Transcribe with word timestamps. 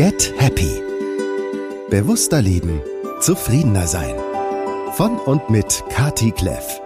Get 0.00 0.32
Happy. 0.38 0.82
Bewusster 1.90 2.40
leben, 2.40 2.80
zufriedener 3.20 3.86
sein. 3.86 4.14
Von 4.92 5.18
und 5.18 5.50
mit 5.50 5.84
Kati 5.90 6.30
Kleff. 6.30 6.80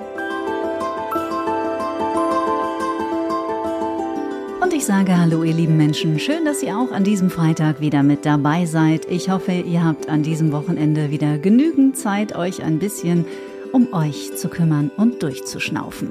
Und 4.60 4.72
ich 4.72 4.84
sage 4.84 5.16
Hallo, 5.16 5.44
ihr 5.44 5.54
lieben 5.54 5.76
Menschen. 5.76 6.18
Schön, 6.18 6.44
dass 6.44 6.60
ihr 6.64 6.76
auch 6.76 6.90
an 6.90 7.04
diesem 7.04 7.30
Freitag 7.30 7.80
wieder 7.80 8.02
mit 8.02 8.26
dabei 8.26 8.66
seid. 8.66 9.06
Ich 9.08 9.30
hoffe, 9.30 9.52
ihr 9.52 9.84
habt 9.84 10.08
an 10.08 10.24
diesem 10.24 10.50
Wochenende 10.50 11.12
wieder 11.12 11.38
genügend 11.38 11.96
Zeit, 11.96 12.34
euch 12.34 12.64
ein 12.64 12.80
bisschen 12.80 13.26
um 13.70 13.92
euch 13.92 14.34
zu 14.36 14.48
kümmern 14.48 14.90
und 14.96 15.22
durchzuschnaufen. 15.22 16.10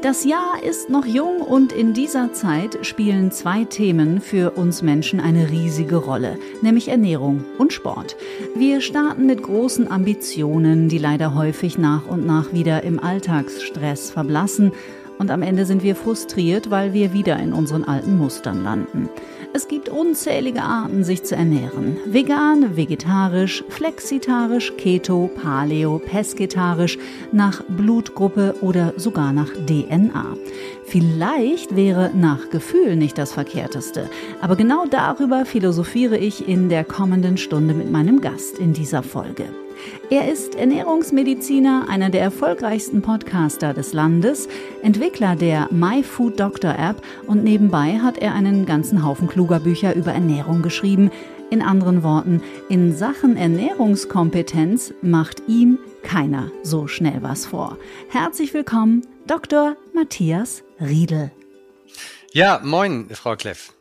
Das 0.00 0.24
Jahr 0.24 0.62
ist 0.62 0.90
noch 0.90 1.04
jung 1.04 1.40
und 1.40 1.72
in 1.72 1.92
dieser 1.92 2.32
Zeit 2.32 2.86
spielen 2.86 3.32
zwei 3.32 3.64
Themen 3.64 4.20
für 4.20 4.52
uns 4.52 4.80
Menschen 4.80 5.18
eine 5.18 5.50
riesige 5.50 5.96
Rolle, 5.96 6.38
nämlich 6.62 6.86
Ernährung 6.86 7.44
und 7.58 7.72
Sport. 7.72 8.14
Wir 8.54 8.80
starten 8.80 9.26
mit 9.26 9.42
großen 9.42 9.90
Ambitionen, 9.90 10.88
die 10.88 10.98
leider 10.98 11.34
häufig 11.34 11.78
nach 11.78 12.06
und 12.06 12.24
nach 12.24 12.52
wieder 12.52 12.84
im 12.84 13.02
Alltagsstress 13.02 14.12
verblassen 14.12 14.70
und 15.18 15.32
am 15.32 15.42
Ende 15.42 15.66
sind 15.66 15.82
wir 15.82 15.96
frustriert, 15.96 16.70
weil 16.70 16.92
wir 16.92 17.12
wieder 17.12 17.36
in 17.40 17.52
unseren 17.52 17.82
alten 17.82 18.18
Mustern 18.18 18.62
landen. 18.62 19.08
Es 19.58 19.66
gibt 19.66 19.88
unzählige 19.88 20.62
Arten, 20.62 21.02
sich 21.02 21.24
zu 21.24 21.34
ernähren. 21.34 21.96
Vegan, 22.06 22.76
vegetarisch, 22.76 23.64
flexitarisch, 23.68 24.72
keto, 24.76 25.28
paleo, 25.34 25.98
pesketarisch, 25.98 26.96
nach 27.32 27.64
Blutgruppe 27.66 28.54
oder 28.60 28.94
sogar 28.96 29.32
nach 29.32 29.50
DNA. 29.66 30.36
Vielleicht 30.84 31.74
wäre 31.74 32.12
nach 32.14 32.50
Gefühl 32.50 32.94
nicht 32.94 33.18
das 33.18 33.32
Verkehrteste, 33.32 34.08
aber 34.40 34.54
genau 34.54 34.86
darüber 34.88 35.44
philosophiere 35.44 36.18
ich 36.18 36.46
in 36.46 36.68
der 36.68 36.84
kommenden 36.84 37.36
Stunde 37.36 37.74
mit 37.74 37.90
meinem 37.90 38.20
Gast 38.20 38.60
in 38.60 38.74
dieser 38.74 39.02
Folge. 39.02 39.46
Er 40.10 40.30
ist 40.30 40.54
Ernährungsmediziner, 40.54 41.86
einer 41.88 42.10
der 42.10 42.22
erfolgreichsten 42.22 43.02
Podcaster 43.02 43.74
des 43.74 43.92
Landes, 43.92 44.48
Entwickler 44.82 45.36
der 45.36 45.68
My 45.70 46.02
Food 46.02 46.40
Doctor 46.40 46.74
App 46.78 47.02
und 47.26 47.44
nebenbei 47.44 47.98
hat 47.98 48.18
er 48.18 48.34
einen 48.34 48.66
ganzen 48.66 49.04
Haufen 49.04 49.28
kluger 49.28 49.60
Bücher 49.60 49.94
über 49.94 50.12
Ernährung 50.12 50.62
geschrieben. 50.62 51.10
In 51.50 51.62
anderen 51.62 52.02
Worten, 52.02 52.42
in 52.68 52.94
Sachen 52.94 53.36
Ernährungskompetenz 53.36 54.92
macht 55.00 55.42
ihm 55.46 55.78
keiner 56.02 56.50
so 56.62 56.86
schnell 56.86 57.22
was 57.22 57.46
vor. 57.46 57.78
Herzlich 58.10 58.52
willkommen, 58.54 59.06
Dr. 59.26 59.76
Matthias 59.94 60.62
Riedel. 60.80 61.30
Ja, 62.32 62.60
moin, 62.62 63.08
Frau 63.12 63.36
Kleff. 63.36 63.72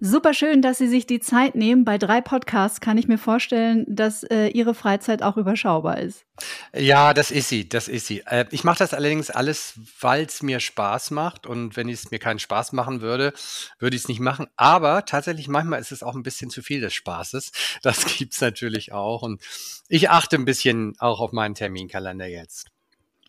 Super 0.00 0.34
schön, 0.34 0.60
dass 0.60 0.78
Sie 0.78 0.88
sich 0.88 1.06
die 1.06 1.20
Zeit 1.20 1.54
nehmen. 1.54 1.84
Bei 1.84 1.96
drei 1.96 2.20
Podcasts 2.20 2.80
kann 2.80 2.98
ich 2.98 3.08
mir 3.08 3.16
vorstellen, 3.16 3.84
dass 3.88 4.24
äh, 4.24 4.48
Ihre 4.48 4.74
Freizeit 4.74 5.22
auch 5.22 5.38
überschaubar 5.38 5.98
ist. 5.98 6.26
Ja, 6.74 7.14
das 7.14 7.30
ist 7.30 7.48
sie, 7.48 7.66
das 7.66 7.88
ist 7.88 8.06
sie. 8.06 8.20
Äh, 8.26 8.44
ich 8.50 8.62
mache 8.62 8.78
das 8.78 8.92
allerdings 8.92 9.30
alles, 9.30 9.80
weil 10.00 10.26
es 10.26 10.42
mir 10.42 10.60
Spaß 10.60 11.12
macht. 11.12 11.46
Und 11.46 11.76
wenn 11.76 11.88
es 11.88 12.10
mir 12.10 12.18
keinen 12.18 12.38
Spaß 12.38 12.72
machen 12.72 13.00
würde, 13.00 13.32
würde 13.78 13.96
ich 13.96 14.02
es 14.02 14.08
nicht 14.08 14.20
machen. 14.20 14.46
Aber 14.56 15.06
tatsächlich, 15.06 15.48
manchmal 15.48 15.80
ist 15.80 15.92
es 15.92 16.02
auch 16.02 16.14
ein 16.14 16.22
bisschen 16.22 16.50
zu 16.50 16.62
viel 16.62 16.82
des 16.82 16.92
Spaßes. 16.92 17.52
Das 17.82 18.04
gibt's 18.18 18.40
natürlich 18.40 18.92
auch. 18.92 19.22
Und 19.22 19.40
ich 19.88 20.10
achte 20.10 20.36
ein 20.36 20.44
bisschen 20.44 20.94
auch 20.98 21.20
auf 21.20 21.32
meinen 21.32 21.54
Terminkalender 21.54 22.26
jetzt. 22.26 22.66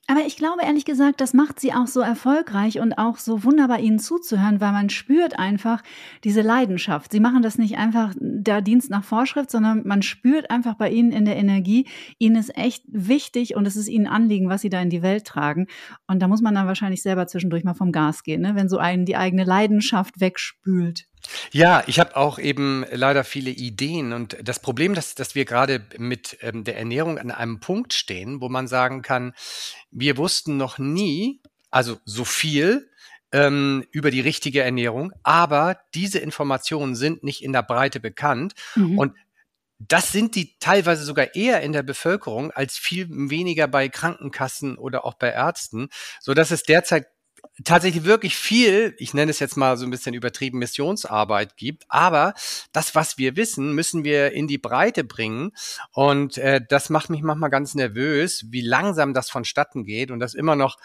Aber 0.10 0.22
ich 0.26 0.38
glaube 0.38 0.62
ehrlich 0.64 0.86
gesagt, 0.86 1.20
das 1.20 1.34
macht 1.34 1.60
sie 1.60 1.74
auch 1.74 1.88
so 1.88 2.00
erfolgreich 2.00 2.80
und 2.80 2.98
auch 2.98 3.18
so 3.18 3.44
wunderbar, 3.44 3.80
ihnen 3.80 4.00
zuzuhören, 4.00 4.62
weil 4.62 4.72
man 4.72 4.90
spürt 4.90 5.38
einfach 5.38 5.84
diese 6.24 6.42
Leidenschaft. 6.42 7.12
Sie 7.12 7.20
machen 7.20 7.42
das 7.42 7.58
nicht 7.58 7.78
einfach 7.78 8.14
der 8.18 8.62
Dienst 8.62 8.90
nach 8.90 9.04
Vorschrift, 9.04 9.52
sondern 9.52 9.86
man 9.86 10.02
spürt 10.02 10.50
einfach 10.50 10.76
bei 10.76 10.90
ihnen 10.90 11.12
in 11.12 11.26
der 11.26 11.36
Energie, 11.36 11.88
ihnen 12.20 12.38
ist 12.38 12.58
echt 12.58 12.86
wichtig 12.88 13.58
und 13.58 13.66
es 13.66 13.76
ist 13.76 13.90
ihnen 13.90 14.08
Anliegen, 14.08 14.48
was 14.48 14.62
sie 14.62 14.70
da 14.70 14.82
in 14.82 14.90
die 14.90 15.02
Welt 15.02 15.26
tragen. 15.26 15.68
Und 16.08 16.22
da 16.22 16.30
muss 16.30 16.42
man 16.42 16.56
dann 16.56 16.68
wahrscheinlich 16.68 17.02
selber 17.02 17.28
zwischendurch 17.28 17.66
mal 17.66 17.74
vom 17.74 17.92
Gas 17.92 18.24
gehen, 18.24 18.42
ne? 18.42 18.56
wenn 18.56 18.70
so 18.70 18.78
einen 18.78 19.04
die 19.04 19.18
eigene 19.18 19.44
Leidenschaft 19.44 20.22
wegspült. 20.22 21.06
Ja, 21.52 21.84
ich 21.88 22.00
habe 22.00 22.16
auch 22.16 22.40
eben 22.40 22.86
leider 22.92 23.24
viele 23.24 23.50
Ideen 23.50 24.14
und 24.14 24.38
das 24.42 24.60
Problem, 24.60 24.94
dass, 24.94 25.16
dass 25.16 25.36
wir 25.36 25.46
gerade 25.46 25.86
mit 25.98 26.38
ähm, 26.42 26.64
der 26.64 26.78
Ernährung 26.78 27.18
an 27.18 27.32
einem 27.32 27.60
Punkt 27.60 27.94
stehen, 27.94 28.42
wo 28.42 28.50
man 28.50 28.68
sagen 28.68 29.02
kann, 29.02 29.34
wir 29.92 30.18
wussten 30.18 30.58
noch 30.58 30.78
nie, 30.78 31.42
also 31.70 31.98
so 32.06 32.24
viel 32.24 32.90
ähm, 33.32 33.86
über 33.92 34.12
die 34.12 34.22
richtige 34.22 34.62
Ernährung, 34.62 35.12
aber 35.24 35.80
diese 35.94 36.20
Informationen 36.20 36.96
sind 36.96 37.24
nicht 37.24 37.44
in 37.44 37.54
der 37.54 37.64
Breite 37.64 38.00
bekannt 38.00 38.54
mhm. 38.76 38.98
und 38.98 39.14
das 39.80 40.12
sind 40.12 40.36
die 40.36 40.58
teilweise 40.60 41.04
sogar 41.04 41.36
eher 41.36 41.62
in 41.62 41.72
der 41.72 41.84
Bevölkerung 41.84 42.52
als 42.52 42.78
viel 42.78 43.08
weniger 43.10 43.68
bei 43.68 43.90
Krankenkassen 43.90 44.78
oder 44.78 45.06
auch 45.06 45.14
bei 45.14 45.30
Ärzten, 45.30 45.90
so 46.20 46.34
dass 46.34 46.50
es 46.50 46.64
derzeit 46.64 47.08
tatsächlich 47.64 48.04
wirklich 48.04 48.36
viel, 48.36 48.96
ich 48.98 49.14
nenne 49.14 49.32
es 49.32 49.40
jetzt 49.40 49.58
mal 49.58 49.78
so 49.78 49.86
ein 49.86 49.92
bisschen 49.92 50.14
übertrieben, 50.14 50.60
Missionsarbeit 50.60 51.58
gibt. 51.58 51.86
Aber 51.90 52.34
das, 52.72 52.96
was 52.96 53.18
wir 53.18 53.36
wissen, 53.36 53.74
müssen 53.74 54.04
wir 54.04 54.32
in 54.34 54.48
die 54.48 54.58
Breite 54.58 55.04
bringen. 55.04 55.52
Und 55.92 56.38
äh, 56.38 56.62
das 56.68 56.90
macht 56.90 57.10
mich 57.10 57.22
manchmal 57.22 57.50
ganz 57.50 57.76
nervös, 57.76 58.46
wie 58.50 58.62
langsam 58.62 59.14
das 59.14 59.30
vonstatten 59.30 59.84
geht 59.84 60.12
und 60.12 60.20
dass 60.20 60.34
immer 60.34 60.56
noch 60.56 60.78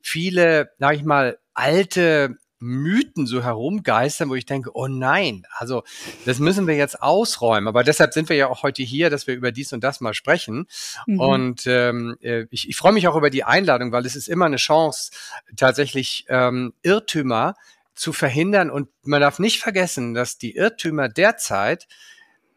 viele, 0.00 0.70
sag 0.78 0.96
ich 0.96 1.04
mal, 1.04 1.38
alte 1.54 2.36
Mythen 2.58 3.26
so 3.26 3.42
herumgeistern, 3.42 4.28
wo 4.30 4.34
ich 4.34 4.46
denke, 4.46 4.70
oh 4.74 4.86
nein, 4.86 5.44
also 5.56 5.82
das 6.24 6.38
müssen 6.38 6.66
wir 6.66 6.76
jetzt 6.76 7.02
ausräumen. 7.02 7.68
Aber 7.68 7.84
deshalb 7.84 8.14
sind 8.14 8.28
wir 8.28 8.36
ja 8.36 8.48
auch 8.48 8.62
heute 8.62 8.82
hier, 8.82 9.10
dass 9.10 9.26
wir 9.26 9.34
über 9.34 9.52
dies 9.52 9.72
und 9.72 9.84
das 9.84 10.00
mal 10.00 10.14
sprechen. 10.14 10.66
Mhm. 11.06 11.20
Und 11.20 11.66
ähm, 11.66 12.16
äh, 12.20 12.46
ich, 12.50 12.68
ich 12.68 12.76
freue 12.76 12.92
mich 12.92 13.08
auch 13.08 13.16
über 13.16 13.30
die 13.30 13.44
Einladung, 13.44 13.92
weil 13.92 14.06
es 14.06 14.16
ist 14.16 14.28
immer 14.28 14.46
eine 14.46 14.56
Chance, 14.56 15.10
tatsächlich 15.56 16.26
ähm, 16.28 16.72
Irrtümer 16.82 17.54
zu 17.94 18.12
verhindern. 18.12 18.70
Und 18.70 18.88
man 19.02 19.20
darf 19.20 19.38
nicht 19.38 19.60
vergessen, 19.60 20.14
dass 20.14 20.38
die 20.38 20.56
Irrtümer 20.56 21.08
derzeit 21.08 21.86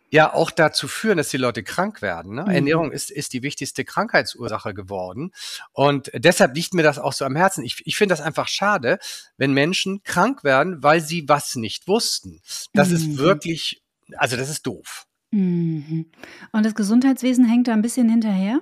ja 0.09 0.33
auch 0.33 0.51
dazu 0.51 0.87
führen, 0.87 1.17
dass 1.17 1.29
die 1.29 1.37
Leute 1.37 1.63
krank 1.63 2.01
werden. 2.01 2.35
Ne? 2.35 2.43
Mhm. 2.43 2.49
Ernährung 2.49 2.91
ist, 2.91 3.11
ist 3.11 3.33
die 3.33 3.43
wichtigste 3.43 3.83
Krankheitsursache 3.83 4.73
geworden. 4.73 5.31
Und 5.73 6.09
deshalb 6.13 6.55
liegt 6.55 6.73
mir 6.73 6.83
das 6.83 6.99
auch 6.99 7.13
so 7.13 7.25
am 7.25 7.35
Herzen. 7.35 7.63
Ich, 7.63 7.85
ich 7.85 7.97
finde 7.97 8.13
das 8.13 8.21
einfach 8.21 8.47
schade, 8.47 8.99
wenn 9.37 9.53
Menschen 9.53 10.03
krank 10.03 10.43
werden, 10.43 10.81
weil 10.81 11.01
sie 11.01 11.27
was 11.27 11.55
nicht 11.55 11.87
wussten. 11.87 12.41
Das 12.73 12.89
mhm. 12.89 12.95
ist 12.95 13.17
wirklich, 13.17 13.83
also 14.15 14.37
das 14.37 14.49
ist 14.49 14.65
doof. 14.65 15.05
Mhm. 15.31 16.09
Und 16.51 16.65
das 16.65 16.75
Gesundheitswesen 16.75 17.45
hängt 17.45 17.67
da 17.67 17.73
ein 17.73 17.81
bisschen 17.81 18.09
hinterher? 18.09 18.61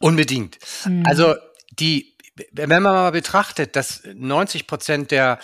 Unbedingt. 0.00 0.58
Mhm. 0.86 1.04
Also 1.06 1.34
die, 1.78 2.16
wenn 2.52 2.68
man 2.68 2.82
mal 2.82 3.12
betrachtet, 3.12 3.76
dass 3.76 4.02
90 4.12 4.66
Prozent 4.66 5.10
der 5.10 5.38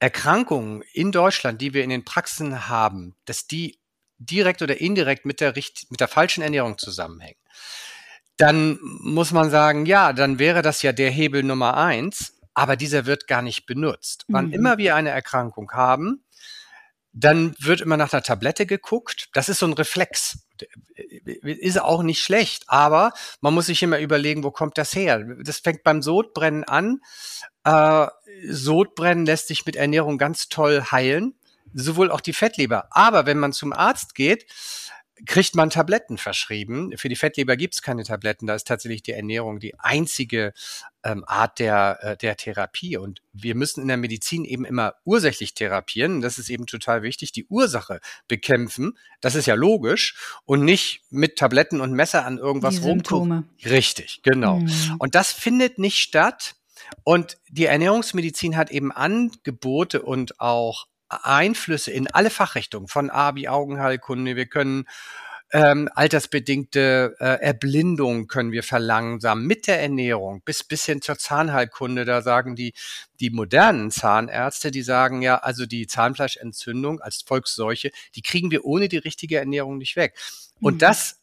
Erkrankungen 0.00 0.82
in 0.94 1.12
Deutschland, 1.12 1.60
die 1.60 1.74
wir 1.74 1.84
in 1.84 1.90
den 1.90 2.04
Praxen 2.04 2.68
haben, 2.68 3.14
dass 3.26 3.46
die 3.46 3.79
direkt 4.20 4.62
oder 4.62 4.80
indirekt 4.80 5.24
mit 5.24 5.40
der, 5.40 5.54
mit 5.54 6.00
der 6.00 6.08
falschen 6.08 6.42
Ernährung 6.42 6.78
zusammenhängen, 6.78 7.40
dann 8.36 8.78
muss 8.80 9.32
man 9.32 9.50
sagen, 9.50 9.86
ja, 9.86 10.12
dann 10.12 10.38
wäre 10.38 10.62
das 10.62 10.82
ja 10.82 10.92
der 10.92 11.10
Hebel 11.10 11.42
Nummer 11.42 11.76
eins, 11.76 12.38
aber 12.54 12.76
dieser 12.76 13.06
wird 13.06 13.26
gar 13.26 13.42
nicht 13.42 13.66
benutzt. 13.66 14.24
Mhm. 14.28 14.34
Wann 14.34 14.52
immer 14.52 14.78
wir 14.78 14.94
eine 14.94 15.10
Erkrankung 15.10 15.72
haben, 15.72 16.24
dann 17.12 17.54
wird 17.58 17.80
immer 17.80 17.96
nach 17.96 18.12
einer 18.12 18.22
Tablette 18.22 18.66
geguckt. 18.66 19.28
Das 19.32 19.48
ist 19.48 19.58
so 19.58 19.66
ein 19.66 19.72
Reflex. 19.72 20.46
Ist 21.42 21.80
auch 21.80 22.02
nicht 22.02 22.22
schlecht, 22.22 22.64
aber 22.68 23.12
man 23.40 23.54
muss 23.54 23.66
sich 23.66 23.82
immer 23.82 23.98
überlegen, 23.98 24.44
wo 24.44 24.50
kommt 24.50 24.78
das 24.78 24.94
her? 24.94 25.24
Das 25.42 25.58
fängt 25.58 25.82
beim 25.82 26.02
Sodbrennen 26.02 26.64
an. 26.64 27.00
Äh, 27.64 28.06
Sodbrennen 28.48 29.26
lässt 29.26 29.48
sich 29.48 29.66
mit 29.66 29.76
Ernährung 29.76 30.18
ganz 30.18 30.48
toll 30.48 30.82
heilen 30.90 31.34
sowohl 31.74 32.10
auch 32.10 32.20
die 32.20 32.32
Fettleber. 32.32 32.88
Aber 32.90 33.26
wenn 33.26 33.38
man 33.38 33.52
zum 33.52 33.72
Arzt 33.72 34.14
geht, 34.14 34.46
kriegt 35.26 35.54
man 35.54 35.70
Tabletten 35.70 36.18
verschrieben. 36.18 36.96
Für 36.96 37.08
die 37.08 37.16
Fettleber 37.16 37.56
gibt 37.56 37.74
es 37.74 37.82
keine 37.82 38.04
Tabletten. 38.04 38.46
Da 38.46 38.54
ist 38.54 38.66
tatsächlich 38.66 39.02
die 39.02 39.12
Ernährung 39.12 39.60
die 39.60 39.78
einzige 39.78 40.52
ähm, 41.02 41.24
Art 41.26 41.58
der, 41.58 41.98
äh, 42.02 42.16
der 42.16 42.36
Therapie. 42.36 42.96
Und 42.96 43.22
wir 43.32 43.54
müssen 43.54 43.82
in 43.82 43.88
der 43.88 43.96
Medizin 43.96 44.44
eben 44.44 44.64
immer 44.64 44.94
ursächlich 45.04 45.54
therapieren. 45.54 46.20
Das 46.20 46.38
ist 46.38 46.48
eben 46.48 46.66
total 46.66 47.02
wichtig. 47.02 47.32
Die 47.32 47.46
Ursache 47.46 48.00
bekämpfen. 48.28 48.98
Das 49.20 49.34
ist 49.34 49.46
ja 49.46 49.54
logisch. 49.54 50.16
Und 50.44 50.64
nicht 50.64 51.02
mit 51.10 51.36
Tabletten 51.36 51.80
und 51.80 51.92
Messer 51.92 52.24
an 52.24 52.38
irgendwas 52.38 52.82
rumtun. 52.82 53.48
Richtig, 53.64 54.20
genau. 54.22 54.60
Mhm. 54.60 54.96
Und 54.98 55.14
das 55.14 55.32
findet 55.32 55.78
nicht 55.78 55.98
statt. 55.98 56.54
Und 57.04 57.38
die 57.48 57.66
Ernährungsmedizin 57.66 58.56
hat 58.56 58.70
eben 58.70 58.90
Angebote 58.90 60.02
und 60.02 60.40
auch 60.40 60.86
Einflüsse 61.10 61.90
in 61.90 62.08
alle 62.08 62.30
Fachrichtungen, 62.30 62.88
von 62.88 63.10
A 63.10 63.34
wie 63.34 63.48
Augenheilkunde. 63.48 64.36
Wir 64.36 64.46
können 64.46 64.86
ähm, 65.52 65.88
altersbedingte 65.94 67.16
äh, 67.18 67.24
Erblindung 67.42 68.28
können 68.28 68.52
wir 68.52 68.62
verlangsamen 68.62 69.44
mit 69.44 69.66
der 69.66 69.80
Ernährung 69.82 70.42
bis 70.44 70.62
bis 70.62 70.84
hin 70.84 71.02
zur 71.02 71.18
Zahnheilkunde. 71.18 72.04
Da 72.04 72.22
sagen 72.22 72.54
die 72.54 72.72
die 73.18 73.30
modernen 73.30 73.90
Zahnärzte, 73.90 74.70
die 74.70 74.82
sagen 74.82 75.22
ja, 75.22 75.38
also 75.38 75.66
die 75.66 75.88
Zahnfleischentzündung 75.88 77.00
als 77.00 77.22
Volksseuche, 77.22 77.90
die 78.14 78.22
kriegen 78.22 78.50
wir 78.52 78.64
ohne 78.64 78.88
die 78.88 78.98
richtige 78.98 79.38
Ernährung 79.38 79.78
nicht 79.78 79.96
weg. 79.96 80.16
Und 80.60 80.74
mhm. 80.74 80.78
das 80.78 81.16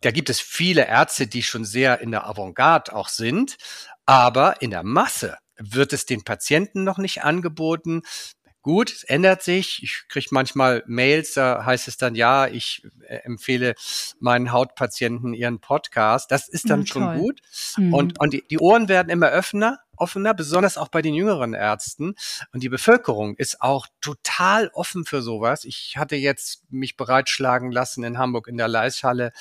da 0.00 0.12
gibt 0.12 0.30
es 0.30 0.40
viele 0.40 0.86
Ärzte, 0.86 1.26
die 1.26 1.42
schon 1.42 1.64
sehr 1.64 2.00
in 2.00 2.12
der 2.12 2.26
Avantgarde 2.26 2.94
auch 2.94 3.08
sind, 3.08 3.56
aber 4.06 4.62
in 4.62 4.70
der 4.70 4.84
Masse 4.84 5.36
wird 5.58 5.92
es 5.92 6.06
den 6.06 6.22
Patienten 6.22 6.84
noch 6.84 6.98
nicht 6.98 7.24
angeboten. 7.24 8.02
Gut, 8.68 8.92
es 8.92 9.02
ändert 9.02 9.42
sich. 9.42 9.82
Ich 9.82 10.02
kriege 10.08 10.26
manchmal 10.30 10.84
Mails, 10.86 11.32
da 11.32 11.64
heißt 11.64 11.88
es 11.88 11.96
dann, 11.96 12.14
ja, 12.14 12.46
ich 12.46 12.82
äh, 13.00 13.20
empfehle 13.24 13.74
meinen 14.20 14.52
Hautpatienten 14.52 15.32
ihren 15.32 15.58
Podcast. 15.58 16.30
Das 16.30 16.50
ist 16.50 16.68
dann 16.68 16.80
mhm, 16.80 16.86
schon 16.86 17.18
gut. 17.18 17.40
Mhm. 17.78 17.94
Und, 17.94 18.20
und 18.20 18.34
die, 18.34 18.44
die 18.46 18.58
Ohren 18.58 18.90
werden 18.90 19.08
immer 19.08 19.32
offener, 19.32 19.78
offener, 19.96 20.34
besonders 20.34 20.76
auch 20.76 20.88
bei 20.88 21.00
den 21.00 21.14
jüngeren 21.14 21.54
Ärzten. 21.54 22.14
Und 22.52 22.62
die 22.62 22.68
Bevölkerung 22.68 23.36
ist 23.36 23.62
auch 23.62 23.86
total 24.02 24.68
offen 24.74 25.06
für 25.06 25.22
sowas. 25.22 25.64
Ich 25.64 25.94
hatte 25.96 26.16
jetzt 26.16 26.70
mich 26.70 26.98
bereitschlagen 26.98 27.72
lassen 27.72 28.04
in 28.04 28.18
Hamburg 28.18 28.48
in 28.48 28.58
der 28.58 28.68
Leishalle. 28.68 29.32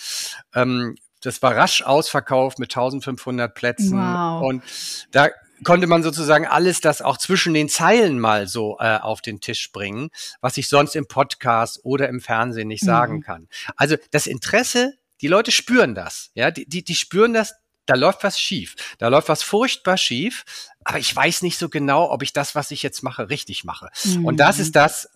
Ähm, 0.55 0.95
das 1.19 1.41
war 1.41 1.53
rasch 1.53 1.81
ausverkauft 1.81 2.59
mit 2.59 2.71
1500 2.71 3.53
Plätzen. 3.53 3.97
Wow. 3.97 4.41
Und 4.47 4.63
da 5.11 5.27
konnte 5.63 5.87
man 5.87 6.03
sozusagen 6.03 6.45
alles 6.45 6.81
das 6.81 7.01
auch 7.01 7.17
zwischen 7.17 7.53
den 7.53 7.69
Zeilen 7.69 8.19
mal 8.19 8.47
so 8.47 8.77
äh, 8.79 8.97
auf 8.97 9.21
den 9.21 9.39
Tisch 9.39 9.71
bringen, 9.71 10.09
was 10.41 10.57
ich 10.57 10.67
sonst 10.67 10.95
im 10.95 11.07
Podcast 11.07 11.79
oder 11.83 12.09
im 12.09 12.21
Fernsehen 12.21 12.67
nicht 12.67 12.83
sagen 12.83 13.17
mhm. 13.17 13.21
kann. 13.21 13.47
Also 13.75 13.95
das 14.11 14.27
Interesse, 14.27 14.97
die 15.21 15.27
Leute 15.27 15.51
spüren 15.51 15.95
das, 15.95 16.31
ja, 16.33 16.51
die, 16.51 16.67
die, 16.67 16.83
die 16.83 16.95
spüren 16.95 17.33
das, 17.33 17.55
da 17.85 17.95
läuft 17.95 18.23
was 18.23 18.39
schief, 18.39 18.75
da 18.99 19.07
läuft 19.07 19.29
was 19.29 19.43
furchtbar 19.43 19.97
schief, 19.97 20.45
aber 20.83 20.99
ich 20.99 21.15
weiß 21.15 21.41
nicht 21.41 21.57
so 21.57 21.69
genau, 21.69 22.11
ob 22.11 22.21
ich 22.21 22.33
das, 22.33 22.53
was 22.53 22.71
ich 22.71 22.83
jetzt 22.83 23.01
mache, 23.01 23.29
richtig 23.29 23.63
mache. 23.63 23.89
Mhm. 24.03 24.25
Und 24.25 24.37
das 24.37 24.59
ist 24.59 24.75
das, 24.75 25.09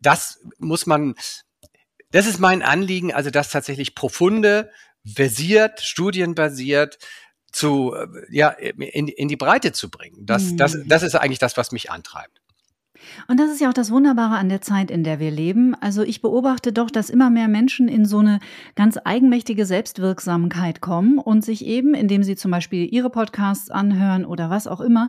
das 0.00 0.40
muss 0.58 0.86
man, 0.86 1.14
das 2.10 2.26
ist 2.26 2.38
mein 2.38 2.62
Anliegen, 2.62 3.12
also 3.12 3.30
das 3.30 3.50
tatsächlich 3.50 3.94
profunde, 3.94 4.70
versiert, 5.04 5.80
studienbasiert, 5.80 6.98
zu, 7.52 7.94
äh, 7.94 8.06
ja, 8.30 8.48
in, 8.48 9.08
in 9.08 9.28
die 9.28 9.36
Breite 9.36 9.72
zu 9.72 9.90
bringen. 9.90 10.16
Das, 10.20 10.56
das, 10.56 10.74
mhm. 10.74 10.88
das 10.88 11.02
ist 11.02 11.14
eigentlich 11.14 11.38
das, 11.38 11.56
was 11.56 11.72
mich 11.72 11.90
antreibt. 11.90 12.40
Und 13.28 13.40
das 13.40 13.50
ist 13.50 13.60
ja 13.60 13.68
auch 13.68 13.74
das 13.74 13.90
Wunderbare 13.90 14.36
an 14.36 14.48
der 14.48 14.60
Zeit, 14.60 14.90
in 14.90 15.04
der 15.04 15.20
wir 15.20 15.30
leben. 15.30 15.74
Also 15.80 16.02
ich 16.02 16.20
beobachte 16.20 16.72
doch, 16.72 16.90
dass 16.90 17.10
immer 17.10 17.30
mehr 17.30 17.48
Menschen 17.48 17.88
in 17.88 18.04
so 18.04 18.18
eine 18.18 18.40
ganz 18.76 18.98
eigenmächtige 19.02 19.64
Selbstwirksamkeit 19.64 20.80
kommen 20.80 21.18
und 21.18 21.44
sich 21.44 21.64
eben, 21.64 21.94
indem 21.94 22.22
sie 22.22 22.36
zum 22.36 22.50
Beispiel 22.50 22.92
ihre 22.92 23.10
Podcasts 23.10 23.70
anhören 23.70 24.24
oder 24.24 24.50
was 24.50 24.66
auch 24.66 24.80
immer, 24.80 25.08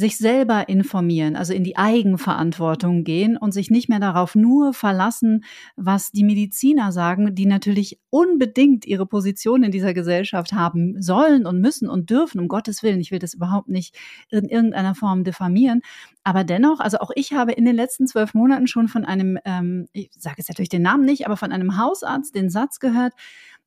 sich 0.00 0.16
selber 0.16 0.70
informieren, 0.70 1.36
also 1.36 1.52
in 1.52 1.62
die 1.62 1.76
Eigenverantwortung 1.76 3.04
gehen 3.04 3.36
und 3.36 3.52
sich 3.52 3.70
nicht 3.70 3.90
mehr 3.90 4.00
darauf 4.00 4.34
nur 4.34 4.72
verlassen, 4.72 5.44
was 5.76 6.10
die 6.10 6.24
Mediziner 6.24 6.90
sagen, 6.90 7.34
die 7.34 7.44
natürlich 7.44 8.00
unbedingt 8.08 8.86
ihre 8.86 9.04
Position 9.04 9.62
in 9.62 9.70
dieser 9.70 9.92
Gesellschaft 9.92 10.54
haben 10.54 11.00
sollen 11.02 11.44
und 11.44 11.60
müssen 11.60 11.86
und 11.86 12.08
dürfen, 12.08 12.40
um 12.40 12.48
Gottes 12.48 12.82
Willen. 12.82 13.00
Ich 13.00 13.10
will 13.10 13.18
das 13.18 13.34
überhaupt 13.34 13.68
nicht 13.68 13.94
in 14.30 14.48
irgendeiner 14.48 14.94
Form 14.94 15.22
diffamieren. 15.22 15.82
Aber 16.24 16.44
dennoch, 16.44 16.80
also 16.80 16.98
auch 17.00 17.10
ich 17.14 17.34
habe 17.34 17.52
in 17.52 17.66
den 17.66 17.76
letzten 17.76 18.06
zwölf 18.06 18.32
Monaten 18.32 18.68
schon 18.68 18.88
von 18.88 19.04
einem, 19.04 19.38
ähm, 19.44 19.86
ich 19.92 20.10
sage 20.16 20.36
jetzt 20.38 20.48
natürlich 20.48 20.70
den 20.70 20.82
Namen 20.82 21.04
nicht, 21.04 21.26
aber 21.26 21.36
von 21.36 21.52
einem 21.52 21.76
Hausarzt 21.76 22.34
den 22.34 22.48
Satz 22.48 22.80
gehört, 22.80 23.12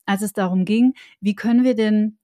als 0.08 0.24
es 0.24 0.34
darum 0.34 0.66
ging, 0.66 0.94
wie 1.22 1.36
können 1.36 1.64
wir 1.64 1.76
denn 1.76 2.18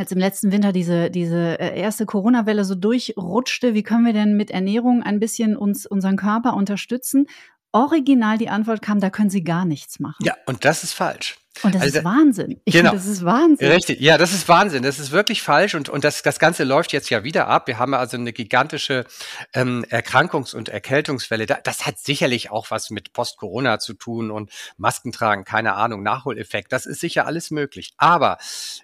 als 0.00 0.12
im 0.12 0.18
letzten 0.18 0.50
Winter 0.50 0.72
diese, 0.72 1.10
diese 1.10 1.60
äh, 1.60 1.78
erste 1.78 2.06
Corona-Welle 2.06 2.64
so 2.64 2.74
durchrutschte, 2.74 3.74
wie 3.74 3.82
können 3.82 4.06
wir 4.06 4.14
denn 4.14 4.34
mit 4.34 4.50
Ernährung 4.50 5.02
ein 5.02 5.20
bisschen 5.20 5.56
uns, 5.56 5.84
unseren 5.84 6.16
Körper 6.16 6.54
unterstützen? 6.54 7.26
Original 7.72 8.38
die 8.38 8.48
Antwort 8.48 8.80
kam, 8.80 8.98
da 8.98 9.10
können 9.10 9.30
Sie 9.30 9.44
gar 9.44 9.66
nichts 9.66 10.00
machen. 10.00 10.24
Ja, 10.24 10.34
und 10.46 10.64
das 10.64 10.82
ist 10.84 10.94
falsch. 10.94 11.39
Und 11.62 11.74
das 11.74 11.82
also, 11.82 11.98
ist 11.98 12.04
Wahnsinn. 12.04 12.60
Ich 12.64 12.72
genau. 12.72 12.90
Finde, 12.90 13.04
das 13.04 13.12
ist 13.12 13.24
Wahnsinn. 13.24 13.70
Richtig. 13.70 14.00
Ja, 14.00 14.16
das 14.16 14.32
ist 14.32 14.48
Wahnsinn. 14.48 14.82
Das 14.82 14.98
ist 14.98 15.10
wirklich 15.10 15.42
falsch. 15.42 15.74
Und, 15.74 15.88
und 15.88 16.04
das, 16.04 16.22
das 16.22 16.38
Ganze 16.38 16.64
läuft 16.64 16.92
jetzt 16.92 17.10
ja 17.10 17.24
wieder 17.24 17.48
ab. 17.48 17.66
Wir 17.66 17.78
haben 17.78 17.92
also 17.92 18.16
eine 18.16 18.32
gigantische 18.32 19.04
ähm, 19.52 19.84
Erkrankungs- 19.90 20.54
und 20.54 20.68
Erkältungswelle. 20.68 21.46
Das 21.46 21.86
hat 21.86 21.98
sicherlich 21.98 22.50
auch 22.50 22.70
was 22.70 22.90
mit 22.90 23.12
Post-Corona 23.12 23.78
zu 23.78 23.94
tun 23.94 24.30
und 24.30 24.50
Masken 24.78 25.12
tragen, 25.12 25.44
keine 25.44 25.74
Ahnung, 25.74 26.02
Nachholeffekt. 26.02 26.72
Das 26.72 26.86
ist 26.86 27.00
sicher 27.00 27.26
alles 27.26 27.50
möglich. 27.50 27.92
Aber 27.98 28.38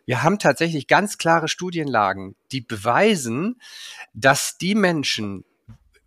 wir 0.05 0.23
haben 0.23 0.39
tatsächlich 0.39 0.87
ganz 0.87 1.19
klare 1.19 1.49
Studienlagen, 1.49 2.35
die 2.53 2.61
beweisen, 2.61 3.61
dass 4.13 4.59
die 4.59 4.75
Menschen, 4.75 5.45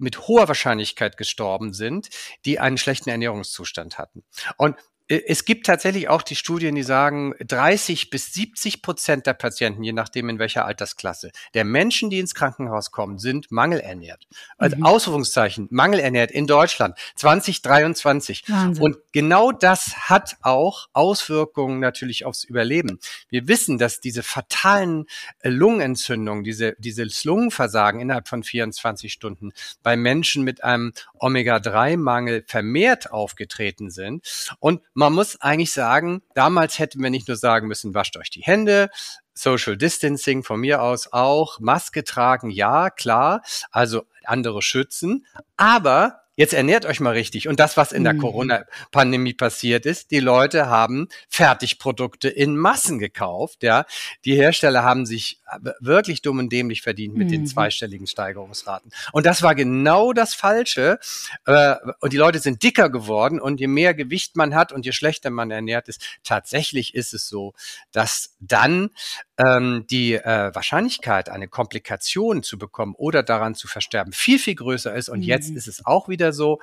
mit 0.01 0.29
hoher 0.29 0.47
Wahrscheinlichkeit 0.47 1.17
gestorben 1.17 1.73
sind, 1.73 2.07
die 2.45 2.57
einen 2.57 2.77
schlechten 2.77 3.09
Ernährungszustand 3.09 3.97
hatten. 3.97 4.23
Und 4.55 4.77
es 5.09 5.43
gibt 5.43 5.65
tatsächlich 5.65 6.07
auch 6.07 6.21
die 6.21 6.35
Studien, 6.35 6.75
die 6.75 6.83
sagen, 6.83 7.33
30 7.39 8.11
bis 8.11 8.31
70 8.31 8.83
Prozent 8.83 9.25
der 9.25 9.33
Patienten, 9.33 9.81
je 9.81 9.91
nachdem 9.91 10.29
in 10.29 10.37
welcher 10.37 10.65
Altersklasse, 10.65 11.31
der 11.55 11.65
Menschen, 11.65 12.11
die 12.11 12.19
ins 12.19 12.35
Krankenhaus 12.35 12.91
kommen, 12.91 13.17
sind 13.17 13.51
mangelernährt. 13.51 14.27
Also 14.59 14.77
mhm. 14.77 14.85
Ausrufungszeichen, 14.85 15.67
mangelernährt 15.71 16.29
in 16.29 16.45
Deutschland 16.45 16.95
2023. 17.15 18.43
Wahnsinn. 18.47 18.83
Und 18.83 18.97
genau 19.11 19.51
das 19.51 20.09
hat 20.09 20.37
auch 20.41 20.87
Auswirkungen 20.93 21.79
natürlich 21.79 22.25
aufs 22.25 22.43
Überleben. 22.43 22.99
Wir 23.29 23.47
wissen, 23.47 23.79
dass 23.79 24.01
diese 24.01 24.21
fatalen 24.21 25.07
äh, 25.39 25.49
Lungenentzündungen, 25.49 26.43
diese, 26.43 26.75
dieses 26.77 27.23
Lungenversagen 27.23 27.99
innerhalb 27.99 28.27
von 28.27 28.43
24 28.43 29.11
Stunden 29.11 29.53
bei 29.81 29.97
Menschen 29.97 30.43
mit 30.43 30.63
einem 30.63 30.93
Omega-3-Mangel 31.17 32.43
vermehrt 32.45 33.11
aufgetreten 33.11 33.89
sind. 33.89 34.55
Und 34.59 34.83
man 34.99 35.13
muss 35.13 35.39
eigentlich 35.39 35.71
sagen, 35.71 36.21
damals 36.35 36.77
hätten 36.77 37.01
wir 37.01 37.09
nicht 37.09 37.29
nur 37.29 37.37
sagen 37.37 37.69
müssen, 37.69 37.93
wascht 37.93 38.17
euch 38.17 38.29
die 38.29 38.41
Hände, 38.41 38.89
Social 39.33 39.77
Distancing 39.77 40.43
von 40.43 40.59
mir 40.59 40.81
aus 40.81 41.13
auch, 41.13 41.61
Maske 41.61 42.03
tragen, 42.03 42.49
ja, 42.49 42.89
klar, 42.89 43.41
also 43.71 44.03
andere 44.25 44.61
schützen, 44.61 45.25
aber 45.55 46.23
Jetzt 46.39 46.53
ernährt 46.53 46.85
euch 46.85 47.01
mal 47.01 47.11
richtig. 47.11 47.49
Und 47.49 47.59
das, 47.59 47.75
was 47.75 47.91
in 47.91 48.05
der 48.05 48.13
mhm. 48.13 48.19
Corona-Pandemie 48.19 49.33
passiert 49.33 49.85
ist, 49.85 50.09
die 50.09 50.21
Leute 50.21 50.67
haben 50.67 51.09
Fertigprodukte 51.27 52.29
in 52.29 52.55
Massen 52.55 52.97
gekauft. 52.97 53.61
Ja, 53.61 53.83
die 54.23 54.35
Hersteller 54.35 54.81
haben 54.81 55.05
sich 55.05 55.41
wirklich 55.81 56.21
dumm 56.21 56.39
und 56.39 56.49
dämlich 56.49 56.81
verdient 56.81 57.17
mit 57.17 57.27
mhm. 57.27 57.31
den 57.31 57.45
zweistelligen 57.45 58.07
Steigerungsraten. 58.07 58.89
Und 59.11 59.25
das 59.25 59.41
war 59.41 59.53
genau 59.53 60.13
das 60.13 60.33
Falsche. 60.33 60.99
Äh, 61.45 61.75
und 61.99 62.13
die 62.13 62.17
Leute 62.17 62.39
sind 62.39 62.63
dicker 62.63 62.89
geworden. 62.89 63.41
Und 63.41 63.59
je 63.59 63.67
mehr 63.67 63.93
Gewicht 63.93 64.37
man 64.37 64.55
hat 64.55 64.71
und 64.71 64.85
je 64.85 64.93
schlechter 64.93 65.31
man 65.31 65.51
ernährt 65.51 65.89
ist, 65.89 66.01
tatsächlich 66.23 66.95
ist 66.95 67.13
es 67.13 67.27
so, 67.27 67.53
dass 67.91 68.37
dann 68.39 68.91
ähm, 69.39 69.85
die 69.89 70.13
äh, 70.13 70.53
Wahrscheinlichkeit, 70.53 71.29
eine 71.29 71.47
Komplikation 71.47 72.43
zu 72.43 72.57
bekommen 72.57 72.93
oder 72.95 73.23
daran 73.23 73.55
zu 73.55 73.67
versterben, 73.67 74.11
viel, 74.13 74.37
viel 74.37 74.55
größer 74.55 74.93
ist. 74.93 75.09
Und 75.09 75.19
mhm. 75.19 75.25
jetzt 75.25 75.49
ist 75.49 75.67
es 75.67 75.85
auch 75.85 76.09
wieder 76.09 76.33
so. 76.33 76.59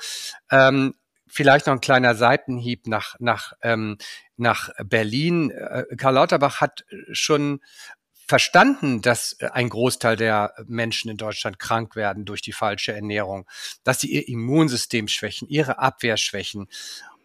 Ähm, 0.51 0.95
vielleicht 1.27 1.67
noch 1.67 1.75
ein 1.75 1.81
kleiner 1.81 2.15
Seitenhieb 2.15 2.87
nach, 2.87 3.17
nach, 3.19 3.55
ähm, 3.63 3.97
nach 4.37 4.71
Berlin. 4.85 5.51
Äh, 5.51 5.85
Karl 5.97 6.15
Lauterbach 6.15 6.61
hat 6.61 6.85
schon 7.13 7.61
verstanden, 8.29 9.01
dass 9.03 9.37
ein 9.41 9.69
Großteil 9.69 10.17
der 10.17 10.53
Menschen 10.67 11.11
in 11.11 11.17
Deutschland 11.17 11.59
krank 11.59 11.97
werden 11.97 12.25
durch 12.25 12.43
die 12.43 12.53
falsche 12.53 12.93
Ernährung, 12.93 13.49
dass 13.85 14.01
sie 14.01 14.13
ihr 14.13 14.29
Immunsystem 14.29 15.09
schwächen, 15.09 15.49
ihre 15.49 15.79
Abwehr 15.79 16.17
schwächen. 16.17 16.69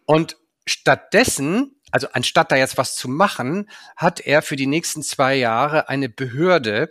Und 0.06 0.36
stattdessen 0.66 1.76
also 1.92 2.08
anstatt 2.12 2.50
da 2.50 2.56
jetzt 2.56 2.76
was 2.76 2.96
zu 2.96 3.08
machen, 3.08 3.70
hat 3.96 4.20
er 4.20 4.42
für 4.42 4.56
die 4.56 4.66
nächsten 4.66 5.02
zwei 5.02 5.36
Jahre 5.36 5.88
eine 5.88 6.08
Behörde 6.08 6.90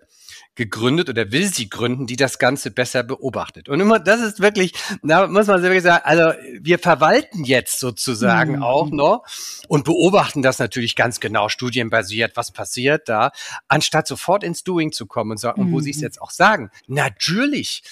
gegründet 0.56 1.10
oder 1.10 1.32
will 1.32 1.48
sie 1.48 1.70
gründen, 1.70 2.08
die 2.08 2.18
das 2.18 2.38
Ganze 2.38 2.72
besser 2.72 3.04
beobachtet. 3.04 3.70
Und 3.70 3.80
immer, 3.80 4.00
das 4.00 4.22
ist 4.22 4.42
wirklich, 4.42 4.74
da 5.02 5.28
muss 5.28 5.48
man 5.48 5.62
wirklich 5.64 5.82
sagen, 5.82 6.04
also 6.04 6.38
wir 6.60 6.78
verwalten 6.78 7.46
jetzt 7.46 7.80
sozusagen 7.80 8.58
mhm. 8.58 8.64
auch 8.64 8.90
noch 8.90 9.24
und 9.70 9.86
beobachten 9.86 10.42
das 10.42 10.60
natürlich 10.60 10.96
ganz 10.96 11.20
genau, 11.20 11.48
studienbasiert, 11.48 12.36
was 12.36 12.52
passiert 12.52 13.08
da, 13.08 13.32
anstatt 13.70 14.08
sofort 14.08 14.44
ins 14.44 14.64
Doing 14.64 14.92
zu 14.92 15.06
kommen 15.06 15.32
und 15.32 15.38
sagen, 15.38 15.64
mhm. 15.64 15.72
wo 15.72 15.80
sie 15.80 15.92
es 15.92 16.02
jetzt 16.02 16.22
auch 16.22 16.32
sagen. 16.32 16.70
Natürlich 16.88 17.84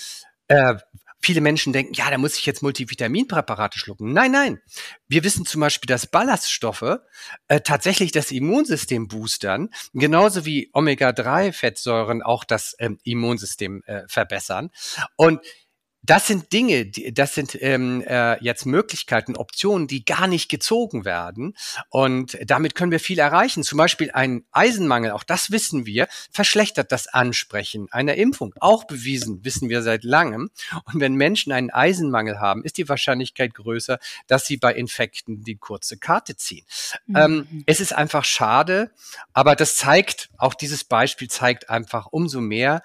äh, 0.47 0.75
Viele 1.21 1.41
Menschen 1.41 1.73
denken, 1.73 1.93
ja, 1.93 2.09
da 2.09 2.17
muss 2.17 2.37
ich 2.37 2.45
jetzt 2.45 2.63
Multivitaminpräparate 2.63 3.77
schlucken. 3.77 4.13
Nein, 4.13 4.31
nein. 4.31 4.61
Wir 5.07 5.23
wissen 5.23 5.45
zum 5.45 5.61
Beispiel, 5.61 5.87
dass 5.87 6.07
Ballaststoffe 6.07 6.99
äh, 7.47 7.61
tatsächlich 7.61 8.11
das 8.11 8.31
Immunsystem 8.31 9.07
boostern, 9.07 9.69
genauso 9.93 10.45
wie 10.45 10.69
Omega-3-Fettsäuren 10.73 12.21
auch 12.21 12.43
das 12.43 12.75
ähm, 12.79 12.99
Immunsystem 13.03 13.83
äh, 13.85 14.03
verbessern. 14.07 14.69
Und 15.17 15.41
das 16.01 16.27
sind 16.27 16.53
Dinge, 16.53 16.85
die, 16.85 17.13
das 17.13 17.35
sind 17.35 17.57
ähm, 17.61 18.01
äh, 18.07 18.41
jetzt 18.43 18.65
Möglichkeiten, 18.65 19.35
Optionen, 19.35 19.87
die 19.87 20.05
gar 20.05 20.27
nicht 20.27 20.49
gezogen 20.49 21.05
werden. 21.05 21.55
Und 21.89 22.37
damit 22.45 22.75
können 22.75 22.91
wir 22.91 22.99
viel 22.99 23.19
erreichen. 23.19 23.63
Zum 23.63 23.77
Beispiel 23.77 24.11
ein 24.11 24.45
Eisenmangel, 24.51 25.11
auch 25.11 25.23
das 25.23 25.51
wissen 25.51 25.85
wir, 25.85 26.07
verschlechtert 26.31 26.91
das 26.91 27.07
Ansprechen 27.07 27.87
einer 27.91 28.15
Impfung. 28.15 28.53
Auch 28.59 28.85
bewiesen, 28.85 29.43
wissen 29.43 29.69
wir 29.69 29.81
seit 29.81 30.03
langem. 30.03 30.49
Und 30.85 30.99
wenn 30.99 31.15
Menschen 31.15 31.51
einen 31.51 31.69
Eisenmangel 31.69 32.39
haben, 32.39 32.63
ist 32.63 32.77
die 32.77 32.87
Wahrscheinlichkeit 32.87 33.53
größer, 33.53 33.99
dass 34.27 34.45
sie 34.45 34.57
bei 34.57 34.73
Infekten 34.73 35.43
die 35.43 35.57
kurze 35.57 35.97
Karte 35.97 36.35
ziehen. 36.35 36.65
Mhm. 37.07 37.15
Ähm, 37.15 37.63
es 37.65 37.79
ist 37.79 37.93
einfach 37.93 38.23
schade, 38.23 38.91
aber 39.33 39.55
das 39.55 39.75
zeigt, 39.75 40.29
auch 40.37 40.53
dieses 40.53 40.83
Beispiel 40.83 41.29
zeigt 41.29 41.69
einfach 41.69 42.07
umso 42.07 42.41
mehr, 42.41 42.81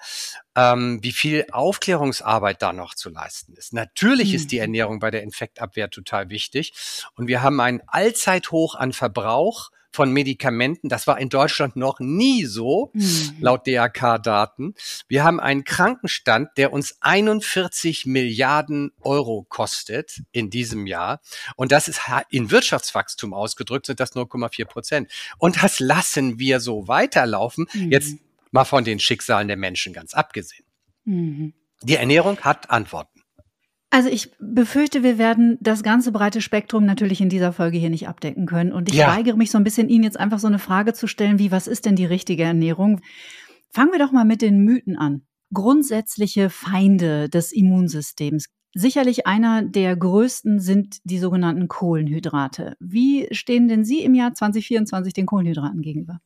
ähm, 0.55 0.99
wie 1.01 1.11
viel 1.11 1.45
Aufklärungsarbeit 1.51 2.61
da 2.61 2.73
noch 2.73 2.95
zu 2.95 3.09
leisten 3.09 3.53
ist. 3.53 3.73
Natürlich 3.73 4.29
mhm. 4.29 4.35
ist 4.35 4.51
die 4.51 4.57
mhm. 4.57 4.61
Ernährung 4.61 4.99
bei 4.99 5.11
der 5.11 5.23
Infektabwehr 5.23 5.89
total 5.89 6.29
wichtig. 6.29 6.73
Und 7.15 7.27
wir 7.27 7.43
haben 7.43 7.59
einen 7.59 7.81
Allzeithoch 7.87 8.75
an 8.75 8.93
Verbrauch 8.93 9.71
von 9.95 10.11
Medikamenten. 10.11 10.89
Das 10.89 11.07
war 11.07 11.17
in 11.19 11.29
Deutschland 11.29 11.77
noch 11.77 11.99
nie 11.99 12.45
so, 12.45 12.91
mhm. 12.93 13.37
laut 13.39 13.65
DRK-Daten. 13.65 14.75
Wir 15.07 15.23
haben 15.23 15.39
einen 15.39 15.63
Krankenstand, 15.63 16.49
der 16.57 16.73
uns 16.73 16.97
41 16.99 18.05
Milliarden 18.05 18.91
Euro 19.01 19.45
kostet 19.47 20.21
in 20.33 20.49
diesem 20.49 20.85
Jahr. 20.85 21.21
Und 21.55 21.71
das 21.71 21.87
ist 21.87 22.01
in 22.29 22.51
Wirtschaftswachstum 22.51 23.33
ausgedrückt, 23.33 23.85
sind 23.85 24.01
das 24.01 24.13
0,4 24.13 24.65
Prozent. 24.65 25.11
Und 25.37 25.63
das 25.63 25.79
lassen 25.79 26.39
wir 26.39 26.59
so 26.59 26.87
weiterlaufen. 26.87 27.67
Mhm. 27.73 27.91
Jetzt 27.91 28.17
mal 28.55 28.65
von 28.65 28.83
den 28.83 28.99
Schicksalen 28.99 29.47
der 29.47 29.57
Menschen 29.57 29.93
ganz 29.93 30.15
abgesehen. 30.15 30.65
Mhm. 31.03 31.53
Die 31.83 31.95
Ernährung 31.95 32.39
hat 32.39 32.71
Antworten. 32.71 33.21
Also 33.91 34.09
ich 34.09 34.31
befürchte, 34.39 35.03
wir 35.03 35.17
werden 35.17 35.57
das 35.61 35.83
ganze 35.83 36.11
breite 36.11 36.41
Spektrum 36.41 36.85
natürlich 36.85 37.21
in 37.21 37.29
dieser 37.29 37.53
Folge 37.53 37.77
hier 37.77 37.89
nicht 37.89 38.07
abdecken 38.07 38.45
können. 38.45 38.73
Und 38.73 38.89
ich 38.89 38.95
ja. 38.95 39.15
weigere 39.15 39.37
mich 39.37 39.51
so 39.51 39.57
ein 39.57 39.63
bisschen, 39.63 39.89
Ihnen 39.89 40.03
jetzt 40.03 40.19
einfach 40.19 40.39
so 40.39 40.47
eine 40.47 40.59
Frage 40.59 40.93
zu 40.93 41.07
stellen, 41.07 41.37
wie, 41.37 41.51
was 41.51 41.67
ist 41.67 41.85
denn 41.85 41.95
die 41.95 42.05
richtige 42.05 42.43
Ernährung? 42.43 43.01
Fangen 43.69 43.91
wir 43.91 43.99
doch 43.99 44.11
mal 44.11 44.25
mit 44.25 44.41
den 44.41 44.63
Mythen 44.63 44.97
an. 44.97 45.21
Grundsätzliche 45.53 46.49
Feinde 46.49 47.29
des 47.29 47.51
Immunsystems. 47.51 48.47
Sicherlich 48.73 49.27
einer 49.27 49.61
der 49.61 49.95
größten 49.95 50.59
sind 50.59 50.97
die 51.05 51.19
sogenannten 51.19 51.67
Kohlenhydrate. 51.69 52.75
Wie 52.79 53.27
stehen 53.31 53.67
denn 53.67 53.85
Sie 53.85 54.03
im 54.03 54.15
Jahr 54.15 54.33
2024 54.33 55.13
den 55.13 55.25
Kohlenhydraten 55.25 55.81
gegenüber? 55.81 56.19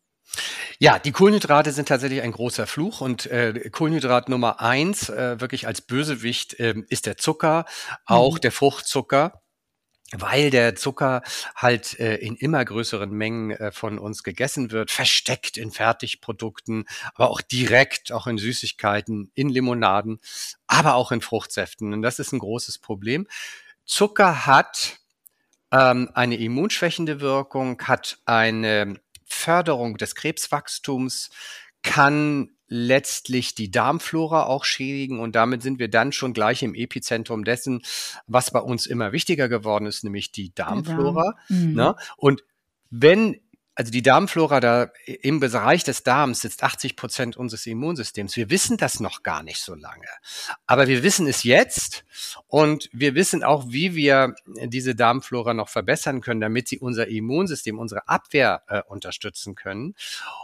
Ja, 0.78 1.00
die 1.00 1.12
Kohlenhydrate 1.12 1.72
sind 1.72 1.88
tatsächlich 1.88 2.22
ein 2.22 2.32
großer 2.32 2.68
Fluch 2.68 3.02
und 3.02 3.26
äh, 3.26 3.70
Kohlenhydrat 3.72 4.30
Nummer 4.30 4.62
eins, 4.62 5.10
äh, 5.10 5.40
wirklich 5.42 5.68
als 5.68 5.82
Bösewicht, 5.82 6.60
äh, 6.60 6.76
ist 6.90 7.06
der 7.06 7.18
Zucker, 7.18 7.66
auch 8.06 8.36
mhm. 8.36 8.42
der 8.42 8.52
Fruchtzucker 8.52 9.42
weil 10.12 10.50
der 10.50 10.76
Zucker 10.76 11.22
halt 11.56 12.00
äh, 12.00 12.16
in 12.16 12.36
immer 12.36 12.64
größeren 12.64 13.12
Mengen 13.12 13.52
äh, 13.52 13.72
von 13.72 14.00
uns 14.00 14.24
gegessen 14.24 14.72
wird, 14.72 14.92
versteckt 14.92 15.58
in 15.58 15.72
Fertigprodukten, 15.72 16.86
aber 17.14 17.30
auch 17.30 17.42
direkt, 17.42 18.12
auch 18.12 18.28
in 18.28 18.38
Süßigkeiten, 18.38 19.32
in 19.36 19.50
Limonaden, 19.50 20.20
aber 20.68 20.96
auch 20.96 21.12
in 21.12 21.22
Fruchtsäften. 21.22 21.94
Und 21.94 22.02
das 22.02 22.20
ist 22.20 22.32
ein 22.32 22.40
großes 22.40 22.80
Problem. 22.80 23.28
Zucker 23.86 24.46
hat 24.46 25.00
ähm, 25.72 26.10
eine 26.14 26.38
immunschwächende 26.38 27.22
Wirkung, 27.22 27.80
hat 27.84 28.18
eine 28.26 29.00
Förderung 29.30 29.98
des 29.98 30.16
Krebswachstums 30.16 31.30
kann 31.82 32.50
letztlich 32.68 33.56
die 33.56 33.72
Darmflora 33.72 34.44
auch 34.46 34.64
schädigen 34.64 35.20
und 35.20 35.36
damit 35.36 35.64
sind 35.64 35.80
wir 35.80 35.88
dann 35.90 36.12
schon 36.12 36.34
gleich 36.34 36.62
im 36.62 36.76
Epizentrum 36.76 37.44
dessen, 37.44 37.82
was 38.28 38.52
bei 38.52 38.60
uns 38.60 38.86
immer 38.86 39.12
wichtiger 39.12 39.50
geworden 39.50 39.86
ist, 39.88 40.04
nämlich 40.04 40.32
die 40.32 40.54
Darmflora. 40.54 41.36
Mhm. 41.48 41.74
Ne? 41.74 41.96
Und 42.18 42.44
wenn 42.92 43.40
also 43.80 43.94
die 43.94 44.02
Darmflora 44.02 44.60
da 44.60 44.92
im 45.06 45.40
Bereich 45.40 45.86
des 45.86 46.04
Darms 46.04 46.42
sitzt 46.42 46.64
80 46.64 46.98
Prozent 46.98 47.38
unseres 47.38 47.66
Immunsystems. 47.66 48.36
Wir 48.36 48.50
wissen 48.50 48.76
das 48.76 49.00
noch 49.00 49.24
gar 49.24 49.42
nicht 49.42 49.62
so 49.62 49.74
lange. 49.74 50.10
Aber 50.68 50.90
wir 50.90 51.02
wissen 51.02 51.28
es 51.28 51.44
jetzt 51.44 52.04
und 52.48 52.90
wir 52.92 53.16
wissen 53.16 53.42
auch, 53.42 53.68
wie 53.70 53.96
wir 53.96 54.36
diese 54.46 54.96
Darmflora 54.96 55.54
noch 55.54 55.70
verbessern 55.70 56.20
können, 56.20 56.42
damit 56.42 56.68
sie 56.68 56.78
unser 56.78 57.08
Immunsystem, 57.08 57.80
unsere 57.80 58.10
Abwehr 58.10 58.64
äh, 58.68 58.82
unterstützen 58.86 59.56
können. 59.56 59.96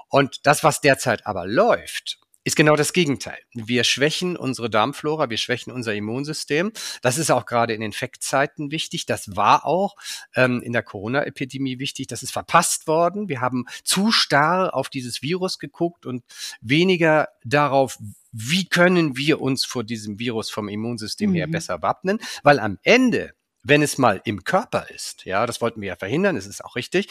Und 0.08 0.48
das, 0.48 0.64
was 0.64 0.80
derzeit 0.80 1.28
aber 1.28 1.46
läuft, 1.46 2.20
ist 2.46 2.56
genau 2.56 2.76
das 2.76 2.94
Gegenteil. 2.94 3.40
Wir 3.54 3.84
schwächen 3.84 4.38
unsere 4.38 4.70
Darmflora, 4.70 5.32
wir 5.32 5.38
schwächen 5.38 5.74
unser 5.74 5.96
Immunsystem. 5.96 6.72
Das 7.02 7.18
ist 7.18 7.32
auch 7.32 7.48
gerade 7.48 7.74
in 7.74 7.82
Infektzeiten 7.82 8.72
wichtig. 8.72 9.08
Das 9.08 9.36
war 9.36 9.66
auch 9.66 9.96
ähm, 10.36 10.62
in 10.62 10.72
der 10.72 10.84
Corona-Epidemie 10.84 11.80
wichtig. 11.80 12.06
Das 12.06 12.22
ist 12.22 12.32
verpasst 12.32 12.86
worden. 12.86 13.28
Wir 13.30 13.42
haben 13.42 13.66
zu 13.84 14.12
starr 14.12 14.76
auf 14.76 14.90
dieses 14.90 15.24
Virus 15.24 15.58
geguckt 15.58 16.06
und 16.06 16.24
weniger 16.62 17.30
darauf, 17.44 17.98
wie 18.32 18.66
können 18.68 19.18
wir 19.18 19.42
uns 19.42 19.66
vor 19.66 19.84
diesem 19.84 20.20
Virus 20.20 20.52
vom 20.52 20.70
Immunsystem 20.70 21.32
mhm. 21.32 21.36
her 21.36 21.48
besser 21.48 21.82
wappnen. 21.82 22.20
Weil 22.44 22.60
am 22.60 22.78
Ende 22.84 23.34
wenn 23.68 23.82
es 23.82 23.98
mal 23.98 24.22
im 24.26 24.44
Körper 24.44 24.92
ist, 24.92 25.26
ja, 25.26 25.48
das 25.48 25.60
wollten 25.60 25.82
wir 25.82 25.88
ja 25.88 25.96
verhindern, 25.96 26.36
das 26.36 26.46
ist 26.46 26.64
auch 26.64 26.76
richtig, 26.76 27.10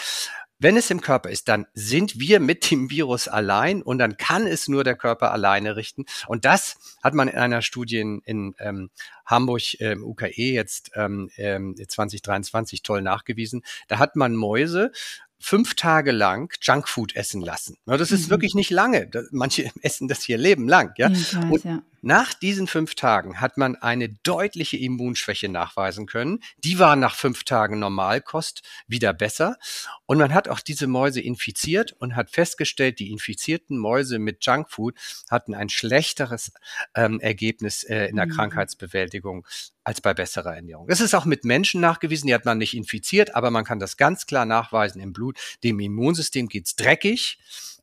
wenn 0.64 0.78
es 0.78 0.90
im 0.90 1.02
Körper 1.02 1.28
ist, 1.28 1.48
dann 1.48 1.66
sind 1.74 2.18
wir 2.18 2.40
mit 2.40 2.70
dem 2.70 2.88
Virus 2.88 3.28
allein 3.28 3.82
und 3.82 3.98
dann 3.98 4.16
kann 4.16 4.46
es 4.46 4.66
nur 4.66 4.82
der 4.82 4.96
Körper 4.96 5.30
alleine 5.30 5.76
richten. 5.76 6.06
Und 6.26 6.46
das 6.46 6.76
hat 7.02 7.12
man 7.12 7.28
in 7.28 7.36
einer 7.36 7.60
Studie 7.60 7.98
in, 7.98 8.22
in 8.24 8.54
ähm, 8.58 8.88
Hamburg 9.26 9.78
ähm, 9.80 10.02
UKE 10.02 10.32
jetzt 10.54 10.90
ähm, 10.94 11.28
2023 11.36 12.78
ähm, 12.78 12.82
toll 12.82 13.02
nachgewiesen. 13.02 13.62
Da 13.88 13.98
hat 13.98 14.16
man 14.16 14.34
Mäuse 14.34 14.90
fünf 15.38 15.74
Tage 15.74 16.12
lang 16.12 16.50
Junkfood 16.62 17.14
essen 17.14 17.42
lassen. 17.42 17.76
Das 17.84 18.10
ist 18.10 18.26
mhm. 18.26 18.30
wirklich 18.30 18.54
nicht 18.54 18.70
lange. 18.70 19.10
Manche 19.32 19.70
essen 19.82 20.08
das 20.08 20.22
hier 20.22 20.38
Leben 20.38 20.66
lang. 20.66 20.94
Ja? 20.96 21.10
Weiß, 21.10 21.34
und 21.34 21.64
ja. 21.64 21.82
Nach 22.04 22.34
diesen 22.34 22.66
fünf 22.66 22.94
Tagen 22.94 23.40
hat 23.40 23.56
man 23.56 23.76
eine 23.76 24.10
deutliche 24.10 24.76
Immunschwäche 24.76 25.48
nachweisen 25.48 26.06
können. 26.06 26.40
Die 26.58 26.78
war 26.78 26.96
nach 26.96 27.14
fünf 27.14 27.44
Tagen 27.44 27.78
Normalkost 27.78 28.62
wieder 28.86 29.14
besser. 29.14 29.56
Und 30.04 30.18
man 30.18 30.34
hat 30.34 30.48
auch 30.48 30.60
diese 30.60 30.86
Mäuse 30.86 31.22
infiziert 31.22 31.92
und 31.92 32.14
hat 32.14 32.30
festgestellt, 32.30 32.98
die 32.98 33.10
infizierten 33.10 33.78
Mäuse 33.78 34.18
mit 34.18 34.44
Junkfood 34.44 34.94
hatten 35.30 35.54
ein 35.54 35.70
schlechteres 35.70 36.52
ähm, 36.94 37.20
Ergebnis 37.20 37.84
äh, 37.84 38.06
in 38.06 38.16
der 38.16 38.26
mhm. 38.26 38.32
Krankheitsbewältigung 38.32 39.46
als 39.82 40.02
bei 40.02 40.12
besserer 40.12 40.54
Ernährung. 40.54 40.86
Das 40.88 41.00
ist 41.00 41.14
auch 41.14 41.24
mit 41.24 41.44
Menschen 41.44 41.80
nachgewiesen, 41.80 42.26
die 42.26 42.34
hat 42.34 42.44
man 42.44 42.58
nicht 42.58 42.76
infiziert, 42.76 43.34
aber 43.34 43.50
man 43.50 43.64
kann 43.64 43.78
das 43.78 43.96
ganz 43.96 44.26
klar 44.26 44.44
nachweisen 44.44 45.00
im 45.00 45.14
Blut. 45.14 45.38
Dem 45.62 45.80
Immunsystem 45.80 46.48
geht's 46.48 46.76
dreckig, 46.76 47.38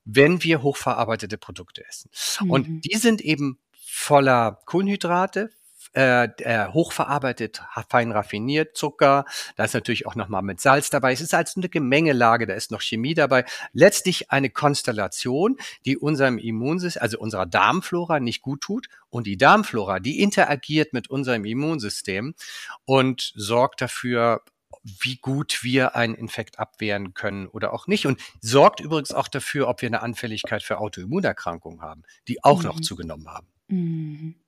wenn 0.06 0.44
wir 0.44 0.62
hochverarbeitete 0.62 1.40
Produkte 1.40 1.84
essen. 1.88 2.12
Mhm. 2.42 2.52
Und 2.52 2.82
die 2.86 2.98
sind 2.98 3.22
eben 3.22 3.58
voller 3.94 4.60
Kohlenhydrate, 4.66 5.50
äh, 5.94 6.30
äh, 6.38 6.68
hochverarbeitet, 6.70 7.62
fein 7.90 8.14
raffiniert, 8.14 8.78
Zucker, 8.78 9.26
da 9.58 9.66
ist 9.66 9.74
natürlich 9.74 10.08
auch 10.08 10.16
nochmal 10.16 10.42
mit 10.42 10.62
Salz 10.62 10.90
dabei. 10.90 11.12
Es 11.12 11.20
ist 11.20 11.34
als 11.34 11.58
eine 11.58 11.68
Gemengelage, 11.68 12.48
da 12.48 12.54
ist 12.54 12.72
noch 12.72 12.82
Chemie 12.82 13.14
dabei. 13.14 13.44
Letztlich 13.74 14.32
eine 14.32 14.50
Konstellation, 14.50 15.58
die 15.86 15.98
unserem 15.98 16.38
Immunsystem, 16.38 17.02
also 17.02 17.20
unserer 17.20 17.46
Darmflora 17.46 18.22
nicht 18.22 18.42
gut 18.42 18.62
tut. 18.62 18.88
Und 19.10 19.28
die 19.28 19.36
Darmflora, 19.36 20.00
die 20.00 20.22
interagiert 20.22 20.94
mit 20.94 21.10
unserem 21.10 21.44
Immunsystem 21.44 22.36
und 22.86 23.34
sorgt 23.36 23.82
dafür, 23.82 24.44
wie 24.84 25.18
gut 25.18 25.60
wir 25.64 25.96
einen 25.98 26.16
Infekt 26.16 26.58
abwehren 26.58 27.14
können 27.14 27.48
oder 27.48 27.74
auch 27.74 27.88
nicht. 27.88 28.06
Und 28.06 28.22
sorgt 28.40 28.80
übrigens 28.80 29.12
auch 29.12 29.28
dafür, 29.28 29.68
ob 29.68 29.82
wir 29.82 29.90
eine 29.90 30.02
Anfälligkeit 30.02 30.64
für 30.64 30.78
Autoimmunerkrankungen 30.78 31.82
haben, 31.82 32.04
die 32.30 32.42
auch 32.46 32.60
mhm. 32.60 32.68
noch 32.68 32.80
zugenommen 32.80 33.28
haben. 33.28 33.51
Mhm. 33.72 34.41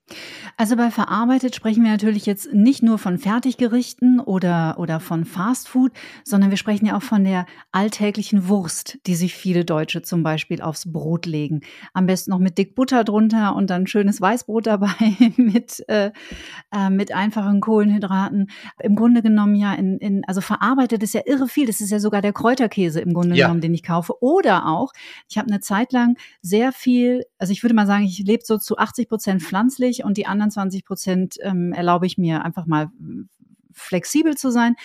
Also 0.57 0.75
bei 0.75 0.91
verarbeitet 0.91 1.55
sprechen 1.55 1.83
wir 1.83 1.91
natürlich 1.91 2.25
jetzt 2.25 2.53
nicht 2.53 2.83
nur 2.83 2.97
von 2.97 3.17
Fertiggerichten 3.17 4.19
oder, 4.19 4.75
oder 4.77 4.99
von 4.99 5.25
Fastfood, 5.25 5.91
sondern 6.23 6.49
wir 6.49 6.57
sprechen 6.57 6.85
ja 6.85 6.97
auch 6.97 7.01
von 7.01 7.23
der 7.23 7.45
alltäglichen 7.71 8.47
Wurst, 8.49 8.99
die 9.07 9.15
sich 9.15 9.33
viele 9.33 9.65
Deutsche 9.65 10.01
zum 10.01 10.21
Beispiel 10.21 10.61
aufs 10.61 10.91
Brot 10.91 11.25
legen. 11.25 11.61
Am 11.93 12.05
besten 12.05 12.31
noch 12.31 12.39
mit 12.39 12.57
dick 12.57 12.75
Butter 12.75 13.03
drunter 13.03 13.55
und 13.55 13.69
dann 13.69 13.87
schönes 13.87 14.19
Weißbrot 14.19 14.67
dabei 14.67 14.93
mit, 15.37 15.83
äh, 15.87 16.11
äh, 16.71 16.89
mit 16.89 17.13
einfachen 17.13 17.61
Kohlenhydraten. 17.61 18.49
Im 18.79 18.95
Grunde 18.95 19.21
genommen 19.21 19.55
ja 19.55 19.73
in, 19.73 19.97
in, 19.97 20.23
also 20.25 20.41
verarbeitet 20.41 21.01
ist 21.01 21.13
ja 21.13 21.21
irre 21.25 21.47
viel. 21.47 21.65
Das 21.65 21.81
ist 21.81 21.91
ja 21.91 21.99
sogar 21.99 22.21
der 22.21 22.33
Kräuterkäse 22.33 22.99
im 22.99 23.13
Grunde 23.13 23.35
ja. 23.35 23.45
genommen, 23.47 23.61
den 23.61 23.73
ich 23.73 23.83
kaufe. 23.83 24.21
Oder 24.21 24.67
auch, 24.67 24.91
ich 25.29 25.37
habe 25.37 25.47
eine 25.47 25.61
Zeit 25.61 25.93
lang 25.93 26.17
sehr 26.41 26.73
viel, 26.73 27.23
also 27.39 27.51
ich 27.51 27.63
würde 27.63 27.73
mal 27.73 27.87
sagen, 27.87 28.03
ich 28.03 28.19
lebe 28.19 28.43
so 28.45 28.57
zu 28.57 28.77
80 28.77 29.09
Prozent 29.09 29.41
pflanzlich 29.41 29.92
und 30.01 30.17
die 30.17 30.25
anderen 30.25 30.51
20 30.51 30.85
Prozent 30.85 31.35
ähm, 31.41 31.73
erlaube 31.73 32.05
ich 32.05 32.17
mir 32.17 32.43
einfach 32.43 32.65
mal 32.65 32.89
flexibel 33.71 34.35
zu 34.35 34.51
sein. 34.51 34.75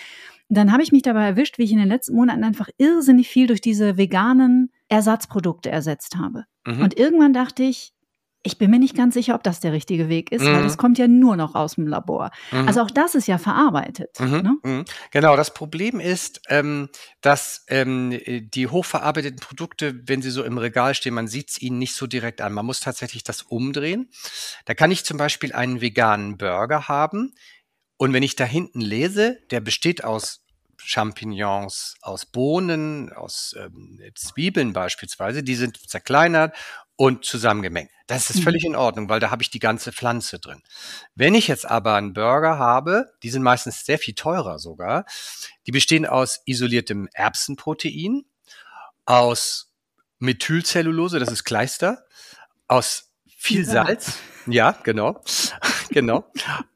dann 0.51 0.71
habe 0.71 0.81
ich 0.81 0.91
mich 0.91 1.03
dabei 1.03 1.25
erwischt, 1.25 1.59
wie 1.59 1.63
ich 1.63 1.71
in 1.71 1.77
den 1.77 1.87
letzten 1.87 2.15
Monaten 2.15 2.43
einfach 2.43 2.69
irrsinnig 2.79 3.29
viel 3.29 3.45
durch 3.45 3.61
diese 3.61 3.97
veganen 3.97 4.71
Ersatzprodukte 4.87 5.69
ersetzt 5.69 6.17
habe. 6.17 6.45
Mhm. 6.65 6.81
Und 6.81 6.97
irgendwann 6.97 7.33
dachte 7.33 7.61
ich, 7.61 7.93
Ich 8.41 8.57
bin 8.57 8.71
mir 8.71 8.79
nicht 8.79 8.95
ganz 8.95 9.15
sicher, 9.15 9.35
ob 9.35 9.43
das 9.43 9.59
der 9.59 9.73
richtige 9.73 10.07
Weg 10.07 10.31
ist, 10.31 10.43
mhm. 10.43 10.53
weil 10.53 10.63
das 10.63 10.77
kommt 10.77 10.97
ja 10.97 11.09
nur 11.09 11.35
noch 11.35 11.55
aus 11.55 11.75
dem 11.75 11.87
Labor. 11.87 12.31
Mhm. 12.51 12.67
Also 12.69 12.81
auch 12.81 12.91
das 12.91 13.13
ist 13.13 13.27
ja 13.27 13.37
verarbeitet. 13.37 14.17
Mhm. 14.17 14.29
Ne? 14.29 14.57
Mhm. 14.63 14.85
Genau, 15.11 15.35
das 15.35 15.53
Problem 15.53 15.99
ist, 15.99 16.41
ähm, 16.47 16.87
dass 17.19 17.65
ähm, 17.67 18.17
die 18.25 18.67
hochverarbeiteten 18.67 19.39
Produkte, 19.39 20.07
wenn 20.07 20.21
sie 20.21 20.31
so 20.31 20.43
im 20.43 20.57
Regal 20.57 20.95
stehen, 20.95 21.15
man 21.15 21.27
sieht 21.27 21.49
es 21.49 21.61
ihnen 21.61 21.79
nicht 21.79 21.95
so 21.95 22.07
direkt 22.07 22.39
an. 22.39 22.53
Man 22.53 22.65
muss 22.65 22.79
tatsächlich 22.79 23.23
das 23.23 23.41
umdrehen. 23.41 24.09
Da 24.63 24.73
kann 24.73 24.91
ich 24.91 25.03
zum 25.03 25.17
Beispiel 25.17 25.51
einen 25.51 25.81
veganen 25.81 26.37
Burger 26.37 26.87
haben. 26.87 27.33
Und 27.97 28.13
wenn 28.13 28.23
ich 28.23 28.37
da 28.37 28.45
hinten 28.45 28.79
lese, 28.79 29.39
der 29.51 29.59
besteht 29.59 30.05
aus 30.05 30.45
Champignons, 30.77 31.95
aus 32.01 32.25
Bohnen, 32.25 33.11
aus 33.11 33.53
ähm, 33.59 33.99
Zwiebeln 34.15 34.71
beispielsweise, 34.71 35.43
die 35.43 35.55
sind 35.55 35.77
zerkleinert 35.89 36.55
und 36.99 37.23
zusammengemengt. 37.23 37.89
Das 38.07 38.29
ist 38.29 38.39
mhm. 38.39 38.43
völlig 38.43 38.65
in 38.65 38.75
Ordnung, 38.75 39.07
weil 39.07 39.21
da 39.21 39.31
habe 39.31 39.41
ich 39.41 39.49
die 39.49 39.59
ganze 39.59 39.93
Pflanze 39.93 40.37
drin. 40.37 40.61
Wenn 41.15 41.33
ich 41.33 41.47
jetzt 41.47 41.65
aber 41.65 41.93
einen 41.93 42.11
Burger 42.11 42.59
habe, 42.59 43.09
die 43.23 43.29
sind 43.29 43.41
meistens 43.41 43.85
sehr 43.85 43.97
viel 43.97 44.15
teurer 44.15 44.59
sogar, 44.59 45.05
die 45.65 45.71
bestehen 45.71 46.05
aus 46.05 46.41
isoliertem 46.45 47.07
Erbsenprotein, 47.13 48.25
aus 49.05 49.71
Methylcellulose, 50.17 51.19
das 51.19 51.31
ist 51.31 51.45
Kleister, 51.45 52.05
aus 52.67 53.13
viel 53.25 53.63
Salz, 53.63 54.17
ja, 54.45 54.71
genau, 54.83 55.23
genau, 55.89 56.29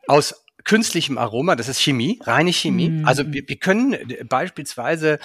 aus 0.08 0.43
künstlichem 0.64 1.18
Aroma, 1.18 1.56
das 1.56 1.68
ist 1.68 1.80
Chemie, 1.80 2.20
reine 2.24 2.54
Chemie. 2.54 2.90
Mm. 2.90 3.06
Also 3.06 3.32
wir, 3.32 3.48
wir 3.48 3.58
können 3.58 3.94
äh, 3.94 4.24
beispielsweise, 4.24 5.20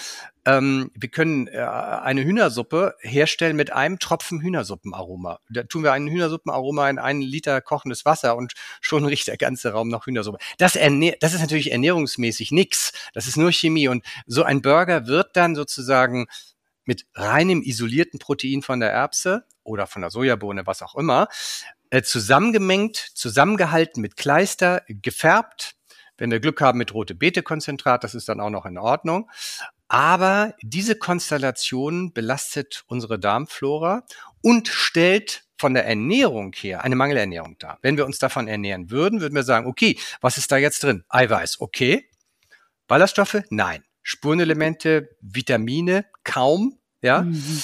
ähm, 0.45 0.90
wir 0.95 1.09
können 1.09 1.47
äh, 1.49 1.59
eine 1.59 2.25
Hühnersuppe 2.25 2.95
herstellen 3.00 3.57
mit 3.57 3.73
einem 3.73 3.99
Tropfen 3.99 4.40
Hühnersuppenaroma. 4.40 5.40
Da 5.50 5.62
tun 5.62 5.83
wir 5.83 5.92
einen 5.92 6.09
Hühnersuppenaroma 6.09 6.90
in 6.90 6.99
einen 6.99 7.23
Liter 7.23 7.61
kochendes 7.61 8.04
Wasser 8.04 8.37
und 8.37 8.54
schon 8.80 9.04
riecht 9.04 9.28
der 9.28 9.37
ganze 9.37 9.73
Raum 9.73 9.88
nach 9.88 10.07
Hühnersuppe. 10.07 10.38
Das, 10.59 10.76
ernähr 10.76 11.16
das 11.21 11.35
ist 11.35 11.40
natürlich 11.40 11.73
ernährungsmäßig 11.73 12.50
nix. 12.50 12.92
Das 13.14 13.26
ist 13.26 13.37
nur 13.37 13.52
Chemie. 13.52 13.88
Und 13.88 14.04
so 14.26 14.42
ein 14.42 14.62
Burger 14.62 15.07
wird 15.07 15.37
dann 15.37 15.54
sozusagen 15.54 16.26
mit 16.85 17.07
reinem 17.14 17.62
isolierten 17.62 18.18
Protein 18.18 18.62
von 18.62 18.80
der 18.80 18.90
Erbse 18.90 19.45
oder 19.62 19.87
von 19.87 20.02
der 20.02 20.11
Sojabohne, 20.11 20.66
was 20.66 20.83
auch 20.83 20.95
immer, 20.97 21.28
äh, 21.90 22.02
zusammengemengt, 22.02 22.97
zusammengehalten 23.14 24.00
mit 24.00 24.16
Kleister, 24.16 24.83
gefärbt. 24.88 25.75
Wenn 26.16 26.30
wir 26.30 26.40
Glück 26.40 26.61
haben 26.61 26.78
mit 26.78 26.95
rote 26.95 27.14
Beete-Konzentrat, 27.14 28.02
das 28.04 28.14
ist 28.14 28.28
dann 28.28 28.40
auch 28.40 28.50
noch 28.50 28.66
in 28.66 28.78
Ordnung. 28.78 29.30
Aber 29.88 30.54
diese 30.62 30.97
Konstellation 30.97 32.12
belastet 32.12 32.85
unsere 32.88 33.18
Darmflora 33.18 34.04
und 34.42 34.68
stellt 34.68 35.45
von 35.57 35.75
der 35.75 35.87
Ernährung 35.87 36.52
her 36.52 36.85
eine 36.85 36.95
Mangelernährung 36.95 37.57
dar. 37.59 37.78
Wenn 37.83 37.97
wir 37.97 38.07
uns 38.07 38.18
davon 38.18 38.49
ernähren 38.49 38.90
würden, 38.90 39.21
würden 39.21 39.35
wir 39.35 39.42
sagen, 39.42 39.66
okay, 39.66 39.99
was 40.21 40.38
ist 40.38 40.52
da 40.52 40.57
jetzt 40.57 40.83
drin? 40.83 41.04
Eiweiß, 41.09 41.61
okay. 41.61 42.09
Ballaststoffe? 42.87 43.42
Nein. 43.50 43.85
Spurenelemente, 44.02 45.11
Vitamine? 45.21 46.07
Kaum, 46.25 46.78
ja. 47.02 47.23
Mhm. 47.23 47.62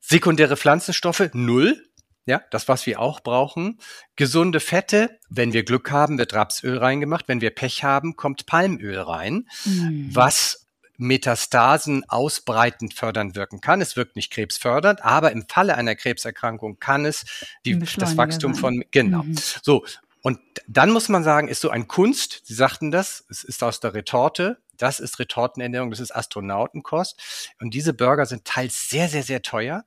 Sekundäre 0.00 0.56
Pflanzenstoffe? 0.56 1.30
Null. 1.32 1.82
Ja, 2.24 2.40
das, 2.50 2.68
was 2.68 2.86
wir 2.86 3.00
auch 3.00 3.20
brauchen. 3.20 3.78
Gesunde 4.14 4.60
Fette, 4.60 5.18
wenn 5.28 5.52
wir 5.52 5.64
Glück 5.64 5.90
haben, 5.90 6.18
wird 6.18 6.34
Rapsöl 6.34 6.78
reingemacht. 6.78 7.26
Wenn 7.26 7.40
wir 7.40 7.50
Pech 7.50 7.82
haben, 7.82 8.14
kommt 8.14 8.46
Palmöl 8.46 9.00
rein, 9.00 9.48
mhm. 9.64 10.08
was 10.12 10.68
Metastasen 10.98 12.08
ausbreitend 12.08 12.94
fördern 12.94 13.34
wirken 13.34 13.60
kann. 13.60 13.80
Es 13.80 13.96
wirkt 13.96 14.14
nicht 14.14 14.30
krebsfördernd, 14.30 15.04
aber 15.04 15.32
im 15.32 15.46
Falle 15.48 15.76
einer 15.76 15.96
Krebserkrankung 15.96 16.78
kann 16.78 17.04
es 17.04 17.24
die, 17.66 17.78
das 17.78 18.16
Wachstum 18.16 18.54
von, 18.54 18.84
genau. 18.90 19.24
Mhm. 19.24 19.34
So. 19.62 19.84
Und 20.22 20.38
dann 20.68 20.90
muss 20.90 21.08
man 21.08 21.24
sagen, 21.24 21.48
ist 21.48 21.60
so 21.60 21.70
ein 21.70 21.88
Kunst. 21.88 22.42
Sie 22.44 22.54
sagten 22.54 22.90
das. 22.90 23.24
Es 23.28 23.42
ist 23.44 23.62
aus 23.62 23.80
der 23.80 23.92
Retorte. 23.94 24.58
Das 24.78 25.00
ist 25.00 25.18
Retortenernährung, 25.18 25.90
das 25.90 26.00
ist 26.00 26.14
Astronautenkost. 26.14 27.54
Und 27.60 27.74
diese 27.74 27.92
Burger 27.94 28.26
sind 28.26 28.44
teils 28.44 28.88
sehr, 28.88 29.08
sehr, 29.08 29.22
sehr 29.22 29.42
teuer. 29.42 29.84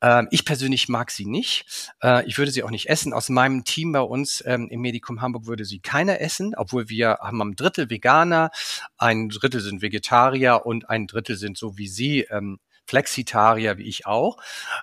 Ähm, 0.00 0.28
ich 0.30 0.44
persönlich 0.44 0.88
mag 0.88 1.10
sie 1.10 1.26
nicht. 1.26 1.92
Äh, 2.02 2.26
ich 2.26 2.38
würde 2.38 2.52
sie 2.52 2.62
auch 2.62 2.70
nicht 2.70 2.88
essen. 2.88 3.12
Aus 3.12 3.28
meinem 3.28 3.64
Team 3.64 3.92
bei 3.92 4.00
uns 4.00 4.42
ähm, 4.46 4.68
im 4.70 4.82
Medikum 4.82 5.20
Hamburg 5.20 5.46
würde 5.46 5.64
sie 5.64 5.80
keiner 5.80 6.20
essen, 6.20 6.54
obwohl 6.56 6.88
wir 6.88 7.18
haben 7.20 7.40
ein 7.42 7.56
Drittel 7.56 7.90
Veganer, 7.90 8.50
ein 8.98 9.30
Drittel 9.30 9.60
sind 9.60 9.82
Vegetarier 9.82 10.64
und 10.64 10.88
ein 10.88 11.06
Drittel 11.06 11.36
sind 11.36 11.58
so 11.58 11.76
wie 11.76 11.88
Sie 11.88 12.20
ähm, 12.30 12.60
Flexitarier 12.90 13.78
wie 13.78 13.88
ich 13.88 14.06
auch. 14.06 14.36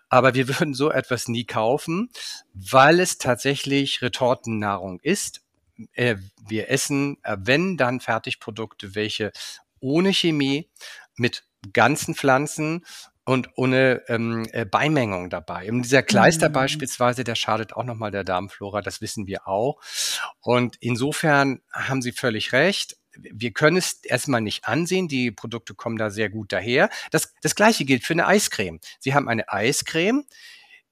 Aber 0.09 0.33
wir 0.33 0.47
würden 0.59 0.73
so 0.73 0.91
etwas 0.91 1.27
nie 1.27 1.45
kaufen, 1.45 2.09
weil 2.53 2.99
es 2.99 3.17
tatsächlich 3.17 4.01
Retortennahrung 4.01 4.99
ist 5.01 5.41
äh, 5.93 6.15
wir 6.47 6.69
essen, 6.69 7.17
äh, 7.23 7.37
wenn 7.39 7.77
dann 7.77 7.99
Fertigprodukte, 7.99 8.95
welche 8.95 9.31
ohne 9.79 10.13
Chemie, 10.13 10.69
mit 11.15 11.43
ganzen 11.73 12.15
Pflanzen 12.15 12.85
und 13.27 13.49
ohne 13.55 14.03
ähm, 14.07 14.47
äh, 14.53 14.63
Beimengung 14.63 15.29
dabei. 15.29 15.69
Und 15.69 15.81
dieser 15.81 16.01
Kleister 16.01 16.47
mhm. 16.47 16.53
beispielsweise, 16.53 17.25
der 17.25 17.35
schadet 17.35 17.73
auch 17.73 17.83
nochmal 17.83 18.09
der 18.09 18.23
Darmflora, 18.23 18.81
das 18.81 19.01
wissen 19.01 19.27
wir 19.27 19.49
auch. 19.49 19.81
Und 20.39 20.77
insofern 20.79 21.61
haben 21.73 22.01
Sie 22.01 22.13
völlig 22.13 22.53
recht. 22.53 22.95
Wir 23.13 23.51
können 23.51 23.75
es 23.75 23.99
erstmal 24.03 24.39
nicht 24.39 24.65
ansehen. 24.65 25.09
Die 25.09 25.31
Produkte 25.31 25.75
kommen 25.75 25.97
da 25.97 26.09
sehr 26.09 26.29
gut 26.29 26.53
daher. 26.53 26.89
Das, 27.11 27.33
das 27.41 27.55
gleiche 27.55 27.83
gilt 27.83 28.05
für 28.05 28.13
eine 28.13 28.27
Eiscreme. 28.27 28.79
Sie 28.99 29.13
haben 29.13 29.27
eine 29.27 29.51
Eiscreme, 29.51 30.23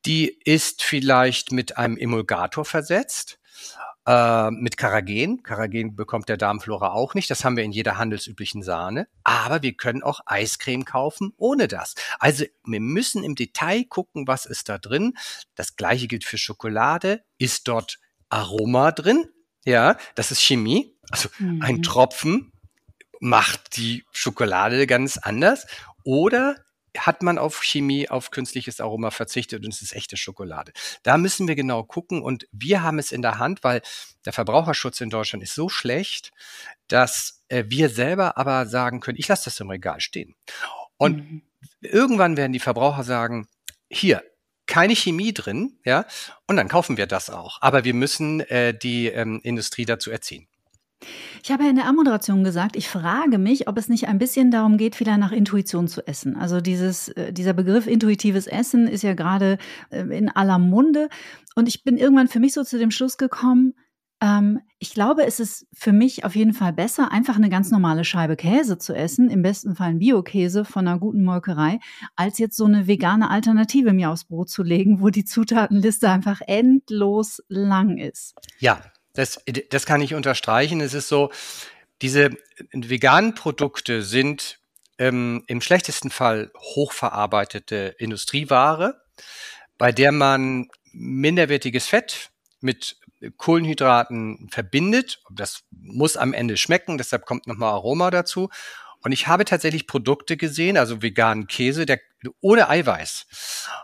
die 0.06 0.38
ist 0.43 0.84
vielleicht 0.84 1.54
mit 1.54 1.78
einem 1.78 1.95
Emulgator 1.95 2.65
versetzt 2.65 3.39
äh, 4.06 4.52
mit 4.52 4.78
Karagen. 4.78 5.44
Karagen 5.44 5.96
bekommt 5.96 6.30
der 6.30 6.38
Darmflora 6.38 6.91
auch 6.91 7.13
nicht. 7.13 7.30
Das 7.30 7.44
haben 7.44 7.58
wir 7.58 7.63
in 7.63 7.72
jeder 7.72 7.98
handelsüblichen 7.98 8.63
Sahne. 8.63 9.08
Aber 9.24 9.62
wir 9.62 9.74
können 9.74 10.04
auch 10.04 10.22
Eiscreme 10.26 10.86
kaufen 10.86 11.34
ohne 11.38 11.68
das. 11.68 11.96
Also 12.20 12.46
wir 12.65 12.80
müssen 12.80 13.24
im 13.24 13.36
Detail 13.36 13.84
gucken, 13.86 14.28
was 14.28 14.46
ist 14.46 14.70
da 14.70 14.78
drin. 14.78 15.13
Das 15.56 15.76
gleiche 15.76 16.08
gilt 16.08 16.24
für 16.24 16.38
Schokolade. 16.38 17.24
Ist 17.38 17.68
dort 17.68 18.00
Aroma 18.30 18.91
drin? 18.91 19.28
Ja, 19.65 19.98
das 20.15 20.32
ist 20.32 20.41
Chemie. 20.41 20.96
Also 21.10 21.30
mhm. 21.39 21.62
ein 21.62 21.84
Tropfen 21.84 22.52
macht 23.20 23.78
die 23.78 24.04
Schokolade 24.12 24.86
ganz 24.88 25.18
anders. 25.18 25.65
Oder 26.04 26.58
hat 26.97 27.23
man 27.23 27.38
auf 27.38 27.63
Chemie, 27.63 28.10
auf 28.10 28.31
künstliches 28.31 28.79
Aroma 28.79 29.12
verzichtet 29.12 29.65
und 29.65 29.73
es 29.73 29.81
ist 29.81 29.95
echte 29.95 30.17
Schokolade. 30.17 30.71
Da 31.03 31.17
müssen 31.17 31.47
wir 31.47 31.55
genau 31.55 31.84
gucken 31.84 32.21
und 32.21 32.47
wir 32.51 32.84
haben 32.84 32.99
es 32.99 33.12
in 33.12 33.21
der 33.21 33.39
Hand, 33.39 33.63
weil 33.63 33.81
der 34.25 34.34
Verbraucherschutz 34.34 35.01
in 35.01 35.10
Deutschland 35.10 35.43
ist 35.43 35.55
so 35.55 35.69
schlecht, 35.69 36.31
dass 36.88 37.43
äh, 37.47 37.65
wir 37.67 37.89
selber 37.89 38.38
aber 38.38 38.65
sagen 38.65 38.99
können, 38.99 39.17
ich 39.17 39.27
lasse 39.27 39.45
das 39.45 39.60
im 39.60 39.69
Regal 39.69 40.01
stehen. 40.01 40.36
Und 40.97 41.17
mhm. 41.17 41.41
irgendwann 41.81 42.38
werden 42.38 42.53
die 42.53 42.60
Verbraucher 42.60 43.03
sagen, 43.03 43.47
hier, 43.89 44.23
keine 44.67 44.95
Chemie 44.95 45.34
drin, 45.34 45.77
ja, 45.86 46.05
und 46.47 46.58
dann 46.58 46.67
kaufen 46.67 46.97
wir 46.97 47.05
das 47.05 47.29
auch. 47.29 47.62
Aber 47.62 47.84
wir 47.84 47.93
müssen 47.93 48.39
äh, 48.41 48.77
die 48.77 49.08
ähm, 49.08 49.39
Industrie 49.43 49.86
dazu 49.86 50.10
erziehen. 50.10 50.47
Ich 51.43 51.51
habe 51.51 51.63
ja 51.63 51.69
in 51.69 51.75
der 51.75 51.88
Ammoderation 51.88 52.43
gesagt, 52.43 52.75
ich 52.75 52.89
frage 52.89 53.38
mich, 53.38 53.67
ob 53.67 53.77
es 53.77 53.89
nicht 53.89 54.08
ein 54.08 54.17
bisschen 54.17 54.49
darum 54.49 54.77
geht, 54.77 54.95
vielleicht 54.95 55.19
nach 55.19 55.31
Intuition 55.31 55.88
zu 55.88 56.08
essen. 56.08 56.36
Also 56.36 56.62
dieses, 56.62 57.10
äh, 57.10 57.31
dieser 57.34 57.53
Begriff 57.53 57.88
intuitives 57.88 58.47
Essen 58.47 58.88
ist 58.88 59.03
ja 59.03 59.13
gerade 59.13 59.58
äh, 59.89 60.01
in 60.17 60.29
aller 60.29 60.58
Munde. 60.58 61.10
Und 61.55 61.67
ich 61.67 61.84
bin 61.84 61.97
irgendwann 61.97 62.27
für 62.27 62.39
mich 62.39 62.53
so 62.53 62.63
zu 62.63 62.79
dem 62.79 62.91
Schluss 62.91 63.17
gekommen, 63.17 63.73
ähm, 64.21 64.62
ich 64.79 64.93
glaube, 64.93 65.25
es 65.25 65.39
ist 65.39 65.67
für 65.73 65.91
mich 65.91 66.23
auf 66.23 66.36
jeden 66.36 66.53
Fall 66.53 66.73
besser, 66.73 67.12
einfach 67.12 67.36
eine 67.36 67.49
ganz 67.49 67.71
normale 67.71 68.05
Scheibe 68.05 68.36
Käse 68.36 68.77
zu 68.77 68.93
essen, 68.93 69.29
im 69.29 69.41
besten 69.41 69.75
Fall 69.75 69.89
ein 69.89 69.99
Biokäse 69.99 70.65
von 70.65 70.88
einer 70.88 70.99
guten 70.99 71.23
Molkerei, 71.23 71.79
als 72.15 72.38
jetzt 72.38 72.55
so 72.55 72.65
eine 72.65 72.88
vegane 72.88 73.29
Alternative 73.29 73.93
mir 73.93 74.12
aufs 74.12 74.25
Brot 74.25 74.49
zu 74.49 74.63
legen, 74.63 75.01
wo 75.01 75.10
die 75.10 75.25
Zutatenliste 75.25 76.10
einfach 76.10 76.41
endlos 76.45 77.43
lang 77.49 77.97
ist. 77.97 78.36
Ja, 78.60 78.79
das, 79.15 79.41
das 79.69 79.86
kann 79.86 80.01
ich 80.01 80.13
unterstreichen. 80.13 80.82
Es 80.82 80.93
ist 80.93 81.08
so, 81.08 81.32
diese 82.01 82.32
veganen 82.71 83.36
Produkte 83.36 84.01
sind 84.01 84.60
ähm, 84.97 85.43
im 85.47 85.62
schlechtesten 85.62 86.10
Fall 86.10 86.51
hochverarbeitete 86.58 87.95
Industrieware, 87.97 89.01
bei 89.78 89.91
der 89.91 90.12
man 90.12 90.67
minderwertiges 90.93 91.88
Fett 91.88 92.32
mit 92.62 92.97
Kohlenhydraten 93.38 94.49
verbindet. 94.51 95.21
Das 95.32 95.63
muss 95.71 96.17
am 96.17 96.34
Ende 96.34 96.58
schmecken, 96.58 96.97
deshalb 96.97 97.25
kommt 97.25 97.47
nochmal 97.47 97.73
Aroma 97.73 98.12
dazu. 98.12 98.49
Und 99.06 99.12
ich 99.12 99.28
habe 99.28 99.46
tatsächlich 99.46 99.86
Produkte 99.86 100.36
gesehen, 100.36 100.78
also 100.78 101.04
veganen 101.04 101.46
Käse, 101.46 101.86
der 101.86 102.00
ohne 102.41 102.70
Eiweiß. 102.70 103.28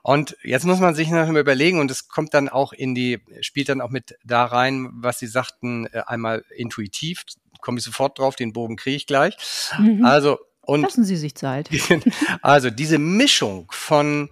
Und 0.02 0.36
jetzt 0.42 0.66
muss 0.66 0.80
man 0.80 0.96
sich 0.96 1.10
noch 1.10 1.28
mal 1.28 1.40
überlegen, 1.40 1.80
und 1.80 1.92
es 1.92 2.08
kommt 2.08 2.34
dann 2.34 2.50
auch 2.50 2.74
in 2.74 2.96
die, 2.96 3.20
spielt 3.42 3.70
dann 3.70 3.82
auch 3.82 3.92
mit 3.92 4.16
da 4.24 4.46
rein, 4.46 4.90
was 4.94 5.20
Sie 5.20 5.28
sagten, 5.28 5.86
äh, 5.94 6.02
einmal 6.08 6.44
intuitiv, 6.56 7.24
komme 7.62 7.78
ich 7.78 7.84
sofort 7.84 8.18
drauf, 8.18 8.36
den 8.36 8.52
Bogen 8.52 8.78
kriege 8.78 8.96
ich 8.96 9.06
gleich. 9.06 9.38
Mhm. 9.78 10.04
Also, 10.04 10.40
und. 10.62 10.82
Lassen 10.82 11.06
Sie 11.06 11.18
sich 11.18 11.36
Zeit. 11.36 11.70
also, 12.42 12.72
diese 12.72 12.98
Mischung 12.98 13.68
von 13.72 14.32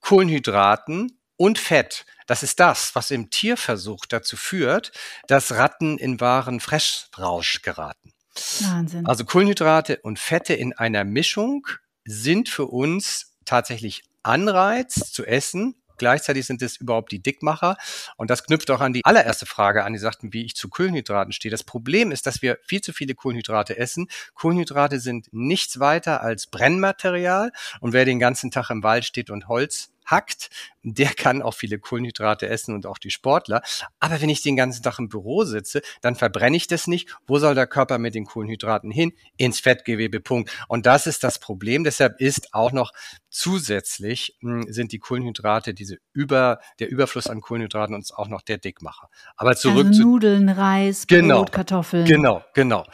Kohlenhydraten, 0.00 1.16
und 1.36 1.58
Fett. 1.58 2.06
Das 2.26 2.42
ist 2.42 2.60
das, 2.60 2.94
was 2.94 3.10
im 3.10 3.30
Tierversuch 3.30 4.06
dazu 4.06 4.36
führt, 4.36 4.92
dass 5.26 5.52
Ratten 5.52 5.98
in 5.98 6.20
wahren 6.20 6.60
Fressrausch 6.60 7.62
geraten. 7.62 8.13
Wahnsinn. 8.60 9.06
Also 9.06 9.24
Kohlenhydrate 9.24 9.98
und 10.02 10.18
Fette 10.18 10.54
in 10.54 10.72
einer 10.72 11.04
Mischung 11.04 11.66
sind 12.04 12.48
für 12.48 12.66
uns 12.66 13.36
tatsächlich 13.44 14.04
Anreiz 14.22 15.12
zu 15.12 15.24
essen, 15.24 15.74
Gleichzeitig 15.96 16.46
sind 16.46 16.62
es 16.62 16.76
überhaupt 16.76 17.12
die 17.12 17.22
Dickmacher. 17.22 17.76
Und 18.16 18.30
das 18.30 18.44
knüpft 18.44 18.70
auch 18.70 18.80
an 18.80 18.92
die 18.92 19.04
allererste 19.04 19.46
Frage 19.46 19.84
an, 19.84 19.92
die 19.92 19.98
sagten, 19.98 20.32
wie 20.32 20.44
ich 20.44 20.56
zu 20.56 20.68
Kohlenhydraten 20.68 21.32
stehe. 21.32 21.50
Das 21.50 21.64
Problem 21.64 22.10
ist, 22.10 22.26
dass 22.26 22.42
wir 22.42 22.58
viel 22.62 22.80
zu 22.80 22.92
viele 22.92 23.14
Kohlenhydrate 23.14 23.78
essen. 23.78 24.08
Kohlenhydrate 24.34 25.00
sind 25.00 25.32
nichts 25.32 25.80
weiter 25.80 26.22
als 26.22 26.46
Brennmaterial. 26.46 27.52
Und 27.80 27.92
wer 27.92 28.04
den 28.04 28.18
ganzen 28.18 28.50
Tag 28.50 28.70
im 28.70 28.82
Wald 28.82 29.04
steht 29.04 29.30
und 29.30 29.48
Holz 29.48 29.93
hackt, 30.04 30.50
der 30.82 31.08
kann 31.14 31.42
auch 31.42 31.54
viele 31.54 31.78
Kohlenhydrate 31.78 32.48
essen 32.48 32.74
und 32.74 32.86
auch 32.86 32.98
die 32.98 33.10
Sportler. 33.10 33.62
Aber 34.00 34.20
wenn 34.20 34.28
ich 34.28 34.42
den 34.42 34.56
ganzen 34.56 34.82
Tag 34.82 34.98
im 34.98 35.08
Büro 35.08 35.44
sitze, 35.44 35.80
dann 36.02 36.14
verbrenne 36.14 36.56
ich 36.56 36.66
das 36.66 36.86
nicht. 36.86 37.16
Wo 37.26 37.38
soll 37.38 37.54
der 37.54 37.66
Körper 37.66 37.98
mit 37.98 38.14
den 38.14 38.26
Kohlenhydraten 38.26 38.90
hin? 38.90 39.12
Ins 39.36 39.60
Fettgewebe, 39.60 40.20
Punkt. 40.20 40.50
Und 40.68 40.86
das 40.86 41.06
ist 41.06 41.24
das 41.24 41.38
Problem. 41.38 41.84
Deshalb 41.84 42.20
ist 42.20 42.52
auch 42.52 42.72
noch 42.72 42.92
zusätzlich 43.30 44.36
mh, 44.40 44.64
hm, 44.64 44.72
sind 44.72 44.92
die 44.92 44.98
Kohlenhydrate, 44.98 45.74
diese 45.74 45.98
über, 46.12 46.60
der 46.78 46.88
Überfluss 46.90 47.26
an 47.26 47.40
Kohlenhydraten 47.40 47.94
uns 47.94 48.12
auch 48.12 48.28
noch 48.28 48.42
der 48.42 48.58
Dickmacher. 48.58 49.08
Aber 49.36 49.56
zurück 49.56 49.88
also 49.88 50.02
Nudeln, 50.02 50.48
Reis, 50.48 51.06
genau, 51.06 51.38
Brot, 51.38 51.52
Kartoffeln. 51.52 52.04
Genau, 52.04 52.44
genau. 52.54 52.86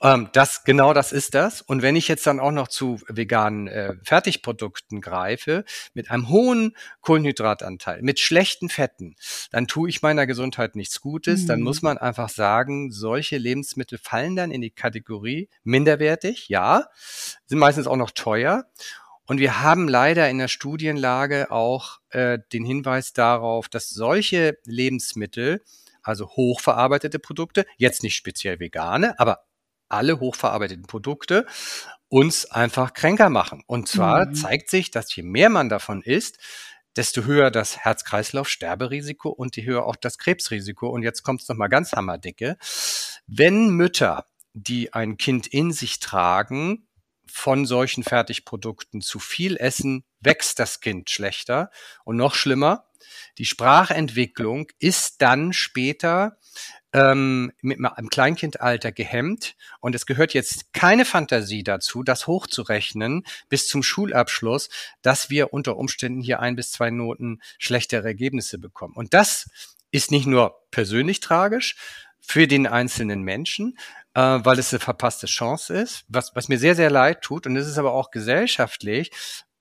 Ähm, 0.00 0.28
das, 0.32 0.64
genau 0.64 0.92
das 0.92 1.12
ist 1.12 1.34
das. 1.34 1.62
Und 1.62 1.82
wenn 1.82 1.96
ich 1.96 2.06
jetzt 2.08 2.26
dann 2.26 2.38
auch 2.38 2.52
noch 2.52 2.68
zu 2.68 3.00
veganen 3.08 3.66
äh, 3.66 3.94
Fertigprodukten 4.04 5.00
greife, 5.00 5.64
mit 5.94 6.10
einem 6.10 6.28
hohen 6.28 6.57
Kohlenhydrat 7.00 7.58
Kohlenhydratanteil, 7.58 8.02
mit 8.02 8.20
schlechten 8.20 8.68
Fetten, 8.68 9.16
dann 9.50 9.66
tue 9.66 9.88
ich 9.88 10.02
meiner 10.02 10.26
Gesundheit 10.26 10.76
nichts 10.76 11.00
Gutes. 11.00 11.42
Mhm. 11.42 11.46
Dann 11.46 11.60
muss 11.60 11.82
man 11.82 11.98
einfach 11.98 12.28
sagen, 12.28 12.90
solche 12.92 13.38
Lebensmittel 13.38 13.98
fallen 13.98 14.36
dann 14.36 14.50
in 14.50 14.60
die 14.60 14.70
Kategorie 14.70 15.48
minderwertig, 15.64 16.48
ja, 16.48 16.86
sind 17.46 17.58
meistens 17.58 17.86
auch 17.86 17.96
noch 17.96 18.10
teuer. 18.10 18.66
Und 19.26 19.38
wir 19.40 19.60
haben 19.60 19.88
leider 19.88 20.30
in 20.30 20.38
der 20.38 20.48
Studienlage 20.48 21.50
auch 21.50 21.98
äh, 22.10 22.38
den 22.52 22.64
Hinweis 22.64 23.12
darauf, 23.12 23.68
dass 23.68 23.90
solche 23.90 24.58
Lebensmittel, 24.64 25.62
also 26.02 26.28
hochverarbeitete 26.30 27.18
Produkte, 27.18 27.66
jetzt 27.76 28.02
nicht 28.02 28.16
speziell 28.16 28.58
vegane, 28.58 29.18
aber 29.20 29.44
alle 29.88 30.20
hochverarbeiteten 30.20 30.86
Produkte 30.86 31.46
uns 32.08 32.46
einfach 32.46 32.94
kränker 32.94 33.30
machen. 33.30 33.62
Und 33.66 33.88
zwar 33.88 34.26
mhm. 34.26 34.34
zeigt 34.34 34.70
sich, 34.70 34.90
dass 34.90 35.14
je 35.14 35.22
mehr 35.22 35.50
man 35.50 35.68
davon 35.68 36.02
isst, 36.02 36.38
desto 36.96 37.24
höher 37.24 37.50
das 37.50 37.78
Herz-Kreislauf-Sterberisiko 37.78 39.28
und 39.28 39.56
je 39.56 39.64
höher 39.64 39.84
auch 39.86 39.96
das 39.96 40.18
Krebsrisiko. 40.18 40.88
Und 40.88 41.02
jetzt 41.02 41.22
kommt 41.22 41.42
es 41.42 41.48
nochmal 41.48 41.68
ganz 41.68 41.92
hammerdicke. 41.92 42.56
Wenn 43.26 43.68
Mütter, 43.70 44.26
die 44.54 44.92
ein 44.92 45.16
Kind 45.16 45.46
in 45.46 45.72
sich 45.72 46.00
tragen, 46.00 46.88
von 47.30 47.66
solchen 47.66 48.02
Fertigprodukten 48.02 49.00
zu 49.00 49.18
viel 49.18 49.56
essen, 49.56 50.04
wächst 50.20 50.58
das 50.58 50.80
Kind 50.80 51.10
schlechter. 51.10 51.70
Und 52.04 52.16
noch 52.16 52.34
schlimmer, 52.34 52.87
die 53.38 53.44
Sprachentwicklung 53.44 54.68
ist 54.78 55.20
dann 55.22 55.52
später 55.52 56.38
ähm, 56.92 57.52
mit 57.60 57.78
einem 57.84 58.08
Kleinkindalter 58.08 58.92
gehemmt 58.92 59.56
und 59.80 59.94
es 59.94 60.06
gehört 60.06 60.34
jetzt 60.34 60.72
keine 60.72 61.04
Fantasie 61.04 61.62
dazu, 61.62 62.02
das 62.02 62.26
hochzurechnen 62.26 63.24
bis 63.48 63.68
zum 63.68 63.82
Schulabschluss, 63.82 64.70
dass 65.02 65.30
wir 65.30 65.52
unter 65.52 65.76
Umständen 65.76 66.22
hier 66.22 66.40
ein 66.40 66.56
bis 66.56 66.72
zwei 66.72 66.90
Noten 66.90 67.40
schlechtere 67.58 68.06
Ergebnisse 68.06 68.58
bekommen. 68.58 68.94
Und 68.94 69.12
das 69.14 69.50
ist 69.90 70.10
nicht 70.10 70.26
nur 70.26 70.66
persönlich 70.70 71.20
tragisch 71.20 71.76
für 72.20 72.46
den 72.46 72.66
einzelnen 72.66 73.22
Menschen, 73.22 73.78
äh, 74.14 74.20
weil 74.20 74.58
es 74.58 74.72
eine 74.72 74.80
verpasste 74.80 75.26
Chance 75.26 75.74
ist, 75.74 76.04
was, 76.08 76.34
was 76.34 76.48
mir 76.48 76.58
sehr, 76.58 76.74
sehr 76.74 76.90
leid 76.90 77.22
tut. 77.22 77.46
Und 77.46 77.56
es 77.56 77.66
ist 77.66 77.78
aber 77.78 77.92
auch 77.92 78.10
gesellschaftlich 78.10 79.10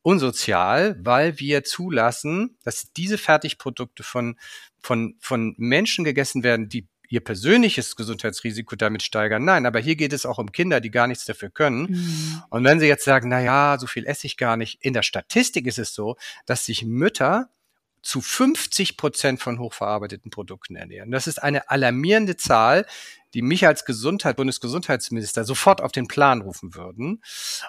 unsozial, 0.08 0.96
weil 1.02 1.38
wir 1.38 1.66
zulassen, 1.66 2.56
dass 2.64 2.94
diese 2.94 3.18
Fertigprodukte 3.18 4.04
von, 4.04 4.38
von, 4.80 5.18
von 5.20 5.54
Menschen 5.58 6.06
gegessen 6.06 6.44
werden, 6.44 6.70
die 6.70 6.88
ihr 7.10 7.20
persönliches 7.20 7.98
Gesundheitsrisiko 7.98 8.78
damit 8.78 9.04
steigern. 9.04 9.44
Nein, 9.44 9.66
aber 9.66 9.80
hier 9.80 9.98
geht 9.98 10.14
es 10.14 10.26
auch 10.26 10.38
um 10.38 10.54
Kinder, 10.54 10.80
die 10.80 10.92
gar 10.92 11.08
nichts 11.08 11.26
dafür 11.26 11.50
können. 11.50 11.88
Mhm. 11.90 12.44
Und 12.50 12.64
wenn 12.64 12.80
sie 12.80 12.88
jetzt 12.88 13.04
sagen, 13.04 13.28
na 13.28 13.42
ja, 13.42 13.76
so 13.78 13.86
viel 13.86 14.06
esse 14.06 14.28
ich 14.28 14.38
gar 14.38 14.56
nicht, 14.56 14.78
in 14.80 14.94
der 14.94 15.04
Statistik 15.04 15.68
ist 15.68 15.78
es 15.78 15.94
so, 15.94 16.16
dass 16.46 16.64
sich 16.64 16.86
Mütter 16.86 17.50
zu 18.08 18.22
50 18.22 18.98
Prozent 18.98 19.42
von 19.42 19.60
hochverarbeiteten 19.60 20.32
Produkten 20.32 20.76
ernähren. 20.76 21.12
Das 21.12 21.28
ist 21.28 21.44
eine 21.44 21.70
alarmierende 21.70 22.38
Zahl, 22.38 22.86
die 23.34 23.42
mich 23.42 23.68
als 23.68 23.84
Gesundheit, 23.84 24.38
Bundesgesundheitsminister 24.38 25.44
sofort 25.44 25.82
auf 25.82 25.92
den 25.92 26.08
Plan 26.08 26.42
rufen 26.42 26.74
würden. 26.74 27.22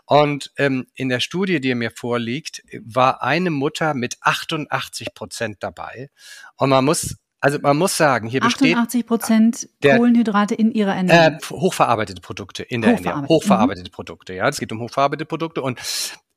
Und 0.06 0.52
ähm, 0.56 0.86
in 0.94 1.08
der 1.08 1.20
Studie, 1.20 1.60
die 1.60 1.74
mir 1.74 1.90
vorliegt, 1.90 2.62
war 2.80 3.22
eine 3.22 3.50
Mutter 3.50 3.94
mit 3.94 4.16
88 4.20 5.12
Prozent 5.14 5.56
dabei. 5.60 6.10
Und 6.56 6.70
man 6.70 6.84
muss 6.84 7.16
also 7.40 7.58
man 7.60 7.76
muss 7.76 7.96
sagen, 7.96 8.28
hier 8.28 8.42
88 8.42 9.06
Prozent 9.06 9.68
Kohlenhydrate 9.80 10.56
in 10.56 10.72
ihrer 10.72 10.96
Ernährung. 10.96 11.38
Äh, 11.38 11.44
hochverarbeitete 11.50 12.20
Produkte 12.20 12.64
in 12.64 12.82
der 12.82 12.94
Ernährung. 12.94 13.28
Hochverarbeitete 13.28 13.90
mhm. 13.90 13.92
Produkte, 13.92 14.34
ja. 14.34 14.48
Es 14.48 14.58
geht 14.58 14.72
um 14.72 14.80
hochverarbeitete 14.80 15.26
Produkte 15.26 15.62
und 15.62 15.78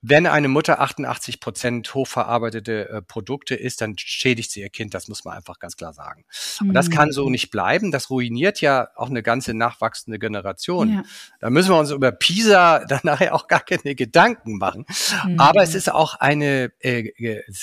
wenn 0.03 0.25
eine 0.25 0.47
Mutter 0.47 0.81
88 0.81 1.39
Prozent 1.39 1.93
hochverarbeitete 1.93 2.89
äh, 2.89 3.01
Produkte 3.03 3.53
isst, 3.53 3.81
dann 3.81 3.95
schädigt 3.97 4.51
sie 4.51 4.61
ihr 4.61 4.69
Kind. 4.69 4.95
Das 4.95 5.07
muss 5.07 5.23
man 5.23 5.37
einfach 5.37 5.59
ganz 5.59 5.77
klar 5.77 5.93
sagen. 5.93 6.25
Mhm. 6.59 6.69
Und 6.69 6.73
das 6.73 6.89
kann 6.89 7.11
so 7.11 7.25
mhm. 7.25 7.31
nicht 7.31 7.51
bleiben. 7.51 7.91
Das 7.91 8.09
ruiniert 8.09 8.61
ja 8.61 8.89
auch 8.95 9.09
eine 9.09 9.21
ganze 9.21 9.53
nachwachsende 9.53 10.17
Generation. 10.17 10.93
Ja. 10.93 11.03
Da 11.39 11.51
müssen 11.51 11.69
wir 11.69 11.77
uns 11.77 11.91
über 11.91 12.11
PISA 12.11 12.85
dann 12.89 13.01
nachher 13.03 13.35
auch 13.35 13.47
gar 13.47 13.59
keine 13.59 13.93
Gedanken 13.93 14.57
machen. 14.57 14.85
Mhm. 15.27 15.39
Aber 15.39 15.61
es 15.61 15.75
ist 15.75 15.91
auch 15.91 16.15
eine 16.15 16.71
äh, 16.79 17.11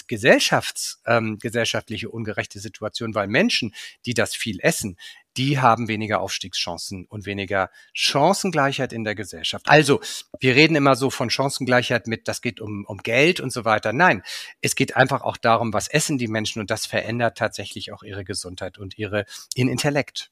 gesellschafts, 0.07 1.03
ähm, 1.07 1.39
gesellschaftliche 1.39 2.09
ungerechte 2.09 2.61
Situation, 2.61 3.17
weil 3.17 3.27
Menschen, 3.27 3.75
die 4.07 4.15
das 4.15 4.37
viel 4.37 4.59
essen, 4.61 4.97
die 5.37 5.61
haben 5.61 5.89
weniger 5.89 6.21
Aufstiegschancen 6.21 7.07
und 7.07 7.27
weniger 7.27 7.71
Chancengleichheit 7.93 8.93
in 8.93 9.05
der 9.05 9.15
Gesellschaft. 9.15 9.69
Also, 9.69 10.01
wir 10.41 10.57
reden 10.57 10.75
immer 10.75 10.97
so 10.97 11.11
von 11.11 11.31
Chancengleichheit 11.31 12.07
mit, 12.07 12.29
das 12.29 12.41
geht 12.41 12.61
um, 12.61 12.85
um 12.87 12.99
Geld 12.99 13.41
und 13.41 13.53
so 13.53 13.65
weiter. 13.65 13.93
Nein, 13.93 14.23
es 14.61 14.75
geht 14.75 14.97
einfach 14.97 15.23
auch 15.23 15.37
darum, 15.37 15.73
was 15.73 15.89
essen 15.89 16.19
die 16.19 16.29
Menschen 16.29 16.61
und 16.61 16.71
das 16.71 16.87
verändert 16.87 17.39
tatsächlich 17.39 17.93
auch 17.93 18.03
ihre 18.03 18.25
Gesundheit 18.25 18.79
und 18.79 18.99
ihre, 18.99 19.25
ihren 19.55 19.69
Intellekt. 19.69 20.31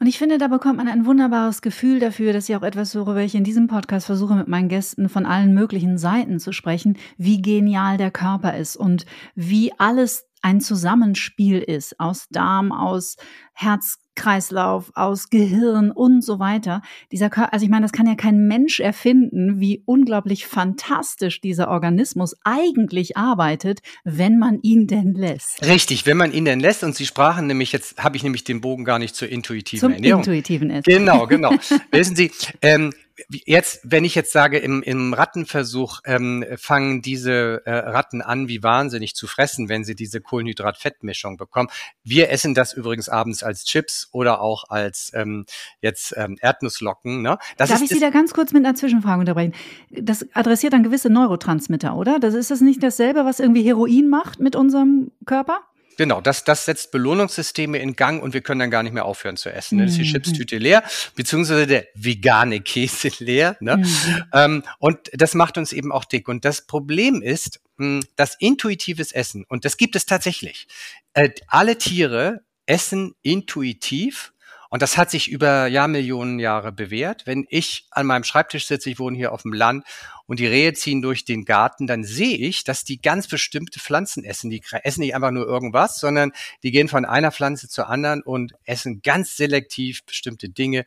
Und 0.00 0.06
ich 0.06 0.18
finde, 0.18 0.38
da 0.38 0.46
bekommt 0.46 0.76
man 0.76 0.86
ein 0.86 1.06
wunderbares 1.06 1.60
Gefühl 1.60 1.98
dafür, 1.98 2.32
dass 2.32 2.48
ich 2.48 2.54
auch 2.54 2.62
etwas, 2.62 2.94
worüber 2.94 3.20
ich 3.20 3.34
in 3.34 3.42
diesem 3.42 3.66
Podcast 3.66 4.06
versuche, 4.06 4.34
mit 4.34 4.46
meinen 4.46 4.68
Gästen 4.68 5.08
von 5.08 5.26
allen 5.26 5.54
möglichen 5.54 5.98
Seiten 5.98 6.38
zu 6.38 6.52
sprechen, 6.52 6.96
wie 7.16 7.42
genial 7.42 7.96
der 7.96 8.12
Körper 8.12 8.56
ist 8.56 8.76
und 8.76 9.06
wie 9.34 9.72
alles 9.78 10.28
ein 10.40 10.60
Zusammenspiel 10.60 11.58
ist 11.58 11.98
aus 11.98 12.28
Darm, 12.30 12.70
aus 12.70 13.16
Herz, 13.54 13.98
Kreislauf, 14.18 14.90
aus 14.94 15.30
Gehirn 15.30 15.90
und 15.90 16.22
so 16.22 16.38
weiter. 16.38 16.82
Dieser 17.12 17.30
Körper, 17.30 17.52
also 17.52 17.64
ich 17.64 17.70
meine, 17.70 17.84
das 17.84 17.92
kann 17.92 18.06
ja 18.06 18.16
kein 18.16 18.46
Mensch 18.46 18.80
erfinden, 18.80 19.60
wie 19.60 19.82
unglaublich 19.86 20.46
fantastisch 20.46 21.40
dieser 21.40 21.68
Organismus 21.68 22.34
eigentlich 22.44 23.16
arbeitet, 23.16 23.80
wenn 24.04 24.38
man 24.38 24.58
ihn 24.62 24.86
denn 24.86 25.14
lässt. 25.14 25.64
Richtig, 25.64 26.04
wenn 26.04 26.16
man 26.16 26.32
ihn 26.32 26.44
denn 26.44 26.60
lässt. 26.60 26.84
Und 26.84 26.96
Sie 26.96 27.06
sprachen 27.06 27.46
nämlich, 27.46 27.72
jetzt 27.72 28.02
habe 28.02 28.16
ich 28.16 28.22
nämlich 28.24 28.44
den 28.44 28.60
Bogen 28.60 28.84
gar 28.84 28.98
nicht 28.98 29.14
zur 29.14 29.28
intuitiven 29.28 29.80
Zum 29.80 29.92
Ernährung. 29.92 30.20
intuitiven 30.20 30.70
Essen. 30.70 30.84
Genau, 30.84 31.26
genau. 31.26 31.52
Wissen 31.92 32.16
Sie, 32.16 32.32
ähm, 32.60 32.92
jetzt, 33.28 33.80
wenn 33.84 34.04
ich 34.04 34.14
jetzt 34.14 34.32
sage, 34.32 34.58
im, 34.58 34.82
im 34.82 35.14
Rattenversuch 35.14 36.00
ähm, 36.04 36.44
fangen 36.56 37.02
diese 37.02 37.62
äh, 37.64 37.70
Ratten 37.70 38.22
an, 38.22 38.48
wie 38.48 38.62
wahnsinnig 38.62 39.14
zu 39.14 39.26
fressen, 39.26 39.68
wenn 39.68 39.84
sie 39.84 39.94
diese 39.94 40.20
Kohlenhydrat-Fettmischung 40.20 41.36
bekommen. 41.36 41.68
Wir 42.04 42.30
essen 42.30 42.54
das 42.54 42.72
übrigens 42.72 43.08
abends 43.08 43.42
als 43.42 43.64
Chips 43.64 44.08
oder 44.12 44.40
auch 44.40 44.64
als 44.68 45.10
ähm, 45.14 45.46
jetzt 45.80 46.14
ähm, 46.16 46.36
Erdnusslocken. 46.40 47.22
Ne? 47.22 47.38
Das 47.56 47.70
Darf 47.70 47.82
ist, 47.82 47.90
ich 47.90 47.98
Sie 47.98 48.00
da 48.00 48.10
ganz 48.10 48.32
kurz 48.32 48.52
mit 48.52 48.64
einer 48.64 48.74
Zwischenfrage 48.74 49.20
unterbrechen? 49.20 49.54
Das 49.90 50.26
adressiert 50.34 50.72
dann 50.72 50.82
gewisse 50.82 51.10
Neurotransmitter, 51.10 51.96
oder? 51.96 52.18
Das 52.18 52.34
ist 52.34 52.50
das 52.50 52.60
nicht 52.60 52.82
dasselbe, 52.82 53.24
was 53.24 53.40
irgendwie 53.40 53.62
Heroin 53.62 54.08
macht 54.08 54.40
mit 54.40 54.56
unserem 54.56 55.10
Körper? 55.26 55.60
Genau, 55.98 56.20
das, 56.20 56.44
das 56.44 56.64
setzt 56.64 56.92
Belohnungssysteme 56.92 57.76
in 57.78 57.96
Gang 57.96 58.22
und 58.22 58.32
wir 58.32 58.40
können 58.40 58.60
dann 58.60 58.70
gar 58.70 58.84
nicht 58.84 58.92
mehr 58.92 59.04
aufhören 59.04 59.36
zu 59.36 59.52
essen. 59.52 59.78
Dann 59.78 59.88
ist 59.88 59.98
die 59.98 60.04
mhm. 60.04 60.12
Chipstüte 60.12 60.56
leer, 60.56 60.84
beziehungsweise 61.16 61.66
der 61.66 61.88
vegane 61.94 62.60
Käse 62.60 63.10
leer. 63.18 63.56
Ne? 63.58 63.78
Mhm. 63.78 64.24
Ähm, 64.32 64.62
und 64.78 64.98
das 65.12 65.34
macht 65.34 65.58
uns 65.58 65.72
eben 65.72 65.90
auch 65.90 66.04
dick. 66.04 66.28
Und 66.28 66.44
das 66.44 66.68
Problem 66.68 67.20
ist, 67.20 67.60
mh, 67.78 67.86
hm, 67.86 68.04
das 68.14 68.36
intuitives 68.38 69.10
Essen, 69.10 69.44
und 69.48 69.64
das 69.64 69.76
gibt 69.76 69.96
es 69.96 70.06
tatsächlich. 70.06 70.68
Äh, 71.14 71.30
alle 71.48 71.76
Tiere 71.76 72.42
essen 72.66 73.14
intuitiv 73.22 74.32
Und 74.70 74.82
das 74.82 74.96
hat 74.96 75.10
sich 75.10 75.30
über 75.30 75.66
Jahrmillionen 75.66 76.38
Jahre 76.38 76.72
bewährt. 76.72 77.26
Wenn 77.26 77.46
ich 77.48 77.86
an 77.90 78.06
meinem 78.06 78.24
Schreibtisch 78.24 78.66
sitze, 78.66 78.90
ich 78.90 78.98
wohne 78.98 79.16
hier 79.16 79.32
auf 79.32 79.42
dem 79.42 79.52
Land 79.52 79.84
und 80.26 80.40
die 80.40 80.46
Rehe 80.46 80.74
ziehen 80.74 81.00
durch 81.00 81.24
den 81.24 81.44
Garten, 81.44 81.86
dann 81.86 82.04
sehe 82.04 82.36
ich, 82.36 82.64
dass 82.64 82.84
die 82.84 83.00
ganz 83.00 83.28
bestimmte 83.28 83.80
Pflanzen 83.80 84.24
essen. 84.24 84.50
Die 84.50 84.62
essen 84.82 85.00
nicht 85.00 85.14
einfach 85.14 85.30
nur 85.30 85.46
irgendwas, 85.46 85.98
sondern 85.98 86.32
die 86.62 86.70
gehen 86.70 86.88
von 86.88 87.04
einer 87.04 87.32
Pflanze 87.32 87.68
zur 87.68 87.88
anderen 87.88 88.22
und 88.22 88.52
essen 88.64 89.00
ganz 89.02 89.36
selektiv 89.36 90.04
bestimmte 90.04 90.50
Dinge. 90.50 90.84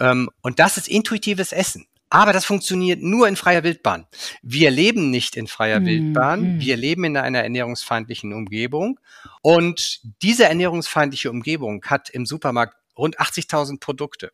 Ähm, 0.00 0.30
und 0.42 0.60
das 0.60 0.76
ist 0.76 0.88
intuitives 0.88 1.52
Essen. 1.52 1.86
Aber 2.10 2.32
das 2.32 2.44
funktioniert 2.44 3.02
nur 3.02 3.28
in 3.28 3.36
freier 3.36 3.64
Wildbahn. 3.64 4.06
Wir 4.42 4.70
leben 4.70 5.10
nicht 5.10 5.36
in 5.36 5.46
freier 5.46 5.80
mhm. 5.80 5.86
Wildbahn. 5.86 6.54
Mhm. 6.54 6.60
Wir 6.60 6.76
leben 6.76 7.04
in 7.04 7.16
einer 7.16 7.42
ernährungsfeindlichen 7.42 8.32
Umgebung. 8.32 8.98
Und 9.42 10.00
diese 10.22 10.44
ernährungsfeindliche 10.44 11.30
Umgebung 11.30 11.84
hat 11.84 12.08
im 12.08 12.24
Supermarkt 12.24 12.76
rund 12.98 13.18
80.000 13.20 13.80
Produkte, 13.80 14.32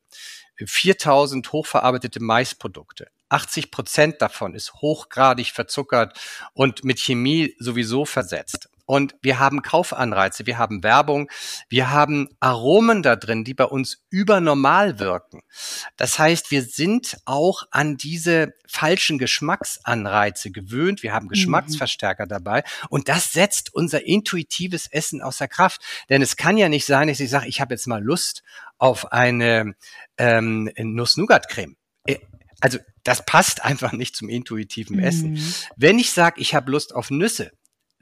4.000 0.59 1.53
hochverarbeitete 1.53 2.21
Maisprodukte. 2.21 3.09
80 3.29 3.71
Prozent 3.71 4.23
davon 4.23 4.55
ist 4.55 4.75
hochgradig 4.75 5.53
verzuckert 5.53 6.19
und 6.53 6.85
mit 6.85 7.01
Chemie 7.01 7.55
sowieso 7.59 8.05
versetzt. 8.05 8.69
Und 8.87 9.15
wir 9.23 9.39
haben 9.39 9.63
Kaufanreize, 9.63 10.47
wir 10.47 10.59
haben 10.59 10.83
Werbung, 10.83 11.31
wir 11.69 11.91
haben 11.91 12.29
Aromen 12.41 13.03
da 13.03 13.17
drin, 13.17 13.45
die 13.45 13.55
bei 13.55 13.65
uns 13.65 14.05
übernormal 14.11 14.99
wirken. 14.99 15.43
Das 15.97 16.19
heißt, 16.19 16.51
wir 16.51 16.63
sind 16.63 17.17
auch 17.25 17.65
an 17.71 17.97
diese 17.97 18.55
falschen 18.67 19.19
Geschmacksanreize 19.19 20.51
gewöhnt. 20.51 21.03
Wir 21.03 21.13
haben. 21.13 21.29
Geschmacksverstärker 21.29 22.25
mhm. 22.25 22.29
dabei. 22.29 22.65
Und 22.89 23.09
das 23.09 23.33
setzt 23.33 23.75
unser 23.75 24.07
intuitives 24.07 24.87
Essen 24.87 25.23
außer 25.23 25.49
Kraft. 25.49 25.81
Denn 26.09 26.23
es 26.23 26.37
kann 26.37 26.57
ja 26.57 26.69
nicht 26.69 26.87
sein, 26.87 27.09
dass 27.09 27.21
ich 27.21 27.31
sage, 27.31 27.49
ich 27.49 27.61
habe 27.61 27.75
jetzt 27.75 27.87
mal 27.87 28.03
Lust 28.03 28.43
auf 28.79 29.13
eine 29.13 29.75
ähm, 30.19 30.71
Nuss-Nougat-Creme. 30.77 31.77
Äh, 32.07 32.19
also 32.61 32.79
das 33.03 33.25
passt 33.25 33.65
einfach 33.65 33.93
nicht 33.93 34.17
zum 34.17 34.29
intuitiven 34.29 34.99
Essen. 34.99 35.33
Mhm. 35.33 35.55
Wenn 35.77 35.99
ich 35.99 36.13
sage, 36.13 36.41
ich 36.41 36.55
habe 36.55 36.71
Lust 36.71 36.95
auf 36.95 37.11
Nüsse, 37.11 37.53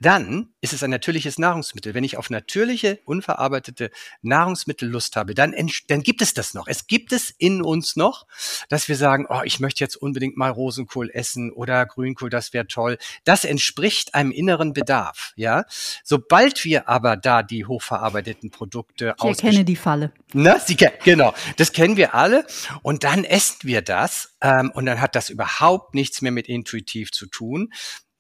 dann 0.05 0.53
ist 0.61 0.73
es 0.73 0.83
ein 0.83 0.91
natürliches 0.91 1.39
Nahrungsmittel. 1.39 1.95
Wenn 1.95 2.05
ich 2.05 2.17
auf 2.17 2.31
natürliche, 2.31 3.01
unverarbeitete 3.05 3.91
Nahrungsmittel 4.21 4.89
Lust 4.89 5.17
habe, 5.17 5.35
dann, 5.35 5.55
dann 5.89 6.03
gibt 6.03 6.23
es 6.23 6.35
das 6.35 6.55
noch. 6.55 6.67
Es 6.67 6.87
gibt 6.87 7.13
es 7.13 7.31
in 7.31 7.63
uns 7.63 7.97
noch, 7.97 8.27
dass 8.69 8.89
wir 8.89 8.97
sagen, 8.97 9.27
oh, 9.29 9.41
ich 9.45 9.61
möchte 9.61 9.83
jetzt 9.83 9.97
unbedingt 9.97 10.37
mal 10.37 10.51
Rosenkohl 10.51 11.11
essen 11.11 11.53
oder 11.53 11.87
Grünkohl, 11.87 12.31
das 12.31 12.53
wäre 12.53 12.67
toll. 12.67 12.99
Das 13.25 13.45
entspricht 13.45 14.15
einem 14.15 14.31
inneren 14.31 14.73
Bedarf, 14.73 15.33
ja. 15.37 15.65
Sobald 16.05 16.65
wir 16.65 16.89
aber 16.89 17.17
da 17.17 17.43
die 17.43 17.65
hochverarbeiteten 17.65 18.51
Produkte 18.51 19.15
Ich 19.19 19.25
erkenne 19.25 19.65
die 19.65 19.77
Falle. 19.77 20.13
Na, 20.33 20.59
sie, 20.59 20.77
genau. 20.77 21.35
Das 21.57 21.73
kennen 21.73 21.97
wir 21.97 22.15
alle. 22.15 22.47
Und 22.83 23.05
dann 23.05 23.25
essen 23.25 23.59
wir 23.63 23.83
das. 23.83 24.35
Ähm, 24.41 24.71
und 24.75 24.87
dann 24.87 25.01
hat 25.01 25.15
das 25.15 25.31
überhaupt 25.31 25.95
nichts 25.95 26.23
mehr 26.23 26.33
mit 26.33 26.49
intuitiv 26.49 27.13
zu 27.13 27.27
tun. 27.27 27.73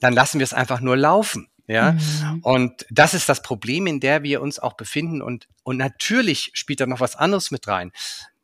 Dann 0.02 0.14
lassen 0.14 0.40
wir 0.40 0.44
es 0.44 0.52
einfach 0.52 0.80
nur 0.80 0.96
laufen. 0.96 1.48
Ja, 1.66 1.92
mhm. 1.92 2.40
und 2.42 2.86
das 2.90 3.14
ist 3.14 3.28
das 3.28 3.42
Problem, 3.42 3.86
in 3.86 4.00
der 4.00 4.22
wir 4.22 4.42
uns 4.42 4.58
auch 4.58 4.74
befinden. 4.74 5.22
Und, 5.22 5.48
und 5.62 5.76
natürlich 5.76 6.50
spielt 6.54 6.80
da 6.80 6.86
noch 6.86 7.00
was 7.00 7.16
anderes 7.16 7.50
mit 7.50 7.68
rein. 7.68 7.92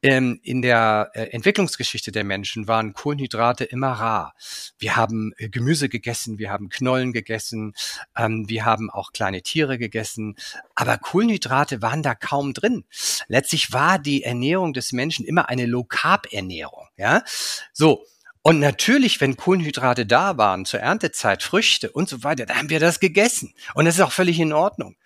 Ähm, 0.00 0.38
in 0.44 0.62
der 0.62 1.10
äh, 1.14 1.24
Entwicklungsgeschichte 1.30 2.12
der 2.12 2.22
Menschen 2.22 2.68
waren 2.68 2.92
Kohlenhydrate 2.92 3.64
immer 3.64 3.88
rar. 3.88 4.34
Wir 4.78 4.94
haben 4.94 5.32
äh, 5.38 5.48
Gemüse 5.48 5.88
gegessen, 5.88 6.38
wir 6.38 6.50
haben 6.50 6.68
Knollen 6.68 7.12
gegessen, 7.12 7.74
ähm, 8.16 8.48
wir 8.48 8.64
haben 8.64 8.90
auch 8.90 9.12
kleine 9.12 9.42
Tiere 9.42 9.76
gegessen, 9.76 10.36
aber 10.76 10.98
Kohlenhydrate 10.98 11.82
waren 11.82 12.04
da 12.04 12.14
kaum 12.14 12.54
drin. 12.54 12.84
Letztlich 13.26 13.72
war 13.72 13.98
die 13.98 14.22
Ernährung 14.22 14.72
des 14.72 14.92
Menschen 14.92 15.26
immer 15.26 15.48
eine 15.48 15.66
Low-Carb-Ernährung. 15.66 16.86
Ja, 16.96 17.22
so. 17.72 18.04
Und 18.48 18.60
natürlich, 18.60 19.20
wenn 19.20 19.36
Kohlenhydrate 19.36 20.06
da 20.06 20.38
waren, 20.38 20.64
zur 20.64 20.80
Erntezeit, 20.80 21.42
Früchte 21.42 21.92
und 21.92 22.08
so 22.08 22.24
weiter, 22.24 22.46
dann 22.46 22.56
haben 22.56 22.70
wir 22.70 22.80
das 22.80 22.98
gegessen. 22.98 23.52
Und 23.74 23.84
das 23.84 23.96
ist 23.96 24.00
auch 24.00 24.10
völlig 24.10 24.40
in 24.40 24.54
Ordnung. 24.54 24.96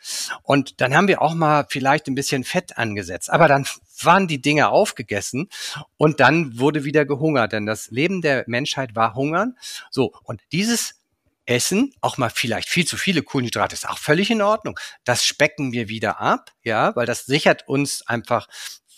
Und 0.44 0.80
dann 0.80 0.94
haben 0.94 1.08
wir 1.08 1.20
auch 1.20 1.34
mal 1.34 1.66
vielleicht 1.68 2.06
ein 2.06 2.14
bisschen 2.14 2.44
Fett 2.44 2.78
angesetzt. 2.78 3.30
Aber 3.30 3.48
dann 3.48 3.66
waren 4.00 4.28
die 4.28 4.40
Dinge 4.40 4.68
aufgegessen 4.68 5.48
und 5.96 6.20
dann 6.20 6.60
wurde 6.60 6.84
wieder 6.84 7.04
gehungert. 7.04 7.50
Denn 7.50 7.66
das 7.66 7.90
Leben 7.90 8.22
der 8.22 8.44
Menschheit 8.46 8.94
war 8.94 9.16
Hungern. 9.16 9.56
So. 9.90 10.12
Und 10.22 10.40
dieses 10.52 11.00
Essen, 11.44 11.92
auch 12.00 12.18
mal 12.18 12.30
vielleicht 12.30 12.68
viel 12.68 12.86
zu 12.86 12.96
viele 12.96 13.24
Kohlenhydrate, 13.24 13.74
ist 13.74 13.88
auch 13.88 13.98
völlig 13.98 14.30
in 14.30 14.42
Ordnung. 14.42 14.78
Das 15.02 15.24
specken 15.24 15.72
wir 15.72 15.88
wieder 15.88 16.20
ab, 16.20 16.52
ja, 16.62 16.94
weil 16.94 17.06
das 17.06 17.26
sichert 17.26 17.66
uns 17.66 18.06
einfach 18.06 18.46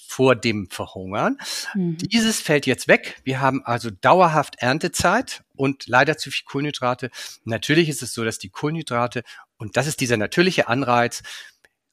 vor 0.07 0.37
dem 0.37 0.69
Verhungern. 0.71 1.39
Mhm. 1.75 1.97
Dieses 1.99 2.41
fällt 2.41 2.67
jetzt 2.67 2.89
weg. 2.89 3.21
Wir 3.25 3.41
haben 3.41 3.65
also 3.65 3.91
dauerhaft 3.91 4.57
Erntezeit 4.59 5.43
und 5.57 5.87
leider 5.87 6.17
zu 6.17 6.31
viel 6.31 6.45
Kohlenhydrate. 6.45 7.11
Natürlich 7.45 7.89
ist 7.89 8.03
es 8.03 8.15
so, 8.15 8.25
dass 8.25 8.39
die 8.39 8.51
Kohlenhydrate, 8.51 9.23
und 9.57 9.77
das 9.77 9.87
ist 9.87 10.01
dieser 10.01 10.17
natürliche 10.17 10.69
Anreiz, 10.69 11.23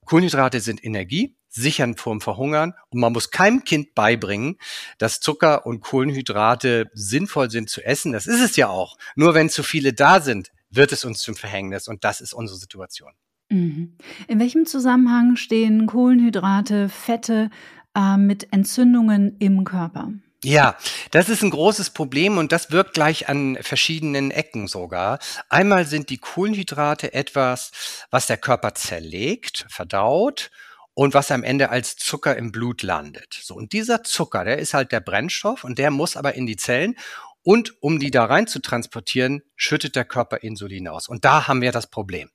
Kohlenhydrate 0.05 0.59
sind 0.59 0.83
Energie, 0.83 1.35
sichern 1.49 1.95
vorm 1.95 2.21
Verhungern 2.21 2.73
und 2.89 2.99
man 2.99 3.13
muss 3.13 3.29
keinem 3.29 3.63
Kind 3.63 3.93
beibringen, 3.93 4.57
dass 4.97 5.19
Zucker 5.19 5.65
und 5.65 5.81
Kohlenhydrate 5.81 6.89
sinnvoll 6.93 7.51
sind 7.51 7.69
zu 7.69 7.81
essen. 7.81 8.13
Das 8.13 8.25
ist 8.25 8.41
es 8.41 8.55
ja 8.55 8.69
auch. 8.69 8.97
Nur 9.15 9.33
wenn 9.33 9.49
zu 9.49 9.63
viele 9.63 9.93
da 9.93 10.21
sind, 10.21 10.51
wird 10.69 10.91
es 10.91 11.05
uns 11.05 11.19
zum 11.19 11.35
Verhängnis 11.35 11.87
und 11.87 12.03
das 12.03 12.21
ist 12.21 12.33
unsere 12.33 12.57
Situation. 12.57 13.11
Mhm. 13.49 13.97
In 14.27 14.39
welchem 14.39 14.65
Zusammenhang 14.65 15.35
stehen 15.35 15.85
Kohlenhydrate, 15.85 16.87
Fette 16.87 17.49
äh, 17.95 18.17
mit 18.17 18.51
Entzündungen 18.51 19.37
im 19.39 19.63
Körper. 19.63 20.11
Ja, 20.43 20.75
das 21.11 21.29
ist 21.29 21.43
ein 21.43 21.51
großes 21.51 21.91
Problem 21.91 22.39
und 22.39 22.51
das 22.51 22.71
wirkt 22.71 22.95
gleich 22.95 23.29
an 23.29 23.59
verschiedenen 23.61 24.31
Ecken 24.31 24.67
sogar. 24.67 25.19
Einmal 25.49 25.85
sind 25.85 26.09
die 26.09 26.17
Kohlenhydrate 26.17 27.13
etwas, 27.13 27.71
was 28.09 28.25
der 28.25 28.37
Körper 28.37 28.73
zerlegt, 28.73 29.67
verdaut 29.69 30.49
und 30.95 31.13
was 31.13 31.29
am 31.29 31.43
Ende 31.43 31.69
als 31.69 31.95
Zucker 31.95 32.35
im 32.37 32.51
Blut 32.51 32.81
landet. 32.81 33.39
So, 33.39 33.53
und 33.53 33.71
dieser 33.71 34.03
Zucker, 34.03 34.43
der 34.43 34.57
ist 34.57 34.73
halt 34.73 34.91
der 34.91 34.99
Brennstoff 34.99 35.63
und 35.63 35.77
der 35.77 35.91
muss 35.91 36.17
aber 36.17 36.33
in 36.33 36.47
die 36.47 36.57
Zellen 36.57 36.95
und 37.43 37.75
um 37.81 37.99
die 37.99 38.11
da 38.11 38.25
rein 38.25 38.47
zu 38.47 38.59
transportieren, 38.59 39.43
schüttet 39.55 39.95
der 39.95 40.05
Körper 40.05 40.43
Insulin 40.43 40.87
aus. 40.87 41.07
Und 41.07 41.25
da 41.25 41.47
haben 41.47 41.61
wir 41.61 41.71
das 41.71 41.87
Problem. 41.87 42.29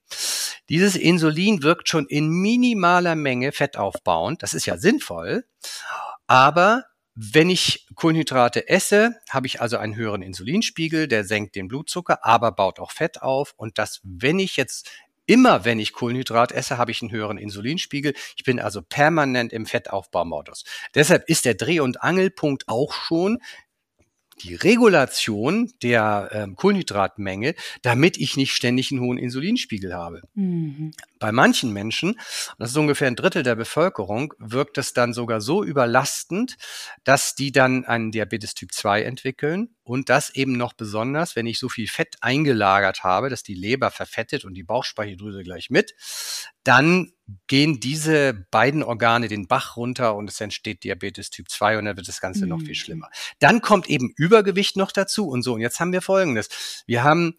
Dieses 0.69 0.97
Insulin 0.97 1.63
wirkt 1.63 1.89
schon 1.89 2.07
in 2.07 2.29
minimaler 2.29 3.15
Menge 3.15 3.53
fettaufbauend. 3.53 4.43
Das 4.43 4.55
ist 4.55 4.67
ja 4.67 4.79
sinnvoll. 4.79 5.45
Aber 6.27 6.85
wenn 7.15 7.49
ich 7.49 7.87
Kohlenhydrate 7.95 8.69
esse, 8.69 9.17
habe 9.31 9.47
ich 9.47 9.61
also 9.61 9.79
einen 9.79 9.97
höheren 9.97 10.23
Insulinspiegel, 10.23 11.09
der 11.09 11.25
senkt 11.25 11.55
den 11.55 11.69
Blutzucker, 11.69 12.27
aber 12.27 12.53
baut 12.53 12.79
auch 12.79 12.91
Fett 12.91 13.23
auf. 13.23 13.55
Und 13.57 13.79
das, 13.79 14.01
wenn 14.03 14.39
ich 14.39 14.57
jetzt 14.57 14.91
immer, 15.25 15.65
wenn 15.65 15.79
ich 15.79 15.93
Kohlenhydrat 15.93 16.53
esse, 16.53 16.79
habe 16.79 16.91
ich 16.91 17.03
einen 17.03 17.11
höheren 17.11 17.39
Insulinspiegel. 17.39 18.15
Ich 18.37 18.45
bin 18.45 18.61
also 18.61 18.83
permanent 18.83 19.53
im 19.53 19.67
Fettaufbaumodus. 19.67 20.65
Deshalb 20.95 21.29
ist 21.29 21.45
der 21.45 21.55
Dreh- 21.55 21.81
und 21.81 22.03
Angelpunkt 22.03 22.69
auch 22.69 22.93
schon, 22.93 23.39
die 24.43 24.55
Regulation 24.55 25.73
der 25.83 26.29
ähm, 26.33 26.57
Kohlenhydratmenge, 26.57 27.55
damit 27.83 28.19
ich 28.19 28.37
nicht 28.37 28.53
ständig 28.53 28.91
einen 28.91 29.01
hohen 29.01 29.19
Insulinspiegel 29.19 29.95
habe. 29.95 30.23
Mhm. 30.35 30.93
Bei 31.19 31.33
manchen 31.33 31.73
Menschen, 31.73 32.19
das 32.59 32.71
ist 32.71 32.77
ungefähr 32.77 33.09
ein 33.09 33.17
Drittel 33.17 33.43
der 33.43 33.55
Bevölkerung, 33.55 34.35
wirkt 34.39 34.77
es 34.79 34.93
dann 34.93 35.15
sogar 35.15 35.41
so 35.41 35.65
überlastend, 35.65 36.57
dass 37.05 37.35
die 37.35 37.53
dann 37.53 37.85
einen 37.87 38.13
Diabetes 38.13 38.55
Typ 38.55 38.73
2 38.73 39.03
entwickeln 39.03 39.75
und 39.83 40.11
das 40.11 40.31
eben 40.35 40.53
noch 40.53 40.75
besonders, 40.75 41.37
wenn 41.37 41.47
ich 41.47 41.59
so 41.59 41.69
viel 41.69 41.89
Fett 41.89 42.17
eingelagert 42.21 43.05
habe, 43.05 43.31
dass 43.31 43.43
die 43.43 43.55
Leber 43.55 43.91
verfettet 43.91 44.45
und 44.45 44.55
die 44.55 44.65
Bauchspeicheldrüse 44.65 45.43
gleich 45.43 45.71
mit, 45.71 45.95
dann 46.65 47.13
gehen 47.47 47.81
diese 47.81 48.47
beiden 48.51 48.83
Organe 48.83 49.29
den 49.29 49.49
Bach 49.49 49.77
runter 49.77 50.15
und 50.15 50.31
es 50.31 50.41
entsteht 50.41 50.85
Diabetes 50.85 51.31
Typ 51.31 51.49
2 51.49 51.79
und 51.79 51.85
dann 51.87 51.97
wird 51.97 52.09
das 52.09 52.21
Ganze 52.21 52.45
mhm. 52.45 52.51
noch 52.51 52.61
viel 52.61 52.69
mhm. 52.71 52.75
schlimmer. 52.75 53.11
Dann 53.41 53.61
kommt 53.61 53.89
eben 53.89 54.13
Übergewicht 54.17 54.77
noch 54.77 54.93
dazu 54.93 55.29
und 55.29 55.43
so. 55.43 55.55
Und 55.55 55.61
jetzt 55.61 55.81
haben 55.81 55.93
wir 55.93 56.03
Folgendes. 56.03 56.85
Wir 56.87 57.03
haben 57.03 57.39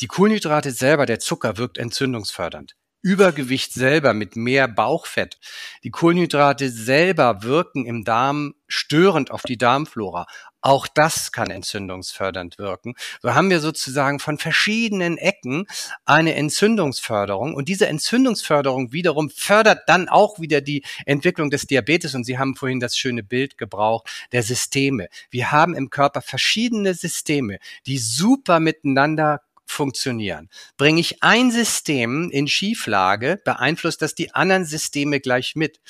die 0.00 0.06
Kohlenhydrate 0.06 0.70
selber, 0.70 1.06
der 1.06 1.20
Zucker 1.20 1.56
wirkt 1.56 1.78
entzündungsfördernd. 1.78 2.76
Übergewicht 3.00 3.72
selber 3.72 4.12
mit 4.12 4.34
mehr 4.34 4.66
Bauchfett. 4.66 5.38
Die 5.84 5.90
Kohlenhydrate 5.90 6.68
selber 6.68 7.42
wirken 7.42 7.86
im 7.86 8.04
Darm 8.04 8.54
störend 8.66 9.30
auf 9.30 9.42
die 9.42 9.56
Darmflora. 9.56 10.26
Auch 10.60 10.88
das 10.88 11.30
kann 11.30 11.50
entzündungsfördernd 11.50 12.58
wirken. 12.58 12.94
So 13.22 13.34
haben 13.34 13.50
wir 13.50 13.60
sozusagen 13.60 14.18
von 14.18 14.38
verschiedenen 14.38 15.16
Ecken 15.16 15.66
eine 16.04 16.34
Entzündungsförderung 16.34 17.54
und 17.54 17.68
diese 17.68 17.86
Entzündungsförderung 17.86 18.92
wiederum 18.92 19.30
fördert 19.30 19.88
dann 19.88 20.08
auch 20.08 20.40
wieder 20.40 20.60
die 20.60 20.84
Entwicklung 21.06 21.50
des 21.50 21.66
Diabetes 21.66 22.14
und 22.14 22.24
Sie 22.24 22.38
haben 22.38 22.56
vorhin 22.56 22.80
das 22.80 22.96
schöne 22.96 23.22
Bild 23.22 23.56
gebraucht 23.56 24.08
der 24.32 24.42
Systeme. 24.42 25.08
Wir 25.30 25.52
haben 25.52 25.74
im 25.74 25.90
Körper 25.90 26.22
verschiedene 26.22 26.94
Systeme, 26.94 27.58
die 27.86 27.98
super 27.98 28.58
miteinander 28.58 29.42
funktionieren. 29.64 30.48
Bringe 30.76 31.00
ich 31.00 31.22
ein 31.22 31.50
System 31.50 32.30
in 32.30 32.48
Schieflage, 32.48 33.40
beeinflusst 33.44 34.02
das 34.02 34.14
die 34.14 34.34
anderen 34.34 34.64
Systeme 34.64 35.20
gleich 35.20 35.54
mit. 35.54 35.80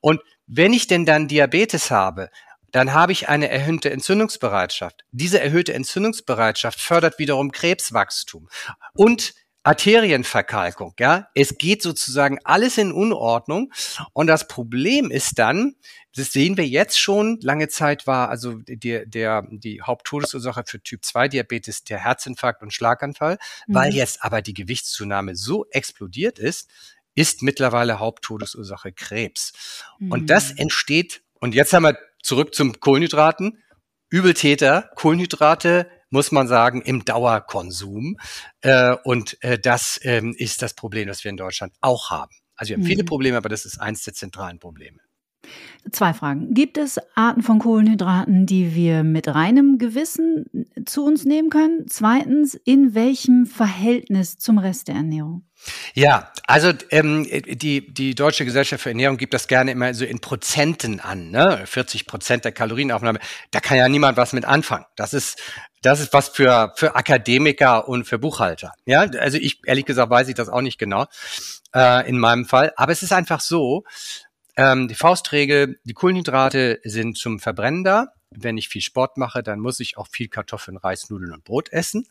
Und 0.00 0.20
wenn 0.46 0.72
ich 0.72 0.86
denn 0.86 1.06
dann 1.06 1.28
Diabetes 1.28 1.90
habe, 1.90 2.30
dann 2.72 2.92
habe 2.92 3.12
ich 3.12 3.28
eine 3.28 3.48
erhöhte 3.48 3.90
Entzündungsbereitschaft. 3.90 5.04
Diese 5.12 5.40
erhöhte 5.40 5.74
Entzündungsbereitschaft 5.74 6.80
fördert 6.80 7.18
wiederum 7.18 7.52
Krebswachstum 7.52 8.48
und 8.94 9.34
Arterienverkalkung, 9.64 10.94
ja. 10.98 11.28
Es 11.34 11.56
geht 11.56 11.82
sozusagen 11.82 12.38
alles 12.42 12.78
in 12.78 12.90
Unordnung. 12.90 13.72
Und 14.12 14.26
das 14.26 14.48
Problem 14.48 15.10
ist 15.10 15.38
dann, 15.38 15.76
das 16.16 16.32
sehen 16.32 16.56
wir 16.56 16.66
jetzt 16.66 16.98
schon, 16.98 17.38
lange 17.42 17.68
Zeit 17.68 18.06
war 18.08 18.28
also 18.28 18.54
der, 18.66 19.06
der, 19.06 19.46
die 19.50 19.80
Haupttodesursache 19.80 20.64
für 20.66 20.82
Typ 20.82 21.04
2 21.04 21.28
Diabetes 21.28 21.84
der 21.84 21.98
Herzinfarkt 21.98 22.62
und 22.62 22.74
Schlaganfall. 22.74 23.38
Mhm. 23.68 23.74
Weil 23.74 23.94
jetzt 23.94 24.24
aber 24.24 24.42
die 24.42 24.54
Gewichtszunahme 24.54 25.36
so 25.36 25.66
explodiert 25.70 26.40
ist, 26.40 26.68
ist 27.14 27.42
mittlerweile 27.42 28.00
Haupttodesursache 28.00 28.92
Krebs. 28.92 29.52
Mhm. 30.00 30.10
Und 30.10 30.26
das 30.30 30.52
mhm. 30.52 30.58
entsteht, 30.58 31.22
und 31.38 31.54
jetzt 31.54 31.72
haben 31.72 31.84
wir 31.84 31.98
zurück 32.22 32.54
zum 32.54 32.80
Kohlenhydraten, 32.80 33.62
Übeltäter, 34.10 34.90
Kohlenhydrate 34.94 35.88
muss 36.12 36.30
man 36.30 36.46
sagen, 36.46 36.82
im 36.82 37.04
Dauerkonsum. 37.04 38.18
Äh, 38.60 38.94
und 39.02 39.42
äh, 39.42 39.58
das 39.58 39.98
ähm, 40.02 40.34
ist 40.36 40.60
das 40.60 40.74
Problem, 40.74 41.08
das 41.08 41.24
wir 41.24 41.30
in 41.30 41.38
Deutschland 41.38 41.72
auch 41.80 42.10
haben. 42.10 42.34
Also 42.54 42.68
wir 42.68 42.76
haben 42.76 42.82
mhm. 42.82 42.88
viele 42.88 43.04
Probleme, 43.04 43.38
aber 43.38 43.48
das 43.48 43.64
ist 43.64 43.80
eins 43.80 44.04
der 44.04 44.12
zentralen 44.12 44.58
Probleme. 44.58 44.98
Zwei 45.90 46.14
Fragen. 46.14 46.54
Gibt 46.54 46.78
es 46.78 47.00
Arten 47.16 47.42
von 47.42 47.58
Kohlenhydraten, 47.58 48.46
die 48.46 48.74
wir 48.74 49.02
mit 49.02 49.26
reinem 49.26 49.78
Gewissen 49.78 50.68
zu 50.86 51.04
uns 51.04 51.24
nehmen 51.24 51.50
können? 51.50 51.86
Zweitens, 51.88 52.54
in 52.54 52.94
welchem 52.94 53.46
Verhältnis 53.46 54.38
zum 54.38 54.58
Rest 54.58 54.88
der 54.88 54.94
Ernährung? 54.94 55.44
Ja, 55.94 56.32
also 56.46 56.72
ähm, 56.90 57.26
die, 57.30 57.92
die 57.92 58.14
Deutsche 58.14 58.44
Gesellschaft 58.44 58.82
für 58.82 58.90
Ernährung 58.90 59.16
gibt 59.16 59.34
das 59.34 59.48
gerne 59.48 59.72
immer 59.72 59.92
so 59.94 60.04
in 60.04 60.20
Prozenten 60.20 61.00
an, 61.00 61.30
ne? 61.30 61.62
40 61.64 62.06
Prozent 62.06 62.44
der 62.44 62.52
Kalorienaufnahme. 62.52 63.18
Da 63.50 63.60
kann 63.60 63.76
ja 63.76 63.88
niemand 63.88 64.16
was 64.16 64.32
mit 64.32 64.44
anfangen. 64.44 64.84
Das 64.96 65.12
ist, 65.12 65.40
das 65.82 66.00
ist 66.00 66.12
was 66.12 66.28
für, 66.28 66.72
für 66.76 66.94
Akademiker 66.94 67.88
und 67.88 68.04
für 68.04 68.18
Buchhalter. 68.18 68.72
Ja, 68.86 69.00
also 69.00 69.36
ich, 69.38 69.60
ehrlich 69.66 69.84
gesagt, 69.84 70.10
weiß 70.10 70.28
ich 70.28 70.34
das 70.34 70.48
auch 70.48 70.62
nicht 70.62 70.78
genau 70.78 71.06
äh, 71.74 72.08
in 72.08 72.18
meinem 72.18 72.44
Fall. 72.44 72.72
Aber 72.76 72.92
es 72.92 73.02
ist 73.02 73.12
einfach 73.12 73.40
so, 73.40 73.84
ähm, 74.56 74.88
die 74.88 74.94
Faustregel, 74.94 75.78
die 75.84 75.94
Kohlenhydrate 75.94 76.80
sind 76.84 77.16
zum 77.16 77.38
Verbrennen 77.38 77.84
da. 77.84 78.08
Wenn 78.34 78.56
ich 78.56 78.68
viel 78.68 78.80
Sport 78.80 79.18
mache, 79.18 79.42
dann 79.42 79.60
muss 79.60 79.78
ich 79.78 79.98
auch 79.98 80.08
viel 80.08 80.28
Kartoffeln, 80.28 80.78
Reis, 80.78 81.10
Nudeln 81.10 81.32
und 81.32 81.44
Brot 81.44 81.70
essen. 81.70 82.08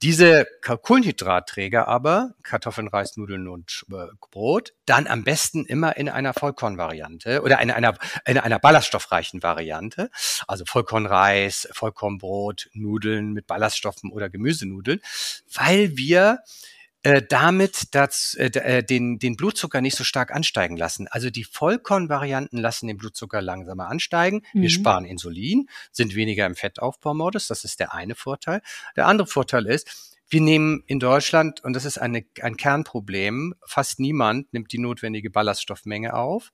Diese 0.00 0.46
Kohlenhydratträger 0.62 1.88
aber, 1.88 2.34
Kartoffeln, 2.42 2.88
Reis, 2.88 3.18
Nudeln 3.18 3.46
und 3.48 3.84
äh, 3.90 4.06
Brot, 4.30 4.72
dann 4.86 5.06
am 5.06 5.24
besten 5.24 5.66
immer 5.66 5.96
in 5.98 6.08
einer 6.08 6.32
Vollkornvariante 6.32 7.42
oder 7.42 7.60
in 7.60 7.70
einer, 7.70 7.98
in 8.26 8.38
einer 8.38 8.58
ballaststoffreichen 8.58 9.42
Variante. 9.42 10.10
Also 10.46 10.64
Vollkornreis, 10.64 11.68
Vollkornbrot, 11.72 12.70
Nudeln 12.72 13.32
mit 13.32 13.46
Ballaststoffen 13.46 14.10
oder 14.12 14.30
Gemüsenudeln, 14.30 15.00
weil 15.52 15.96
wir 15.98 16.40
äh, 17.06 17.22
damit 17.22 17.94
das, 17.94 18.34
äh, 18.34 18.46
äh, 18.46 18.82
den, 18.82 19.20
den 19.20 19.36
Blutzucker 19.36 19.80
nicht 19.80 19.96
so 19.96 20.02
stark 20.02 20.34
ansteigen 20.34 20.76
lassen. 20.76 21.06
Also 21.06 21.30
die 21.30 21.44
Vollkornvarianten 21.44 22.58
lassen 22.58 22.88
den 22.88 22.96
Blutzucker 22.96 23.40
langsamer 23.40 23.86
ansteigen. 23.86 24.42
Mhm. 24.52 24.62
Wir 24.62 24.70
sparen 24.70 25.04
Insulin, 25.04 25.68
sind 25.92 26.16
weniger 26.16 26.46
im 26.46 26.56
Fettaufbaumodus. 26.56 27.46
Das 27.46 27.62
ist 27.62 27.78
der 27.78 27.94
eine 27.94 28.16
Vorteil. 28.16 28.60
Der 28.96 29.06
andere 29.06 29.28
Vorteil 29.28 29.66
ist, 29.66 30.16
wir 30.28 30.40
nehmen 30.40 30.82
in 30.88 30.98
Deutschland, 30.98 31.62
und 31.62 31.74
das 31.74 31.84
ist 31.84 31.98
eine, 31.98 32.24
ein 32.42 32.56
Kernproblem, 32.56 33.54
fast 33.64 34.00
niemand 34.00 34.52
nimmt 34.52 34.72
die 34.72 34.78
notwendige 34.78 35.30
Ballaststoffmenge 35.30 36.12
auf, 36.12 36.50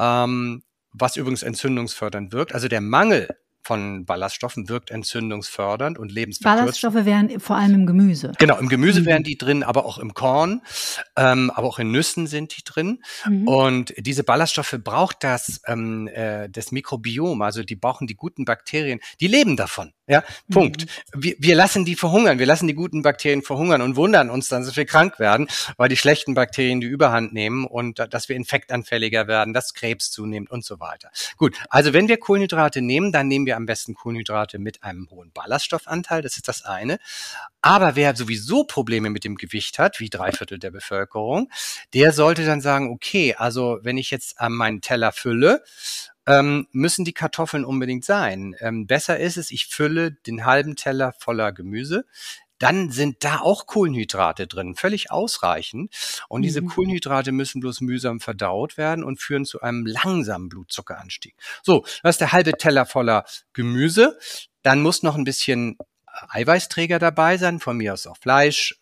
ähm, 0.00 0.64
was 0.90 1.16
übrigens 1.16 1.44
entzündungsfördernd 1.44 2.32
wirkt. 2.32 2.52
Also 2.52 2.66
der 2.66 2.80
Mangel 2.80 3.28
von 3.68 4.06
Ballaststoffen 4.06 4.70
wirkt 4.70 4.90
entzündungsfördernd 4.90 5.98
und 5.98 6.10
lebensverkürzend. 6.10 6.82
Ballaststoffe 6.82 7.04
wären 7.04 7.38
vor 7.38 7.56
allem 7.56 7.74
im 7.74 7.86
Gemüse. 7.86 8.32
Genau, 8.38 8.56
im 8.56 8.70
Gemüse 8.70 9.02
mhm. 9.02 9.06
wären 9.06 9.22
die 9.24 9.36
drin, 9.36 9.62
aber 9.62 9.84
auch 9.84 9.98
im 9.98 10.14
Korn, 10.14 10.62
ähm, 11.16 11.50
aber 11.50 11.66
auch 11.66 11.78
in 11.78 11.90
Nüssen 11.90 12.26
sind 12.26 12.56
die 12.56 12.64
drin. 12.64 13.02
Mhm. 13.26 13.46
Und 13.46 13.94
diese 13.98 14.24
Ballaststoffe 14.24 14.78
braucht 14.82 15.22
das, 15.22 15.60
ähm, 15.66 16.08
äh, 16.08 16.48
das 16.48 16.72
Mikrobiom, 16.72 17.42
also 17.42 17.62
die 17.62 17.76
brauchen 17.76 18.06
die 18.06 18.14
guten 18.14 18.46
Bakterien, 18.46 19.00
die 19.20 19.26
leben 19.26 19.58
davon. 19.58 19.92
Ja, 20.08 20.24
Punkt. 20.50 20.86
Mhm. 21.14 21.22
Wir, 21.22 21.34
wir 21.38 21.54
lassen 21.54 21.84
die 21.84 21.94
verhungern, 21.94 22.38
wir 22.38 22.46
lassen 22.46 22.66
die 22.66 22.74
guten 22.74 23.02
Bakterien 23.02 23.42
verhungern 23.42 23.82
und 23.82 23.96
wundern 23.96 24.30
uns 24.30 24.48
dann, 24.48 24.64
dass 24.64 24.74
wir 24.74 24.86
krank 24.86 25.18
werden, 25.18 25.48
weil 25.76 25.90
die 25.90 25.98
schlechten 25.98 26.32
Bakterien 26.32 26.80
die 26.80 26.86
Überhand 26.86 27.34
nehmen 27.34 27.66
und 27.66 27.98
dass 27.98 28.30
wir 28.30 28.36
infektanfälliger 28.36 29.28
werden, 29.28 29.52
dass 29.52 29.74
Krebs 29.74 30.10
zunimmt 30.10 30.50
und 30.50 30.64
so 30.64 30.80
weiter. 30.80 31.10
Gut, 31.36 31.56
also 31.68 31.92
wenn 31.92 32.08
wir 32.08 32.16
Kohlenhydrate 32.16 32.80
nehmen, 32.80 33.12
dann 33.12 33.28
nehmen 33.28 33.44
wir 33.44 33.56
am 33.56 33.66
besten 33.66 33.94
Kohlenhydrate 33.94 34.58
mit 34.58 34.82
einem 34.82 35.08
hohen 35.10 35.30
Ballaststoffanteil, 35.32 36.22
das 36.22 36.36
ist 36.36 36.48
das 36.48 36.64
eine. 36.64 36.98
Aber 37.60 37.96
wer 37.96 38.16
sowieso 38.16 38.64
Probleme 38.64 39.10
mit 39.10 39.24
dem 39.24 39.36
Gewicht 39.36 39.78
hat, 39.78 40.00
wie 40.00 40.08
drei 40.08 40.32
Viertel 40.32 40.58
der 40.58 40.70
Bevölkerung, 40.70 41.50
der 41.92 42.12
sollte 42.12 42.46
dann 42.46 42.62
sagen, 42.62 42.90
okay, 42.90 43.34
also 43.36 43.78
wenn 43.82 43.98
ich 43.98 44.10
jetzt 44.10 44.40
an 44.40 44.52
meinen 44.52 44.80
Teller 44.80 45.12
fülle, 45.12 45.62
ähm, 46.28 46.68
müssen 46.72 47.04
die 47.06 47.14
Kartoffeln 47.14 47.64
unbedingt 47.64 48.04
sein. 48.04 48.54
Ähm, 48.60 48.86
besser 48.86 49.18
ist 49.18 49.38
es, 49.38 49.50
ich 49.50 49.66
fülle 49.66 50.12
den 50.12 50.44
halben 50.44 50.76
Teller 50.76 51.14
voller 51.18 51.52
Gemüse. 51.52 52.04
Dann 52.58 52.90
sind 52.90 53.24
da 53.24 53.38
auch 53.38 53.66
Kohlenhydrate 53.66 54.46
drin, 54.46 54.74
völlig 54.74 55.10
ausreichend. 55.10 55.94
Und 56.28 56.42
diese 56.42 56.60
mhm. 56.60 56.68
Kohlenhydrate 56.68 57.32
müssen 57.32 57.60
bloß 57.60 57.80
mühsam 57.80 58.20
verdaut 58.20 58.76
werden 58.76 59.04
und 59.04 59.20
führen 59.20 59.46
zu 59.46 59.62
einem 59.62 59.86
langsamen 59.86 60.48
Blutzuckeranstieg. 60.48 61.34
So, 61.62 61.84
das 62.02 62.16
ist 62.16 62.20
der 62.20 62.32
halbe 62.32 62.52
Teller 62.52 62.84
voller 62.84 63.24
Gemüse. 63.54 64.18
Dann 64.62 64.82
muss 64.82 65.02
noch 65.02 65.14
ein 65.14 65.24
bisschen 65.24 65.78
Eiweißträger 66.30 66.98
dabei 66.98 67.38
sein, 67.38 67.60
von 67.60 67.76
mir 67.76 67.94
aus 67.94 68.06
auch 68.06 68.18
Fleisch, 68.18 68.78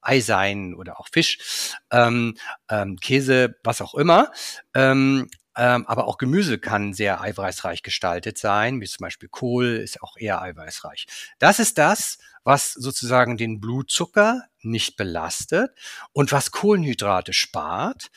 Ei 0.00 0.20
sein 0.20 0.74
oder 0.74 1.00
auch 1.00 1.08
Fisch, 1.12 1.74
ähm, 1.90 2.36
ähm, 2.70 2.96
Käse, 2.96 3.56
was 3.64 3.80
auch 3.80 3.96
immer. 3.96 4.30
Ähm, 4.72 5.28
ähm, 5.56 5.86
aber 5.86 6.06
auch 6.06 6.18
Gemüse 6.18 6.58
kann 6.58 6.92
sehr 6.92 7.20
eiweißreich 7.20 7.82
gestaltet 7.82 8.38
sein, 8.38 8.80
wie 8.80 8.86
zum 8.86 9.04
Beispiel 9.04 9.28
Kohl 9.28 9.76
ist 9.76 10.02
auch 10.02 10.16
eher 10.16 10.42
eiweißreich. 10.42 11.06
Das 11.38 11.58
ist 11.58 11.78
das, 11.78 12.18
was 12.46 12.72
sozusagen 12.72 13.36
den 13.36 13.60
Blutzucker 13.60 14.44
nicht 14.62 14.96
belastet 14.96 15.70
und 16.12 16.32
was 16.32 16.52
Kohlenhydrate 16.52 17.32
spart 17.32 18.08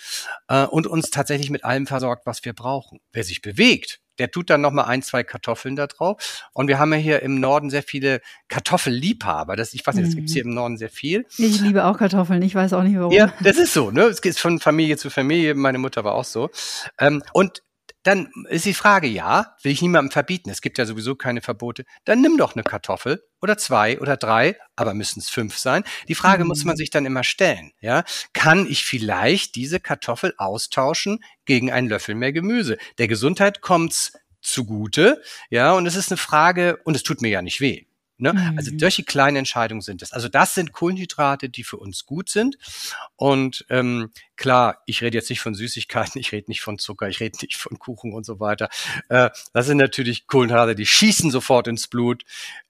äh, 0.48 0.66
und 0.66 0.88
uns 0.88 1.10
tatsächlich 1.10 1.50
mit 1.50 1.64
allem 1.64 1.88
versorgt, 1.88 2.26
was 2.26 2.46
wir 2.46 2.54
brauchen. 2.54 3.00
Wer 3.12 3.24
sich 3.24 3.42
bewegt, 3.42 4.00
der 4.20 4.30
tut 4.30 4.50
dann 4.50 4.62
noch 4.62 4.72
mal 4.72 4.84
ein, 4.84 5.02
zwei 5.02 5.24
Kartoffeln 5.24 5.76
da 5.76 5.88
drauf. 5.88 6.48
Und 6.54 6.68
wir 6.68 6.78
haben 6.78 6.94
ja 6.94 7.00
hier 7.00 7.22
im 7.24 7.40
Norden 7.40 7.70
sehr 7.70 7.84
viele 7.84 8.22
Kartoffelliebhaber. 8.50 9.56
Das, 9.56 9.74
ich 9.74 9.86
weiß 9.86 9.96
nicht, 9.96 10.08
das 10.08 10.16
gibt's 10.16 10.34
hier 10.34 10.44
mhm. 10.44 10.52
im 10.52 10.56
Norden 10.56 10.78
sehr 10.78 10.90
viel. 10.90 11.26
Ich 11.38 11.62
liebe 11.62 11.86
auch 11.86 11.98
Kartoffeln. 11.98 12.42
Ich 12.42 12.54
weiß 12.54 12.74
auch 12.74 12.84
nicht 12.84 12.98
warum. 12.98 13.14
Ja, 13.14 13.34
das 13.42 13.58
ist 13.58 13.74
so. 13.74 13.92
Ne, 13.92 14.04
es 14.04 14.22
geht 14.22 14.38
von 14.38 14.60
Familie 14.60 14.98
zu 14.98 15.10
Familie. 15.10 15.56
Meine 15.56 15.80
Mutter 15.80 16.04
war 16.04 16.14
auch 16.14 16.26
so. 16.26 16.50
Ähm, 17.00 17.24
und 17.34 17.64
dann 18.10 18.32
ist 18.50 18.66
die 18.66 18.74
Frage, 18.74 19.06
ja, 19.06 19.56
will 19.62 19.72
ich 19.72 19.84
niemandem 19.84 20.12
verbieten, 20.12 20.50
es 20.50 20.62
gibt 20.62 20.80
ja 20.80 20.88
sowieso 20.88 21.14
keine 21.14 21.42
Verbote, 21.42 21.86
dann 22.06 22.22
nimm 22.22 22.38
doch 22.38 22.56
eine 22.56 22.64
Kartoffel 22.64 23.24
oder 23.40 23.56
zwei 23.56 24.00
oder 24.00 24.18
drei, 24.18 24.58
aber 24.76 24.96
müssen 24.96 25.20
es 25.20 25.30
fünf 25.30 25.60
sein. 25.60 25.84
Die 26.08 26.16
Frage 26.16 26.44
mhm. 26.44 26.48
muss 26.48 26.66
man 26.66 26.74
mhm. 26.74 26.78
sich 26.78 26.90
dann 26.90 27.06
immer 27.06 27.24
stellen, 27.24 27.72
ja. 27.82 28.04
Kann 28.34 28.66
ich 28.68 28.84
vielleicht 28.84 29.56
diese 29.56 29.80
Kartoffel 29.80 30.34
austauschen 30.38 31.20
gegen 31.46 31.72
einen 31.72 31.88
Löffel 31.88 32.16
mehr 32.16 32.34
Gemüse? 32.34 32.80
Der 32.98 33.08
Gesundheit 33.08 33.62
kommt's 33.62 34.14
zugute, 34.42 35.22
ja, 35.52 35.74
und 35.74 35.86
es 35.86 35.96
ist 35.96 36.12
eine 36.12 36.18
Frage, 36.18 36.80
und 36.86 36.96
es 36.96 37.04
tut 37.04 37.22
mir 37.22 37.30
ja 37.30 37.44
nicht 37.44 37.62
weh. 37.62 37.86
Ne? 38.22 38.32
Also 38.32 38.42
mhm. 38.52 38.58
Also 38.58 38.72
solche 38.78 39.04
kleinen 39.04 39.38
Entscheidungen 39.38 39.82
sind 39.82 40.02
es. 40.02 40.12
Also 40.12 40.28
das 40.28 40.54
sind 40.54 40.74
Kohlenhydrate, 40.74 41.50
die 41.50 41.64
für 41.64 41.78
uns 41.78 42.06
gut 42.06 42.30
sind. 42.30 42.58
Und 43.16 43.66
ähm, 43.70 44.12
klar, 44.36 44.82
ich 44.86 45.02
rede 45.02 45.18
jetzt 45.18 45.30
nicht 45.30 45.42
von 45.42 45.56
Süßigkeiten, 45.56 46.20
ich 46.20 46.32
rede 46.32 46.52
nicht 46.52 46.62
von 46.62 46.78
Zucker, 46.78 47.08
ich 47.08 47.20
rede 47.20 47.38
nicht 47.42 47.58
von 47.58 47.80
Kuchen 47.80 48.14
und 48.14 48.26
so 48.26 48.40
weiter. 48.40 48.70
Äh, 49.08 49.30
das 49.54 49.66
sind 49.66 49.78
natürlich 49.78 50.28
Kohlenhydrate, 50.28 50.76
die 50.76 50.86
schießen 50.86 51.32
sofort 51.32 51.68
ins 51.68 51.88
Blut. 51.88 52.24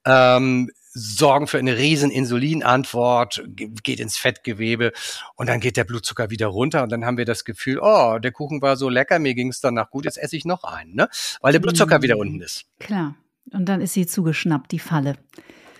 Ähm, 0.04 0.70
sorgen 0.92 1.46
für 1.46 1.58
eine 1.58 1.76
riesen 1.76 2.10
Insulinantwort, 2.10 3.42
geht 3.54 4.00
ins 4.00 4.16
Fettgewebe 4.16 4.92
und 5.36 5.48
dann 5.48 5.60
geht 5.60 5.76
der 5.76 5.84
Blutzucker 5.84 6.30
wieder 6.30 6.48
runter 6.48 6.82
und 6.82 6.90
dann 6.90 7.04
haben 7.04 7.16
wir 7.16 7.24
das 7.24 7.44
Gefühl, 7.44 7.78
oh, 7.80 8.18
der 8.18 8.32
Kuchen 8.32 8.60
war 8.60 8.76
so 8.76 8.88
lecker, 8.88 9.18
mir 9.18 9.34
ging 9.34 9.48
es 9.48 9.60
danach 9.60 9.90
gut, 9.90 10.04
jetzt 10.04 10.18
esse 10.18 10.36
ich 10.36 10.44
noch 10.44 10.64
einen, 10.64 10.94
ne? 10.94 11.08
weil 11.40 11.52
der 11.52 11.60
Blutzucker 11.60 11.98
mhm. 11.98 12.02
wieder 12.02 12.18
unten 12.18 12.40
ist. 12.40 12.64
Klar. 12.80 13.14
Und 13.52 13.68
dann 13.68 13.80
ist 13.80 13.94
sie 13.94 14.06
zugeschnappt, 14.06 14.72
die 14.72 14.78
Falle. 14.78 15.16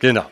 Genau. 0.00 0.26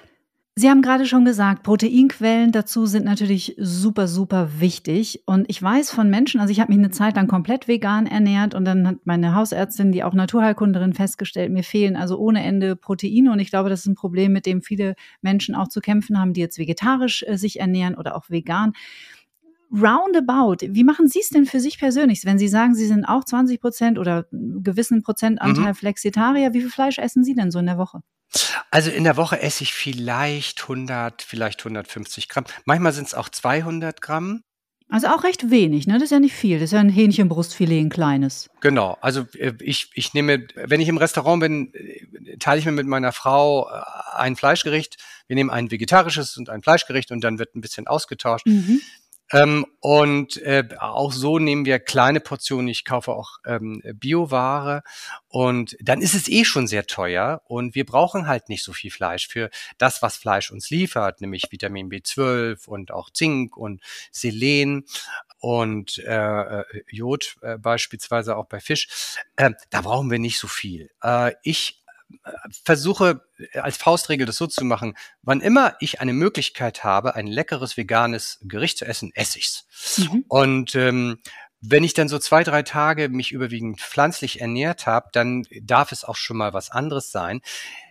Sie 0.60 0.68
haben 0.68 0.82
gerade 0.82 1.06
schon 1.06 1.24
gesagt, 1.24 1.62
Proteinquellen 1.62 2.50
dazu 2.50 2.86
sind 2.86 3.04
natürlich 3.04 3.54
super, 3.58 4.08
super 4.08 4.48
wichtig. 4.58 5.22
Und 5.24 5.44
ich 5.48 5.62
weiß 5.62 5.92
von 5.92 6.10
Menschen, 6.10 6.40
also 6.40 6.50
ich 6.50 6.58
habe 6.58 6.72
mich 6.72 6.80
eine 6.80 6.90
Zeit 6.90 7.14
lang 7.14 7.28
komplett 7.28 7.68
vegan 7.68 8.08
ernährt 8.08 8.56
und 8.56 8.64
dann 8.64 8.88
hat 8.88 8.96
meine 9.04 9.36
Hausärztin, 9.36 9.92
die 9.92 10.02
auch 10.02 10.14
Naturheilkunderin, 10.14 10.94
festgestellt, 10.94 11.52
mir 11.52 11.62
fehlen 11.62 11.94
also 11.94 12.18
ohne 12.18 12.42
Ende 12.42 12.74
Proteine. 12.74 13.30
Und 13.30 13.38
ich 13.38 13.50
glaube, 13.50 13.68
das 13.68 13.82
ist 13.82 13.86
ein 13.86 13.94
Problem, 13.94 14.32
mit 14.32 14.46
dem 14.46 14.60
viele 14.60 14.96
Menschen 15.22 15.54
auch 15.54 15.68
zu 15.68 15.80
kämpfen 15.80 16.18
haben, 16.18 16.32
die 16.32 16.40
jetzt 16.40 16.58
vegetarisch 16.58 17.22
äh, 17.28 17.38
sich 17.38 17.60
ernähren 17.60 17.94
oder 17.94 18.16
auch 18.16 18.28
vegan. 18.28 18.72
Roundabout, 19.72 20.66
wie 20.74 20.84
machen 20.84 21.08
Sie 21.08 21.20
es 21.20 21.28
denn 21.28 21.46
für 21.46 21.60
sich 21.60 21.78
persönlich? 21.78 22.24
Wenn 22.24 22.38
Sie 22.38 22.48
sagen, 22.48 22.74
Sie 22.74 22.86
sind 22.86 23.04
auch 23.04 23.24
20 23.24 23.60
Prozent 23.60 23.98
oder 23.98 24.26
einen 24.32 24.62
gewissen 24.62 25.02
Prozentanteil 25.02 25.68
mhm. 25.68 25.74
Flexitarier, 25.74 26.54
wie 26.54 26.60
viel 26.60 26.70
Fleisch 26.70 26.98
essen 26.98 27.24
Sie 27.24 27.34
denn 27.34 27.50
so 27.50 27.58
in 27.58 27.66
der 27.66 27.78
Woche? 27.78 28.00
Also 28.70 28.90
in 28.90 29.04
der 29.04 29.16
Woche 29.16 29.40
esse 29.40 29.62
ich 29.62 29.72
vielleicht 29.72 30.62
100, 30.62 31.22
vielleicht 31.22 31.60
150 31.60 32.28
Gramm. 32.28 32.44
Manchmal 32.64 32.92
sind 32.92 33.06
es 33.06 33.14
auch 33.14 33.28
200 33.28 34.02
Gramm. 34.02 34.42
Also 34.90 35.08
auch 35.08 35.22
recht 35.22 35.50
wenig, 35.50 35.86
ne? 35.86 35.94
Das 35.94 36.04
ist 36.04 36.12
ja 36.12 36.18
nicht 36.18 36.34
viel. 36.34 36.58
Das 36.58 36.68
ist 36.68 36.72
ja 36.72 36.80
ein 36.80 36.88
Hähnchenbrustfilet, 36.88 37.80
ein 37.80 37.90
kleines. 37.90 38.48
Genau. 38.62 38.96
Also 39.02 39.26
äh, 39.34 39.52
ich, 39.60 39.90
ich 39.94 40.14
nehme, 40.14 40.46
wenn 40.54 40.80
ich 40.80 40.88
im 40.88 40.96
Restaurant 40.96 41.40
bin, 41.40 41.74
äh, 41.74 42.38
teile 42.38 42.58
ich 42.58 42.64
mir 42.64 42.72
mit 42.72 42.86
meiner 42.86 43.12
Frau 43.12 43.68
äh, 43.68 43.82
ein 44.16 44.34
Fleischgericht. 44.34 44.96
Wir 45.26 45.36
nehmen 45.36 45.50
ein 45.50 45.70
vegetarisches 45.70 46.38
und 46.38 46.48
ein 46.48 46.62
Fleischgericht 46.62 47.10
und 47.10 47.22
dann 47.22 47.38
wird 47.38 47.54
ein 47.54 47.60
bisschen 47.60 47.86
ausgetauscht. 47.86 48.46
Mhm. 48.46 48.80
Ähm, 49.32 49.66
und 49.80 50.38
äh, 50.38 50.68
auch 50.78 51.12
so 51.12 51.38
nehmen 51.38 51.64
wir 51.64 51.78
kleine 51.78 52.20
Portionen. 52.20 52.68
Ich 52.68 52.84
kaufe 52.84 53.12
auch 53.12 53.38
ähm, 53.46 53.82
Bioware 53.94 54.82
und 55.28 55.76
dann 55.80 56.00
ist 56.00 56.14
es 56.14 56.28
eh 56.28 56.44
schon 56.44 56.66
sehr 56.66 56.86
teuer 56.86 57.42
und 57.46 57.74
wir 57.74 57.84
brauchen 57.84 58.26
halt 58.26 58.48
nicht 58.48 58.64
so 58.64 58.72
viel 58.72 58.90
Fleisch 58.90 59.28
für 59.28 59.50
das, 59.76 60.02
was 60.02 60.16
Fleisch 60.16 60.50
uns 60.50 60.70
liefert, 60.70 61.20
nämlich 61.20 61.44
Vitamin 61.50 61.90
B12 61.90 62.66
und 62.66 62.90
auch 62.90 63.10
Zink 63.10 63.56
und 63.56 63.82
Selen 64.10 64.84
und 65.40 65.98
äh, 65.98 66.60
äh, 66.60 66.64
Jod 66.88 67.36
äh, 67.42 67.58
beispielsweise 67.58 68.36
auch 68.36 68.46
bei 68.46 68.60
Fisch. 68.60 69.16
Äh, 69.36 69.52
da 69.70 69.82
brauchen 69.82 70.10
wir 70.10 70.18
nicht 70.18 70.38
so 70.38 70.48
viel. 70.48 70.90
Äh, 71.02 71.34
ich 71.42 71.77
versuche 72.64 73.22
als 73.54 73.76
Faustregel 73.76 74.26
das 74.26 74.36
so 74.36 74.46
zu 74.46 74.64
machen, 74.64 74.96
wann 75.22 75.40
immer 75.40 75.76
ich 75.80 76.00
eine 76.00 76.12
Möglichkeit 76.12 76.84
habe, 76.84 77.14
ein 77.14 77.26
leckeres 77.26 77.76
veganes 77.76 78.38
Gericht 78.42 78.78
zu 78.78 78.86
essen, 78.86 79.12
esse 79.14 79.38
ich's. 79.38 79.66
Mhm. 79.98 80.24
Und 80.28 80.74
ähm, 80.74 81.18
wenn 81.60 81.82
ich 81.82 81.94
dann 81.94 82.08
so 82.08 82.18
zwei, 82.18 82.44
drei 82.44 82.62
Tage 82.62 83.08
mich 83.08 83.32
überwiegend 83.32 83.80
pflanzlich 83.80 84.40
ernährt 84.40 84.86
habe, 84.86 85.08
dann 85.12 85.44
darf 85.60 85.90
es 85.90 86.04
auch 86.04 86.14
schon 86.16 86.36
mal 86.36 86.52
was 86.52 86.70
anderes 86.70 87.10
sein. 87.10 87.40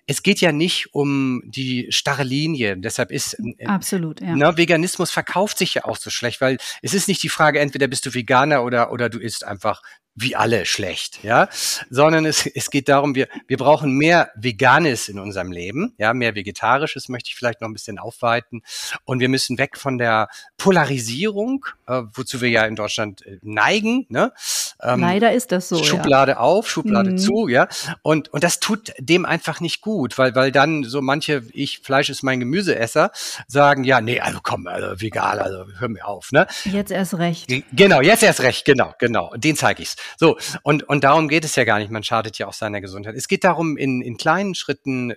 Es 0.06 0.24
geht 0.24 0.40
ja 0.40 0.54
nicht 0.54 0.94
um 0.94 1.42
die 1.46 1.88
starre 1.90 2.24
Linie. 2.24 2.78
Deshalb 2.78 3.12
ist 3.12 3.38
äh, 3.58 3.66
absolut 3.66 4.22
ja. 4.22 4.36
ne, 4.36 4.56
Veganismus 4.56 5.12
verkauft 5.12 5.58
sich 5.58 5.74
ja 5.74 5.84
auch 5.84 5.98
so 5.98 6.10
schlecht, 6.10 6.40
weil 6.40 6.58
es 6.82 6.94
ist 6.94 7.10
nicht 7.10 7.22
die 7.24 7.30
Frage, 7.30 7.60
entweder 7.60 7.88
bist 7.88 8.06
du 8.06 8.14
Veganer 8.14 8.64
oder 8.64 8.92
oder 8.92 9.10
du 9.10 9.20
isst 9.20 9.46
einfach 9.46 9.82
wie 10.20 10.36
alle 10.36 10.66
schlecht, 10.66 11.24
ja, 11.24 11.48
sondern 11.92 12.26
es, 12.26 12.48
es 12.48 12.72
geht 12.72 12.90
darum, 12.90 13.14
wir, 13.14 13.28
wir 13.48 13.58
brauchen 13.58 13.94
mehr 13.94 14.32
Veganes 14.36 15.10
in 15.10 15.20
unserem 15.20 15.52
Leben, 15.52 15.94
ja, 16.00 16.14
mehr 16.14 16.34
Vegetarisches 16.34 17.08
möchte 17.08 17.30
ich 17.30 17.36
vielleicht 17.36 17.62
noch 17.62 17.70
ein 17.70 17.74
bisschen 17.74 18.00
aufweiten 18.00 18.64
und 19.06 19.20
wir 19.20 19.30
müssen 19.30 19.60
weg 19.60 19.78
von 19.78 20.00
der 20.00 20.28
Polarisierung, 20.58 21.68
äh, 21.88 22.02
wozu 22.14 22.42
wir 22.42 22.50
ja 22.50 22.66
in 22.66 22.76
Deutschland 22.76 23.26
äh, 23.28 23.38
neigen, 23.44 24.08
ne? 24.10 24.34
Ähm, 24.82 25.00
Leider 25.02 25.32
ist 25.32 25.52
das 25.52 25.70
so. 25.70 25.84
Schublade 25.84 26.34
ja. 26.34 26.38
auf, 26.40 26.68
Schublade 26.68 27.12
mhm. 27.12 27.18
zu, 27.20 27.48
ja, 27.48 27.68
und, 28.02 28.30
und 28.30 28.44
das 28.44 28.60
tut 28.60 28.94
dem 28.98 29.24
einfach 29.24 29.60
nicht 29.60 29.82
gut, 29.82 30.18
weil, 30.18 30.34
weil 30.34 30.52
dann 30.52 30.84
so 30.84 31.02
manche, 31.02 31.44
ich, 31.54 31.80
Fleisch 31.80 32.10
ist 32.10 32.24
mein 32.24 32.40
Gemüseesser, 32.40 33.12
sagen, 33.48 33.84
ja, 33.84 34.02
nee, 34.02 34.20
also 34.20 34.40
komm, 34.42 34.66
also 34.66 35.00
vegan, 35.00 35.38
also 35.38 35.66
hör 35.78 35.90
mir 35.90 36.08
auf, 36.08 36.32
ne? 36.32 36.48
Jetzt 36.66 36.92
erst 36.92 37.20
recht. 37.20 37.48
Genau, 37.72 38.02
jetzt 38.02 38.24
erst 38.24 38.42
recht, 38.42 38.66
genau, 38.66 38.96
genau, 38.98 39.32
den 39.36 39.56
zeige 39.56 39.84
ich's. 39.84 39.96
So, 40.18 40.38
und, 40.64 40.84
und 40.84 41.04
darum 41.04 41.28
geht 41.28 41.44
es 41.44 41.56
ja 41.56 41.64
gar 41.64 41.80
nicht. 41.80 41.92
Man 41.92 42.04
schadet 42.04 42.38
ja 42.38 42.48
auch 42.48 42.54
seiner 42.54 42.82
Gesundheit. 42.82 43.16
Es 43.16 43.28
geht 43.28 43.44
darum, 43.44 43.78
in, 43.78 44.02
in 44.02 44.18
kleinen 44.18 44.56
Schritten, 44.56 45.14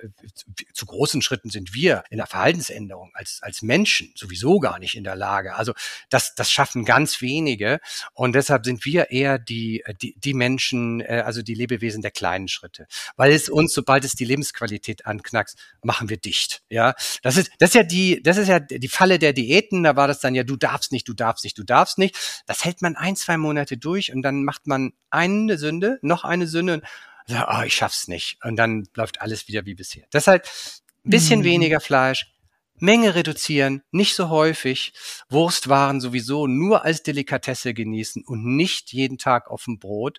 zu 0.72 0.86
großen 0.86 1.22
Schritten 1.22 1.50
sind 1.50 1.74
wir 1.74 2.04
in 2.10 2.18
der 2.18 2.26
Verhaltensänderung 2.26 3.10
als, 3.14 3.40
als 3.42 3.62
Menschen 3.62 4.12
sowieso 4.14 4.58
gar 4.58 4.78
nicht 4.78 4.96
in 4.96 5.04
der 5.04 5.16
Lage. 5.16 5.54
Also 5.54 5.72
das, 6.08 6.34
das 6.34 6.50
schaffen 6.50 6.84
ganz 6.84 7.20
wenige. 7.20 7.80
Und 8.14 8.34
deshalb 8.34 8.64
sind 8.64 8.84
wir 8.84 9.10
eher 9.10 9.38
die, 9.38 9.84
die, 10.00 10.14
die 10.18 10.34
Menschen, 10.34 11.00
äh, 11.00 11.22
also 11.24 11.42
die 11.42 11.54
Lebewesen 11.54 12.02
der 12.02 12.10
kleinen 12.10 12.48
Schritte. 12.48 12.86
Weil 13.16 13.32
es 13.32 13.48
uns, 13.48 13.72
sobald 13.72 14.04
es 14.04 14.12
die 14.12 14.24
Lebensqualität 14.24 15.06
anknackst, 15.06 15.58
machen 15.82 16.08
wir 16.08 16.16
dicht. 16.16 16.62
Ja, 16.68 16.94
das 17.22 17.36
ist, 17.36 17.50
das 17.58 17.70
ist 17.70 17.74
ja 17.74 17.82
die, 17.82 18.22
das 18.22 18.36
ist 18.36 18.48
ja 18.48 18.60
die 18.60 18.88
Falle 18.88 19.18
der 19.18 19.32
Diäten. 19.32 19.82
Da 19.82 19.96
war 19.96 20.08
das 20.08 20.20
dann 20.20 20.34
ja, 20.34 20.44
du 20.44 20.56
darfst 20.56 20.92
nicht, 20.92 21.06
du 21.08 21.14
darfst 21.14 21.44
nicht, 21.44 21.58
du 21.58 21.64
darfst 21.64 21.98
nicht. 21.98 22.16
Das 22.46 22.64
hält 22.64 22.82
man 22.82 22.96
ein, 22.96 23.16
zwei 23.16 23.36
Monate 23.36 23.76
durch 23.76 24.12
und 24.12 24.22
dann 24.22 24.44
macht 24.44 24.66
man 24.66 24.79
man 24.80 24.92
eine 25.10 25.58
Sünde, 25.58 25.98
noch 26.02 26.24
eine 26.24 26.46
Sünde 26.46 26.74
und 26.74 26.84
sagt, 27.26 27.50
oh, 27.52 27.62
ich 27.62 27.74
schaff's 27.74 28.08
nicht. 28.08 28.38
Und 28.44 28.56
dann 28.56 28.88
läuft 28.94 29.20
alles 29.20 29.48
wieder 29.48 29.66
wie 29.66 29.74
bisher. 29.74 30.06
Deshalb 30.12 30.46
ein 31.04 31.10
bisschen 31.10 31.40
mhm. 31.40 31.44
weniger 31.44 31.80
Fleisch, 31.80 32.32
Menge 32.80 33.14
reduzieren, 33.14 33.82
nicht 33.90 34.14
so 34.14 34.30
häufig, 34.30 34.94
Wurstwaren 35.28 36.00
sowieso 36.00 36.46
nur 36.46 36.84
als 36.84 37.02
Delikatesse 37.02 37.74
genießen 37.74 38.24
und 38.24 38.56
nicht 38.56 38.92
jeden 38.92 39.18
Tag 39.18 39.50
auf 39.50 39.64
dem 39.64 39.78
Brot, 39.78 40.18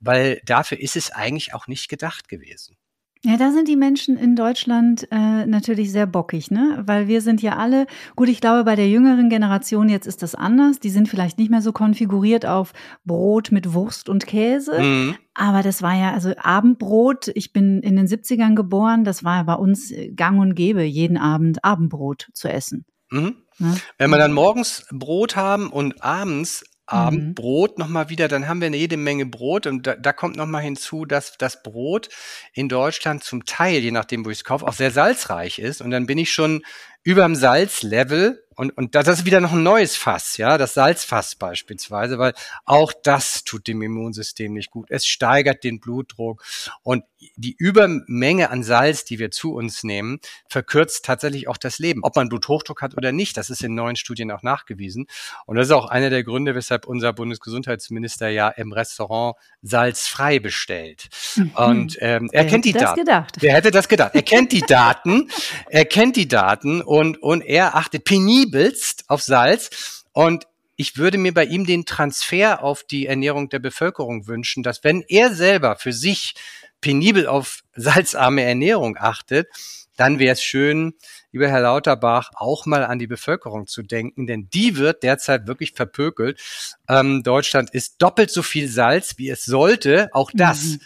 weil 0.00 0.40
dafür 0.44 0.80
ist 0.80 0.96
es 0.96 1.12
eigentlich 1.12 1.54
auch 1.54 1.68
nicht 1.68 1.88
gedacht 1.88 2.28
gewesen. 2.28 2.76
Ja, 3.22 3.36
da 3.36 3.52
sind 3.52 3.68
die 3.68 3.76
Menschen 3.76 4.16
in 4.16 4.34
Deutschland 4.34 5.06
äh, 5.10 5.44
natürlich 5.44 5.92
sehr 5.92 6.06
bockig, 6.06 6.50
ne? 6.50 6.82
Weil 6.86 7.06
wir 7.06 7.20
sind 7.20 7.42
ja 7.42 7.56
alle, 7.56 7.86
gut, 8.16 8.30
ich 8.30 8.40
glaube, 8.40 8.64
bei 8.64 8.76
der 8.76 8.88
jüngeren 8.88 9.28
Generation 9.28 9.90
jetzt 9.90 10.06
ist 10.06 10.22
das 10.22 10.34
anders. 10.34 10.80
Die 10.80 10.88
sind 10.88 11.06
vielleicht 11.06 11.36
nicht 11.38 11.50
mehr 11.50 11.60
so 11.60 11.72
konfiguriert 11.72 12.46
auf 12.46 12.72
Brot 13.04 13.52
mit 13.52 13.74
Wurst 13.74 14.08
und 14.08 14.26
Käse. 14.26 14.80
Mhm. 14.80 15.16
Aber 15.34 15.62
das 15.62 15.82
war 15.82 15.94
ja, 15.94 16.12
also 16.14 16.32
Abendbrot, 16.38 17.28
ich 17.34 17.52
bin 17.52 17.80
in 17.82 17.96
den 17.96 18.06
70ern 18.06 18.54
geboren, 18.54 19.04
das 19.04 19.22
war 19.22 19.44
bei 19.44 19.54
uns 19.54 19.92
gang 20.16 20.40
und 20.40 20.54
gäbe, 20.54 20.82
jeden 20.82 21.18
Abend 21.18 21.62
Abendbrot 21.62 22.28
zu 22.32 22.48
essen. 22.48 22.86
Mhm. 23.10 23.36
Ne? 23.58 23.76
Wenn 23.98 24.10
wir 24.10 24.18
dann 24.18 24.32
morgens 24.32 24.86
Brot 24.90 25.36
haben 25.36 25.70
und 25.70 26.02
abends 26.02 26.64
Abendbrot 26.90 27.78
mhm. 27.78 27.84
nochmal 27.84 28.08
wieder, 28.08 28.28
dann 28.28 28.48
haben 28.48 28.60
wir 28.60 28.66
eine 28.66 28.76
jede 28.76 28.96
Menge 28.96 29.26
Brot 29.26 29.66
und 29.66 29.86
da, 29.86 29.94
da 29.96 30.12
kommt 30.12 30.36
nochmal 30.36 30.62
hinzu, 30.62 31.04
dass 31.04 31.36
das 31.38 31.62
Brot 31.62 32.08
in 32.52 32.68
Deutschland 32.68 33.22
zum 33.22 33.44
Teil, 33.44 33.80
je 33.80 33.90
nachdem, 33.90 34.24
wo 34.24 34.30
ich 34.30 34.38
es 34.38 34.44
kaufe, 34.44 34.66
auch 34.66 34.72
sehr 34.72 34.90
salzreich 34.90 35.58
ist 35.58 35.80
und 35.80 35.90
dann 35.90 36.06
bin 36.06 36.18
ich 36.18 36.32
schon 36.32 36.62
über 37.02 37.22
dem 37.22 37.34
Salzlevel 37.34 38.42
und, 38.60 38.76
und 38.76 38.94
das 38.94 39.08
ist 39.08 39.24
wieder 39.24 39.40
noch 39.40 39.52
ein 39.52 39.62
neues 39.62 39.96
Fass, 39.96 40.36
ja, 40.36 40.58
das 40.58 40.74
Salzfass 40.74 41.34
beispielsweise, 41.34 42.18
weil 42.18 42.34
auch 42.66 42.92
das 42.92 43.42
tut 43.42 43.66
dem 43.66 43.80
Immunsystem 43.80 44.52
nicht 44.52 44.70
gut. 44.70 44.90
Es 44.90 45.06
steigert 45.06 45.64
den 45.64 45.80
Blutdruck 45.80 46.44
und 46.82 47.04
die 47.36 47.54
Übermenge 47.56 48.50
an 48.50 48.62
Salz, 48.62 49.04
die 49.04 49.18
wir 49.18 49.30
zu 49.30 49.54
uns 49.54 49.82
nehmen, 49.82 50.20
verkürzt 50.48 51.04
tatsächlich 51.04 51.48
auch 51.48 51.56
das 51.56 51.78
Leben. 51.78 52.02
Ob 52.02 52.16
man 52.16 52.28
Bluthochdruck 52.28 52.82
hat 52.82 52.96
oder 52.96 53.12
nicht, 53.12 53.36
das 53.36 53.50
ist 53.50 53.62
in 53.62 53.74
neuen 53.74 53.96
Studien 53.96 54.30
auch 54.30 54.42
nachgewiesen. 54.42 55.06
Und 55.46 55.56
das 55.56 55.68
ist 55.68 55.72
auch 55.72 55.86
einer 55.86 56.10
der 56.10 56.24
Gründe, 56.24 56.54
weshalb 56.54 56.86
unser 56.86 57.12
Bundesgesundheitsminister 57.12 58.28
ja 58.28 58.48
im 58.48 58.72
Restaurant 58.72 59.36
salzfrei 59.62 60.38
bestellt. 60.38 61.08
Mhm. 61.36 61.50
Und 61.54 61.96
ähm, 62.00 62.28
er 62.32 62.44
Wer 62.44 62.50
kennt 62.50 62.64
die 62.64 62.72
Daten. 62.72 63.00
Gedacht? 63.00 63.36
Wer 63.40 63.54
hätte 63.54 63.70
das 63.70 63.88
gedacht? 63.88 64.14
Er 64.14 64.22
kennt 64.22 64.52
die 64.52 64.62
Daten, 64.62 65.30
er 65.68 65.84
kennt 65.84 66.16
die 66.16 66.28
Daten 66.28 66.82
und, 66.90 67.22
und 67.22 67.42
er 67.42 67.76
achtet 67.76 68.02
penibelst 68.04 69.04
auf 69.06 69.22
Salz. 69.22 70.02
Und 70.10 70.48
ich 70.74 70.96
würde 70.96 71.18
mir 71.18 71.32
bei 71.32 71.44
ihm 71.44 71.64
den 71.64 71.86
Transfer 71.86 72.64
auf 72.64 72.82
die 72.82 73.06
Ernährung 73.06 73.48
der 73.48 73.60
Bevölkerung 73.60 74.26
wünschen, 74.26 74.64
dass 74.64 74.82
wenn 74.82 75.04
er 75.06 75.32
selber 75.32 75.76
für 75.76 75.92
sich 75.92 76.34
penibel 76.80 77.28
auf 77.28 77.60
salzarme 77.76 78.42
Ernährung 78.42 78.96
achtet, 78.98 79.46
dann 79.96 80.18
wäre 80.18 80.32
es 80.32 80.42
schön, 80.42 80.94
lieber 81.30 81.46
Herr 81.46 81.60
Lauterbach, 81.60 82.32
auch 82.34 82.66
mal 82.66 82.84
an 82.84 82.98
die 82.98 83.06
Bevölkerung 83.06 83.68
zu 83.68 83.82
denken, 83.84 84.26
denn 84.26 84.48
die 84.52 84.76
wird 84.76 85.04
derzeit 85.04 85.46
wirklich 85.46 85.74
verpökelt. 85.74 86.40
Ähm, 86.88 87.22
Deutschland 87.22 87.70
ist 87.70 88.02
doppelt 88.02 88.32
so 88.32 88.42
viel 88.42 88.66
Salz, 88.66 89.16
wie 89.16 89.28
es 89.28 89.44
sollte. 89.44 90.08
Auch 90.10 90.32
das 90.34 90.64
mhm. 90.64 90.80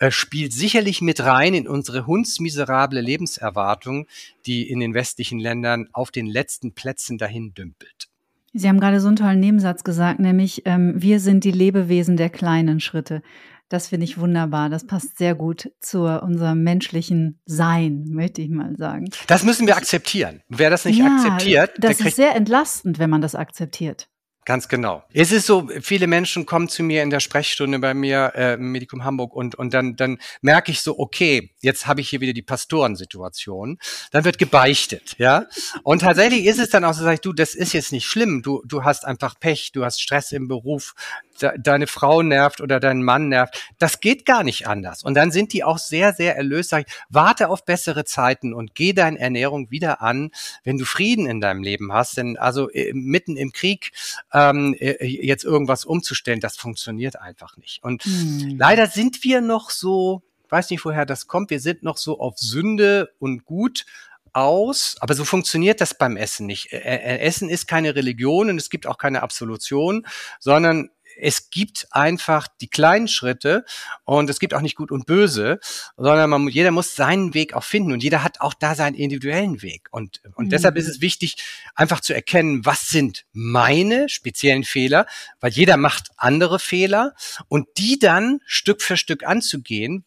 Äh, 0.00 0.10
spielt 0.10 0.52
sicherlich 0.52 1.02
mit 1.02 1.20
rein 1.20 1.54
in 1.54 1.68
unsere 1.68 2.06
hundsmiserable 2.06 3.00
Lebenserwartung, 3.00 4.06
die 4.46 4.68
in 4.68 4.80
den 4.80 4.94
westlichen 4.94 5.38
Ländern 5.38 5.88
auf 5.92 6.10
den 6.10 6.26
letzten 6.26 6.72
Plätzen 6.72 7.18
dahin 7.18 7.54
dümpelt. 7.54 8.08
Sie 8.52 8.68
haben 8.68 8.80
gerade 8.80 9.00
so 9.00 9.06
einen 9.06 9.16
tollen 9.16 9.38
Nebensatz 9.38 9.84
gesagt, 9.84 10.18
nämlich 10.18 10.62
ähm, 10.64 10.94
wir 10.96 11.20
sind 11.20 11.44
die 11.44 11.52
Lebewesen 11.52 12.16
der 12.16 12.30
kleinen 12.30 12.80
Schritte. 12.80 13.22
Das 13.68 13.86
finde 13.86 14.04
ich 14.04 14.18
wunderbar. 14.18 14.68
Das 14.68 14.84
passt 14.84 15.18
sehr 15.18 15.36
gut 15.36 15.70
zu 15.78 16.02
unserem 16.02 16.64
menschlichen 16.64 17.38
Sein, 17.46 18.06
möchte 18.08 18.42
ich 18.42 18.50
mal 18.50 18.76
sagen. 18.76 19.10
Das 19.28 19.44
müssen 19.44 19.68
wir 19.68 19.76
akzeptieren. 19.76 20.42
Wer 20.48 20.70
das 20.70 20.84
nicht 20.84 20.98
ja, 20.98 21.14
akzeptiert, 21.14 21.70
das 21.78 22.00
ist 22.00 22.16
sehr 22.16 22.34
entlastend, 22.34 22.98
wenn 22.98 23.10
man 23.10 23.20
das 23.20 23.36
akzeptiert. 23.36 24.09
Ganz 24.46 24.68
genau. 24.68 25.04
Es 25.12 25.32
ist 25.32 25.46
so, 25.46 25.68
viele 25.82 26.06
Menschen 26.06 26.46
kommen 26.46 26.68
zu 26.68 26.82
mir 26.82 27.02
in 27.02 27.10
der 27.10 27.20
Sprechstunde 27.20 27.78
bei 27.78 27.92
mir 27.92 28.32
äh, 28.34 28.54
im 28.54 28.72
Medikum 28.72 29.04
Hamburg 29.04 29.34
und, 29.34 29.54
und 29.54 29.74
dann, 29.74 29.96
dann 29.96 30.18
merke 30.40 30.72
ich 30.72 30.80
so, 30.80 30.98
okay, 30.98 31.52
jetzt 31.60 31.86
habe 31.86 32.00
ich 32.00 32.08
hier 32.08 32.22
wieder 32.22 32.32
die 32.32 32.42
Pastorensituation. 32.42 33.78
Dann 34.12 34.24
wird 34.24 34.38
gebeichtet, 34.38 35.14
ja. 35.18 35.46
Und 35.82 36.00
tatsächlich 36.00 36.46
ist 36.46 36.58
es 36.58 36.70
dann 36.70 36.84
auch 36.84 36.94
so, 36.94 37.04
sag 37.04 37.14
ich, 37.14 37.20
du, 37.20 37.34
das 37.34 37.54
ist 37.54 37.74
jetzt 37.74 37.92
nicht 37.92 38.06
schlimm. 38.06 38.42
Du, 38.42 38.62
du 38.64 38.82
hast 38.82 39.04
einfach 39.04 39.38
Pech, 39.38 39.72
du 39.72 39.84
hast 39.84 40.00
Stress 40.00 40.32
im 40.32 40.48
Beruf, 40.48 40.94
de 41.42 41.52
deine 41.58 41.86
Frau 41.86 42.22
nervt 42.22 42.60
oder 42.60 42.80
dein 42.80 43.02
Mann 43.02 43.28
nervt. 43.28 43.72
Das 43.78 44.00
geht 44.00 44.24
gar 44.24 44.42
nicht 44.42 44.66
anders. 44.66 45.02
Und 45.02 45.14
dann 45.14 45.30
sind 45.30 45.52
die 45.52 45.64
auch 45.64 45.78
sehr, 45.78 46.12
sehr 46.12 46.36
erlöst. 46.36 46.70
Sag 46.70 46.86
ich, 46.86 46.94
warte 47.08 47.48
auf 47.48 47.64
bessere 47.64 48.04
Zeiten 48.04 48.52
und 48.54 48.74
geh 48.74 48.92
deine 48.92 49.18
Ernährung 49.18 49.70
wieder 49.70 50.02
an, 50.02 50.30
wenn 50.64 50.78
du 50.78 50.84
Frieden 50.84 51.26
in 51.26 51.40
deinem 51.40 51.62
Leben 51.62 51.92
hast. 51.92 52.16
Denn 52.16 52.36
also 52.36 52.70
äh, 52.70 52.92
mitten 52.92 53.36
im 53.36 53.52
Krieg 53.52 53.92
ähm, 54.32 54.74
äh, 54.78 55.04
jetzt 55.06 55.44
irgendwas 55.44 55.84
umzustellen, 55.84 56.40
das 56.40 56.56
funktioniert 56.56 57.20
einfach 57.20 57.56
nicht. 57.56 57.82
Und 57.82 58.04
hm. 58.04 58.56
leider 58.58 58.86
sind 58.86 59.24
wir 59.24 59.40
noch 59.40 59.70
so, 59.70 60.22
weiß 60.48 60.70
nicht, 60.70 60.84
woher 60.84 61.06
das 61.06 61.26
kommt, 61.26 61.50
wir 61.50 61.60
sind 61.60 61.82
noch 61.82 61.96
so 61.96 62.18
auf 62.18 62.38
Sünde 62.38 63.10
und 63.18 63.44
Gut 63.44 63.84
aus, 64.32 64.96
aber 65.00 65.14
so 65.14 65.24
funktioniert 65.24 65.80
das 65.80 65.94
beim 65.94 66.16
Essen 66.16 66.46
nicht. 66.46 66.72
Essen 66.72 67.48
ist 67.48 67.66
keine 67.66 67.94
Religion 67.94 68.50
und 68.50 68.58
es 68.58 68.70
gibt 68.70 68.86
auch 68.86 68.98
keine 68.98 69.22
Absolution, 69.22 70.06
sondern 70.38 70.90
es 71.20 71.50
gibt 71.50 71.86
einfach 71.90 72.48
die 72.60 72.68
kleinen 72.68 73.08
Schritte 73.08 73.64
und 74.04 74.30
es 74.30 74.40
gibt 74.40 74.54
auch 74.54 74.60
nicht 74.60 74.76
gut 74.76 74.90
und 74.90 75.06
böse, 75.06 75.60
sondern 75.96 76.30
man, 76.30 76.48
jeder 76.48 76.70
muss 76.70 76.96
seinen 76.96 77.34
Weg 77.34 77.54
auch 77.54 77.64
finden 77.64 77.92
und 77.92 78.02
jeder 78.02 78.22
hat 78.24 78.40
auch 78.40 78.54
da 78.54 78.74
seinen 78.74 78.94
individuellen 78.94 79.62
Weg. 79.62 79.88
Und, 79.90 80.20
und 80.34 80.46
mhm. 80.46 80.50
deshalb 80.50 80.76
ist 80.76 80.88
es 80.88 81.00
wichtig, 81.00 81.36
einfach 81.74 82.00
zu 82.00 82.14
erkennen, 82.14 82.64
was 82.64 82.88
sind 82.88 83.24
meine 83.32 84.08
speziellen 84.08 84.64
Fehler, 84.64 85.06
weil 85.40 85.52
jeder 85.52 85.76
macht 85.76 86.10
andere 86.16 86.58
Fehler 86.58 87.14
und 87.48 87.68
die 87.78 87.98
dann 87.98 88.40
Stück 88.46 88.82
für 88.82 88.96
Stück 88.96 89.26
anzugehen, 89.26 90.04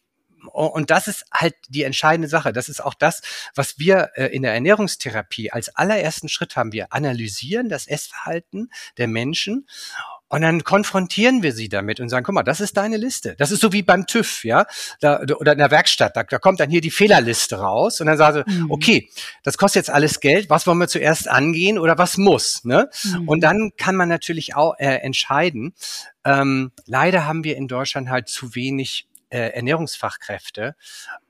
und 0.52 0.90
das 0.90 1.08
ist 1.08 1.24
halt 1.32 1.54
die 1.68 1.84
entscheidende 1.84 2.28
Sache. 2.28 2.52
Das 2.52 2.68
ist 2.68 2.84
auch 2.84 2.94
das, 2.94 3.22
was 3.54 3.78
wir 3.78 4.10
äh, 4.14 4.26
in 4.26 4.42
der 4.42 4.52
Ernährungstherapie 4.54 5.50
als 5.50 5.74
allerersten 5.74 6.28
Schritt 6.28 6.56
haben. 6.56 6.72
Wir 6.72 6.92
analysieren 6.92 7.68
das 7.68 7.86
Essverhalten 7.86 8.70
der 8.98 9.08
Menschen 9.08 9.66
und 10.28 10.42
dann 10.42 10.64
konfrontieren 10.64 11.42
wir 11.42 11.52
sie 11.52 11.68
damit 11.68 12.00
und 12.00 12.08
sagen, 12.08 12.24
guck 12.24 12.34
mal, 12.34 12.42
das 12.42 12.60
ist 12.60 12.76
deine 12.76 12.96
Liste. 12.96 13.34
Das 13.38 13.50
ist 13.50 13.60
so 13.60 13.72
wie 13.72 13.82
beim 13.82 14.06
TÜV, 14.06 14.44
ja, 14.44 14.66
da, 15.00 15.20
oder 15.20 15.52
in 15.52 15.58
der 15.58 15.70
Werkstatt. 15.70 16.16
Da, 16.16 16.22
da 16.24 16.38
kommt 16.38 16.60
dann 16.60 16.70
hier 16.70 16.80
die 16.80 16.90
Fehlerliste 16.90 17.56
raus 17.56 18.00
und 18.00 18.06
dann 18.06 18.16
sagen 18.16 18.42
sie, 18.46 18.58
mhm. 18.60 18.70
okay, 18.70 19.10
das 19.42 19.58
kostet 19.58 19.80
jetzt 19.80 19.90
alles 19.90 20.20
Geld. 20.20 20.50
Was 20.50 20.66
wollen 20.66 20.78
wir 20.78 20.88
zuerst 20.88 21.28
angehen 21.28 21.78
oder 21.78 21.98
was 21.98 22.16
muss? 22.16 22.64
Ne? 22.64 22.88
Mhm. 23.04 23.28
Und 23.28 23.40
dann 23.42 23.72
kann 23.76 23.96
man 23.96 24.08
natürlich 24.08 24.56
auch 24.56 24.74
äh, 24.78 24.96
entscheiden. 24.96 25.74
Ähm, 26.24 26.72
leider 26.86 27.26
haben 27.26 27.44
wir 27.44 27.56
in 27.56 27.68
Deutschland 27.68 28.08
halt 28.08 28.28
zu 28.28 28.54
wenig 28.54 29.06
äh, 29.34 29.48
Ernährungsfachkräfte, 29.48 30.76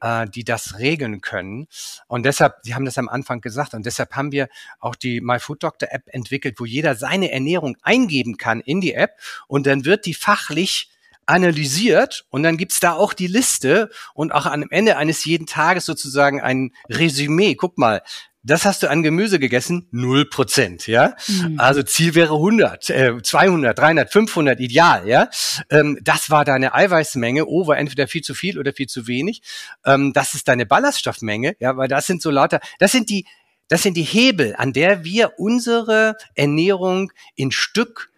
äh, 0.02 0.26
die 0.28 0.44
das 0.44 0.78
regeln 0.78 1.22
können. 1.22 1.66
Und 2.07 2.26
deshalb, 2.26 2.57
Sie 2.62 2.74
haben 2.74 2.84
das 2.84 2.98
am 2.98 3.09
Anfang 3.09 3.40
gesagt, 3.40 3.72
und 3.72 3.86
deshalb 3.86 4.14
haben 4.14 4.30
wir 4.30 4.48
auch 4.78 4.94
die 4.94 5.22
My 5.22 5.40
Food 5.40 5.62
Doctor 5.62 5.88
App 5.90 6.02
entwickelt, 6.09 6.57
wo 6.61 6.66
jeder 6.66 6.96
seine 6.96 7.32
Ernährung 7.32 7.78
eingeben 7.82 8.36
kann 8.36 8.61
in 8.61 8.82
die 8.82 8.92
App 8.92 9.12
und 9.48 9.66
dann 9.66 9.86
wird 9.86 10.05
die 10.05 10.12
fachlich 10.12 10.90
analysiert 11.24 12.26
und 12.28 12.42
dann 12.42 12.59
gibt's 12.59 12.80
da 12.80 12.92
auch 12.92 13.14
die 13.14 13.26
Liste 13.26 13.88
und 14.12 14.32
auch 14.32 14.44
am 14.44 14.66
Ende 14.68 14.98
eines 14.98 15.24
jeden 15.24 15.46
Tages 15.46 15.86
sozusagen 15.86 16.42
ein 16.42 16.72
Resümee. 16.90 17.55
Guck 17.55 17.78
mal, 17.78 18.02
das 18.45 18.64
hast 18.66 18.82
du 18.82 18.90
an 18.90 19.03
Gemüse 19.03 19.38
gegessen, 19.38 19.88
null 19.90 20.26
Prozent, 20.26 20.86
ja. 20.86 21.16
Mhm. 21.26 21.59
Also 21.59 21.82
Ziel 21.82 22.14
wäre 22.14 22.34
100, 22.34 22.90
äh, 22.90 23.22
200, 23.22 23.76
300, 23.76 24.12
500, 24.12 24.61
ideal, 24.61 25.09
ja. 25.09 25.30
Ähm, 25.70 25.99
das 26.03 26.30
war 26.30 26.45
deine 26.45 26.74
Eiweißmenge, 26.74 27.47
oh, 27.47 27.66
war 27.66 27.78
entweder 27.78 28.07
viel 28.07 28.22
zu 28.22 28.34
viel 28.34 28.59
oder 28.59 28.72
viel 28.72 28.86
zu 28.86 29.07
wenig. 29.07 29.42
Ähm, 29.84 30.12
das 30.12 30.34
ist 30.34 30.47
deine 30.47 30.66
Ballaststoffmenge, 30.66 31.57
ja, 31.59 31.76
weil 31.76 31.88
das 31.88 32.07
sind 32.07 32.20
so 32.20 32.30
lauter, 32.30 32.61
das 32.78 32.92
sind 32.92 33.09
die, 33.09 33.26
das 33.68 33.82
sind 33.82 33.97
die 33.97 34.03
Hebel, 34.03 34.55
an 34.57 34.74
der 34.74 35.05
wir 35.05 35.38
unsere 35.38 36.16
Ernährung 36.34 37.12
in 37.34 37.51
Stück 37.51 38.11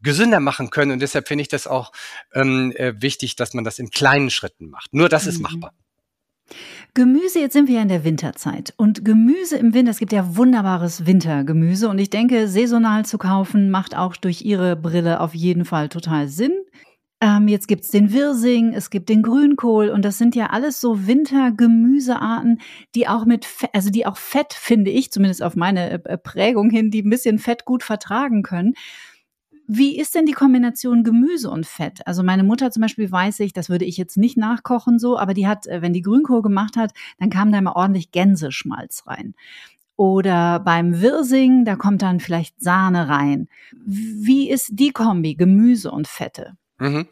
gesünder 0.00 0.40
machen 0.40 0.70
können. 0.70 0.92
Und 0.92 1.00
deshalb 1.00 1.26
finde 1.26 1.42
ich 1.42 1.48
das 1.48 1.66
auch 1.66 1.92
ähm, 2.34 2.72
äh, 2.76 2.94
wichtig, 3.00 3.34
dass 3.36 3.52
man 3.52 3.64
das 3.64 3.78
in 3.78 3.90
kleinen 3.90 4.30
Schritten 4.30 4.68
macht. 4.70 4.94
Nur 4.94 5.08
das 5.08 5.24
mhm. 5.24 5.28
ist 5.30 5.38
machbar. 5.40 5.74
Gemüse, 6.94 7.40
jetzt 7.40 7.54
sind 7.54 7.68
wir 7.68 7.76
ja 7.76 7.82
in 7.82 7.88
der 7.88 8.04
Winterzeit. 8.04 8.74
Und 8.76 9.02
Gemüse 9.02 9.56
im 9.56 9.72
Winter, 9.72 9.92
es 9.92 9.98
gibt 9.98 10.12
ja 10.12 10.36
wunderbares 10.36 11.06
Wintergemüse. 11.06 11.88
Und 11.88 11.98
ich 11.98 12.10
denke, 12.10 12.48
saisonal 12.48 13.06
zu 13.06 13.16
kaufen 13.16 13.70
macht 13.70 13.96
auch 13.96 14.14
durch 14.14 14.42
Ihre 14.42 14.76
Brille 14.76 15.20
auf 15.20 15.34
jeden 15.34 15.64
Fall 15.64 15.88
total 15.88 16.28
Sinn. 16.28 16.52
Ähm, 17.22 17.48
jetzt 17.48 17.66
gibt's 17.66 17.90
den 17.90 18.12
Wirsing, 18.12 18.74
es 18.74 18.90
gibt 18.90 19.08
den 19.08 19.22
Grünkohl 19.22 19.88
und 19.88 20.04
das 20.04 20.18
sind 20.18 20.34
ja 20.34 20.48
alles 20.48 20.80
so 20.80 21.06
Wintergemüsearten, 21.06 22.60
die 22.94 23.06
auch 23.06 23.24
mit, 23.24 23.44
Fett, 23.44 23.70
also 23.72 23.90
die 23.90 24.06
auch 24.06 24.16
Fett, 24.16 24.52
finde 24.52 24.90
ich, 24.90 25.12
zumindest 25.12 25.42
auf 25.42 25.54
meine 25.54 26.04
äh, 26.04 26.18
Prägung 26.18 26.68
hin, 26.68 26.90
die 26.90 27.00
ein 27.02 27.10
bisschen 27.10 27.38
Fett 27.38 27.64
gut 27.64 27.84
vertragen 27.84 28.42
können. 28.42 28.74
Wie 29.74 29.98
ist 29.98 30.14
denn 30.14 30.26
die 30.26 30.32
Kombination 30.32 31.02
Gemüse 31.02 31.48
und 31.48 31.64
Fett? 31.64 32.06
Also 32.06 32.22
meine 32.22 32.44
Mutter 32.44 32.70
zum 32.70 32.82
Beispiel 32.82 33.10
weiß 33.10 33.40
ich, 33.40 33.54
das 33.54 33.70
würde 33.70 33.86
ich 33.86 33.96
jetzt 33.96 34.18
nicht 34.18 34.36
nachkochen 34.36 34.98
so, 34.98 35.18
aber 35.18 35.32
die 35.32 35.46
hat, 35.46 35.66
äh, 35.66 35.80
wenn 35.80 35.94
die 35.94 36.02
Grünkohl 36.02 36.42
gemacht 36.42 36.76
hat, 36.76 36.92
dann 37.18 37.30
kam 37.30 37.50
da 37.50 37.58
immer 37.58 37.74
ordentlich 37.74 38.10
Gänseschmalz 38.10 39.04
rein. 39.06 39.34
Oder 39.96 40.60
beim 40.60 41.00
Wirsing, 41.00 41.64
da 41.64 41.76
kommt 41.76 42.02
dann 42.02 42.20
vielleicht 42.20 42.60
Sahne 42.60 43.08
rein. 43.08 43.48
Wie 43.74 44.50
ist 44.50 44.72
die 44.72 44.90
Kombi 44.90 45.36
Gemüse 45.36 45.90
und 45.90 46.06
Fette? 46.06 46.58
Mhm. 46.82 47.06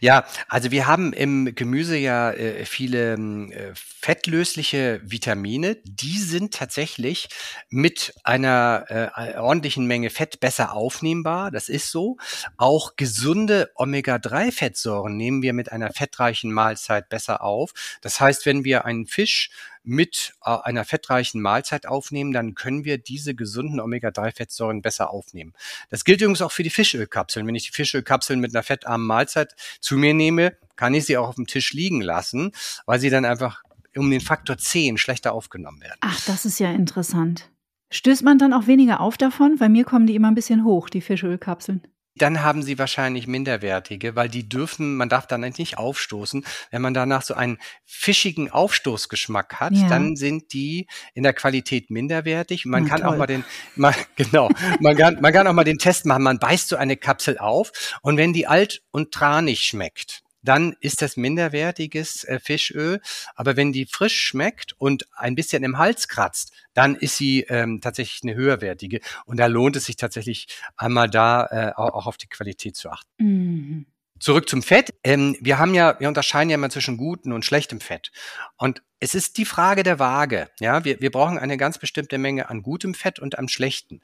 Ja, 0.00 0.24
also 0.48 0.70
wir 0.70 0.86
haben 0.86 1.12
im 1.12 1.56
Gemüse 1.56 1.96
ja 1.96 2.30
äh, 2.30 2.64
viele 2.64 3.14
äh, 3.14 3.72
fettlösliche 3.74 5.00
Vitamine. 5.02 5.78
Die 5.82 6.20
sind 6.20 6.54
tatsächlich 6.54 7.28
mit 7.68 8.14
einer 8.22 8.84
äh, 8.88 9.36
ordentlichen 9.36 9.86
Menge 9.86 10.10
Fett 10.10 10.38
besser 10.38 10.74
aufnehmbar. 10.74 11.50
Das 11.50 11.68
ist 11.68 11.90
so. 11.90 12.18
Auch 12.56 12.94
gesunde 12.94 13.72
Omega-3-Fettsäuren 13.74 15.16
nehmen 15.16 15.42
wir 15.42 15.54
mit 15.54 15.72
einer 15.72 15.92
fettreichen 15.92 16.52
Mahlzeit 16.52 17.08
besser 17.08 17.42
auf. 17.42 17.72
Das 18.02 18.20
heißt, 18.20 18.46
wenn 18.46 18.62
wir 18.62 18.84
einen 18.84 19.08
Fisch 19.08 19.50
mit 19.86 20.34
äh, 20.44 20.50
einer 20.50 20.84
fettreichen 20.84 21.40
Mahlzeit 21.40 21.86
aufnehmen, 21.86 22.32
dann 22.32 22.54
können 22.54 22.84
wir 22.84 22.98
diese 22.98 23.34
gesunden 23.34 23.80
Omega-3-Fettsäuren 23.80 24.82
besser 24.82 25.10
aufnehmen. 25.10 25.54
Das 25.90 26.04
gilt 26.04 26.20
übrigens 26.20 26.42
auch 26.42 26.52
für 26.52 26.62
die 26.62 26.70
Fischölkapseln. 26.70 27.46
Wenn 27.46 27.54
ich 27.54 27.66
die 27.66 27.72
Fischölkapseln 27.72 28.40
mit 28.40 28.54
einer 28.54 28.62
fettarmen 28.62 29.06
Mahlzeit 29.06 29.54
zu 29.80 29.96
mir 29.96 30.12
nehme, 30.12 30.56
kann 30.74 30.92
ich 30.92 31.06
sie 31.06 31.16
auch 31.16 31.28
auf 31.28 31.36
dem 31.36 31.46
Tisch 31.46 31.72
liegen 31.72 32.00
lassen, 32.00 32.52
weil 32.84 33.00
sie 33.00 33.10
dann 33.10 33.24
einfach 33.24 33.62
um 33.94 34.10
den 34.10 34.20
Faktor 34.20 34.58
10 34.58 34.98
schlechter 34.98 35.32
aufgenommen 35.32 35.80
werden. 35.80 35.98
Ach, 36.00 36.20
das 36.26 36.44
ist 36.44 36.58
ja 36.58 36.70
interessant. 36.70 37.50
Stößt 37.90 38.24
man 38.24 38.38
dann 38.38 38.52
auch 38.52 38.66
weniger 38.66 39.00
auf 39.00 39.16
davon? 39.16 39.56
Bei 39.58 39.68
mir 39.68 39.84
kommen 39.84 40.06
die 40.06 40.16
immer 40.16 40.28
ein 40.28 40.34
bisschen 40.34 40.64
hoch, 40.64 40.90
die 40.90 41.00
Fischölkapseln 41.00 41.86
dann 42.16 42.42
haben 42.42 42.62
sie 42.62 42.78
wahrscheinlich 42.78 43.26
minderwertige, 43.26 44.16
weil 44.16 44.28
die 44.28 44.48
dürfen, 44.48 44.96
man 44.96 45.08
darf 45.08 45.26
dann 45.26 45.40
nicht 45.40 45.78
aufstoßen. 45.78 46.44
Wenn 46.70 46.82
man 46.82 46.94
danach 46.94 47.22
so 47.22 47.34
einen 47.34 47.58
fischigen 47.84 48.50
Aufstoßgeschmack 48.50 49.60
hat, 49.60 49.74
ja. 49.74 49.88
dann 49.88 50.16
sind 50.16 50.52
die 50.52 50.86
in 51.14 51.22
der 51.22 51.34
Qualität 51.34 51.90
minderwertig. 51.90 52.64
Man 52.64 52.84
Na, 52.84 52.88
kann 52.88 53.00
toll. 53.02 53.08
auch 53.10 53.16
mal 53.16 53.26
den, 53.26 53.44
mal, 53.76 53.94
genau, 54.16 54.48
man 54.80 54.96
kann, 54.96 55.20
man 55.20 55.32
kann 55.32 55.46
auch 55.46 55.52
mal 55.52 55.64
den 55.64 55.78
Test 55.78 56.06
machen. 56.06 56.22
Man 56.22 56.38
beißt 56.38 56.68
so 56.68 56.76
eine 56.76 56.96
Kapsel 56.96 57.38
auf 57.38 57.72
und 58.02 58.16
wenn 58.16 58.32
die 58.32 58.46
alt 58.46 58.82
und 58.90 59.12
tranig 59.12 59.60
schmeckt, 59.60 60.22
dann 60.48 60.76
ist 60.80 61.02
das 61.02 61.16
minderwertiges 61.16 62.24
äh, 62.24 62.38
Fischöl. 62.38 63.00
Aber 63.34 63.56
wenn 63.56 63.72
die 63.72 63.86
frisch 63.86 64.20
schmeckt 64.20 64.74
und 64.78 65.06
ein 65.16 65.34
bisschen 65.34 65.62
im 65.62 65.78
Hals 65.78 66.08
kratzt, 66.08 66.52
dann 66.74 66.94
ist 66.94 67.16
sie 67.16 67.42
ähm, 67.48 67.80
tatsächlich 67.80 68.22
eine 68.22 68.34
höherwertige. 68.34 69.00
Und 69.24 69.38
da 69.38 69.46
lohnt 69.46 69.76
es 69.76 69.86
sich 69.86 69.96
tatsächlich 69.96 70.48
einmal 70.76 71.08
da 71.08 71.46
äh, 71.46 71.72
auch 71.74 72.06
auf 72.06 72.16
die 72.16 72.28
Qualität 72.28 72.76
zu 72.76 72.90
achten. 72.90 73.10
Mhm. 73.18 73.86
Zurück 74.18 74.48
zum 74.48 74.62
Fett. 74.62 74.94
Ähm, 75.04 75.36
wir 75.40 75.58
haben 75.58 75.74
ja, 75.74 75.98
wir 76.00 76.08
unterscheiden 76.08 76.48
ja 76.48 76.54
immer 76.54 76.70
zwischen 76.70 76.96
gutem 76.96 77.32
und 77.32 77.44
schlechtem 77.44 77.80
Fett. 77.80 78.12
Und 78.56 78.82
es 78.98 79.14
ist 79.14 79.36
die 79.36 79.44
Frage 79.44 79.82
der 79.82 79.98
Waage. 79.98 80.48
Ja, 80.58 80.84
wir, 80.84 81.00
wir 81.00 81.10
brauchen 81.10 81.38
eine 81.38 81.58
ganz 81.58 81.78
bestimmte 81.78 82.16
Menge 82.16 82.48
an 82.48 82.62
gutem 82.62 82.94
Fett 82.94 83.18
und 83.18 83.38
am 83.38 83.48
schlechten 83.48 84.00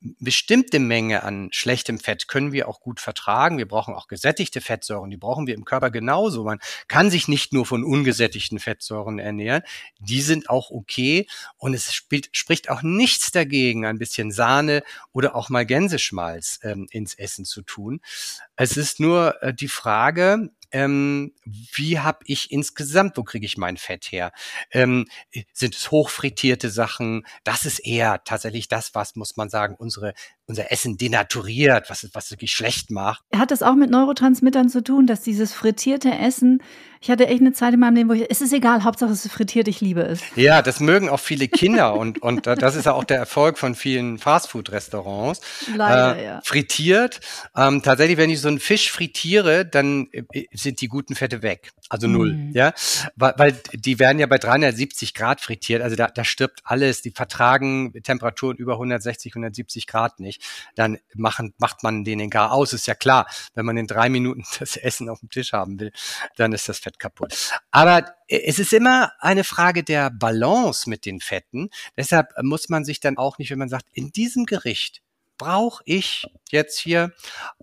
bestimmte 0.00 0.78
Menge 0.78 1.22
an 1.22 1.48
schlechtem 1.52 1.98
Fett 1.98 2.28
können 2.28 2.52
wir 2.52 2.68
auch 2.68 2.80
gut 2.80 3.00
vertragen. 3.00 3.58
Wir 3.58 3.66
brauchen 3.66 3.94
auch 3.94 4.08
gesättigte 4.08 4.60
Fettsäuren, 4.60 5.10
die 5.10 5.16
brauchen 5.16 5.46
wir 5.46 5.54
im 5.54 5.64
Körper 5.64 5.90
genauso. 5.90 6.44
Man 6.44 6.58
kann 6.88 7.10
sich 7.10 7.28
nicht 7.28 7.52
nur 7.52 7.66
von 7.66 7.84
ungesättigten 7.84 8.58
Fettsäuren 8.58 9.18
ernähren. 9.18 9.62
Die 9.98 10.20
sind 10.20 10.50
auch 10.50 10.70
okay 10.70 11.26
und 11.56 11.74
es 11.74 11.94
spielt, 11.94 12.28
spricht 12.32 12.68
auch 12.68 12.82
nichts 12.82 13.30
dagegen, 13.30 13.86
ein 13.86 13.98
bisschen 13.98 14.30
Sahne 14.30 14.82
oder 15.12 15.34
auch 15.34 15.48
mal 15.48 15.66
Gänseschmalz 15.66 16.60
ähm, 16.62 16.86
ins 16.90 17.14
Essen 17.14 17.44
zu 17.44 17.62
tun. 17.62 18.00
Es 18.56 18.76
ist 18.76 19.00
nur 19.00 19.42
äh, 19.42 19.54
die 19.54 19.68
Frage, 19.68 20.50
ähm, 20.76 21.32
wie 21.44 22.00
habe 22.00 22.18
ich 22.26 22.52
insgesamt, 22.52 23.16
wo 23.16 23.24
kriege 23.24 23.46
ich 23.46 23.56
mein 23.56 23.78
Fett 23.78 24.12
her? 24.12 24.30
Ähm, 24.70 25.06
sind 25.54 25.74
es 25.74 25.90
hochfrittierte 25.90 26.68
Sachen? 26.68 27.26
Das 27.44 27.64
ist 27.64 27.78
eher 27.78 28.22
tatsächlich 28.24 28.68
das, 28.68 28.94
was, 28.94 29.16
muss 29.16 29.38
man 29.38 29.48
sagen, 29.48 29.74
unsere 29.74 30.12
unser 30.48 30.70
Essen 30.70 30.96
denaturiert, 30.96 31.90
was, 31.90 32.08
was 32.12 32.30
wirklich 32.30 32.52
schlecht 32.52 32.90
macht. 32.90 33.22
Hat 33.34 33.50
das 33.50 33.62
auch 33.62 33.74
mit 33.74 33.90
Neurotransmittern 33.90 34.68
zu 34.68 34.82
tun, 34.82 35.06
dass 35.06 35.22
dieses 35.22 35.52
frittierte 35.52 36.10
Essen, 36.10 36.62
ich 37.00 37.10
hatte 37.10 37.26
echt 37.26 37.40
eine 37.40 37.52
Zeit 37.52 37.74
in 37.74 37.80
meinem 37.80 37.96
Leben, 37.96 38.08
wo 38.08 38.12
ich, 38.12 38.30
es 38.30 38.40
ist 38.40 38.52
egal, 38.52 38.84
Hauptsache 38.84 39.10
es 39.10 39.24
ist 39.24 39.32
frittiert, 39.32 39.66
ich 39.66 39.80
liebe 39.80 40.02
es. 40.02 40.20
Ja, 40.36 40.62
das 40.62 40.78
mögen 40.78 41.08
auch 41.08 41.18
viele 41.18 41.48
Kinder 41.48 41.94
und, 41.98 42.22
und 42.22 42.46
das 42.46 42.76
ist 42.76 42.86
ja 42.86 42.92
auch 42.92 43.04
der 43.04 43.18
Erfolg 43.18 43.58
von 43.58 43.74
vielen 43.74 44.18
Fastfood-Restaurants. 44.18 45.40
Leider, 45.74 46.16
äh, 46.16 46.24
ja. 46.24 46.40
Frittiert. 46.44 47.20
Ähm, 47.56 47.82
tatsächlich, 47.82 48.16
wenn 48.16 48.30
ich 48.30 48.40
so 48.40 48.48
einen 48.48 48.60
Fisch 48.60 48.92
frittiere, 48.92 49.66
dann 49.66 50.08
äh, 50.12 50.44
sind 50.52 50.80
die 50.80 50.88
guten 50.88 51.16
Fette 51.16 51.42
weg. 51.42 51.72
Also 51.88 52.06
null, 52.06 52.34
mm. 52.34 52.52
ja. 52.52 52.72
Weil, 53.16 53.34
weil 53.36 53.56
die 53.72 53.98
werden 53.98 54.18
ja 54.18 54.26
bei 54.26 54.38
370 54.38 55.14
Grad 55.14 55.40
frittiert, 55.40 55.82
also 55.82 55.96
da, 55.96 56.06
da 56.08 56.24
stirbt 56.24 56.60
alles, 56.64 57.02
die 57.02 57.10
vertragen 57.10 57.92
Temperaturen 58.02 58.56
über 58.56 58.74
160, 58.74 59.32
170 59.32 59.86
Grad 59.86 60.20
nicht 60.20 60.35
nicht, 60.36 60.70
dann 60.74 60.98
machen, 61.14 61.54
macht 61.58 61.82
man 61.82 62.04
den 62.04 62.30
gar 62.30 62.52
aus. 62.52 62.72
Ist 62.72 62.86
ja 62.86 62.94
klar, 62.94 63.26
wenn 63.54 63.66
man 63.66 63.76
in 63.76 63.86
drei 63.86 64.08
Minuten 64.08 64.44
das 64.58 64.76
Essen 64.76 65.08
auf 65.08 65.20
dem 65.20 65.30
Tisch 65.30 65.52
haben 65.52 65.78
will, 65.80 65.92
dann 66.36 66.52
ist 66.52 66.68
das 66.68 66.78
Fett 66.78 66.98
kaputt. 66.98 67.52
Aber 67.70 68.04
es 68.28 68.58
ist 68.58 68.72
immer 68.72 69.12
eine 69.20 69.44
Frage 69.44 69.84
der 69.84 70.10
Balance 70.10 70.88
mit 70.88 71.04
den 71.04 71.20
Fetten. 71.20 71.70
Deshalb 71.96 72.32
muss 72.42 72.68
man 72.68 72.84
sich 72.84 73.00
dann 73.00 73.18
auch 73.18 73.38
nicht, 73.38 73.50
wenn 73.50 73.58
man 73.58 73.68
sagt, 73.68 73.86
in 73.92 74.12
diesem 74.12 74.46
Gericht 74.46 75.02
brauche 75.38 75.82
ich 75.84 76.26
jetzt 76.50 76.78
hier 76.78 77.12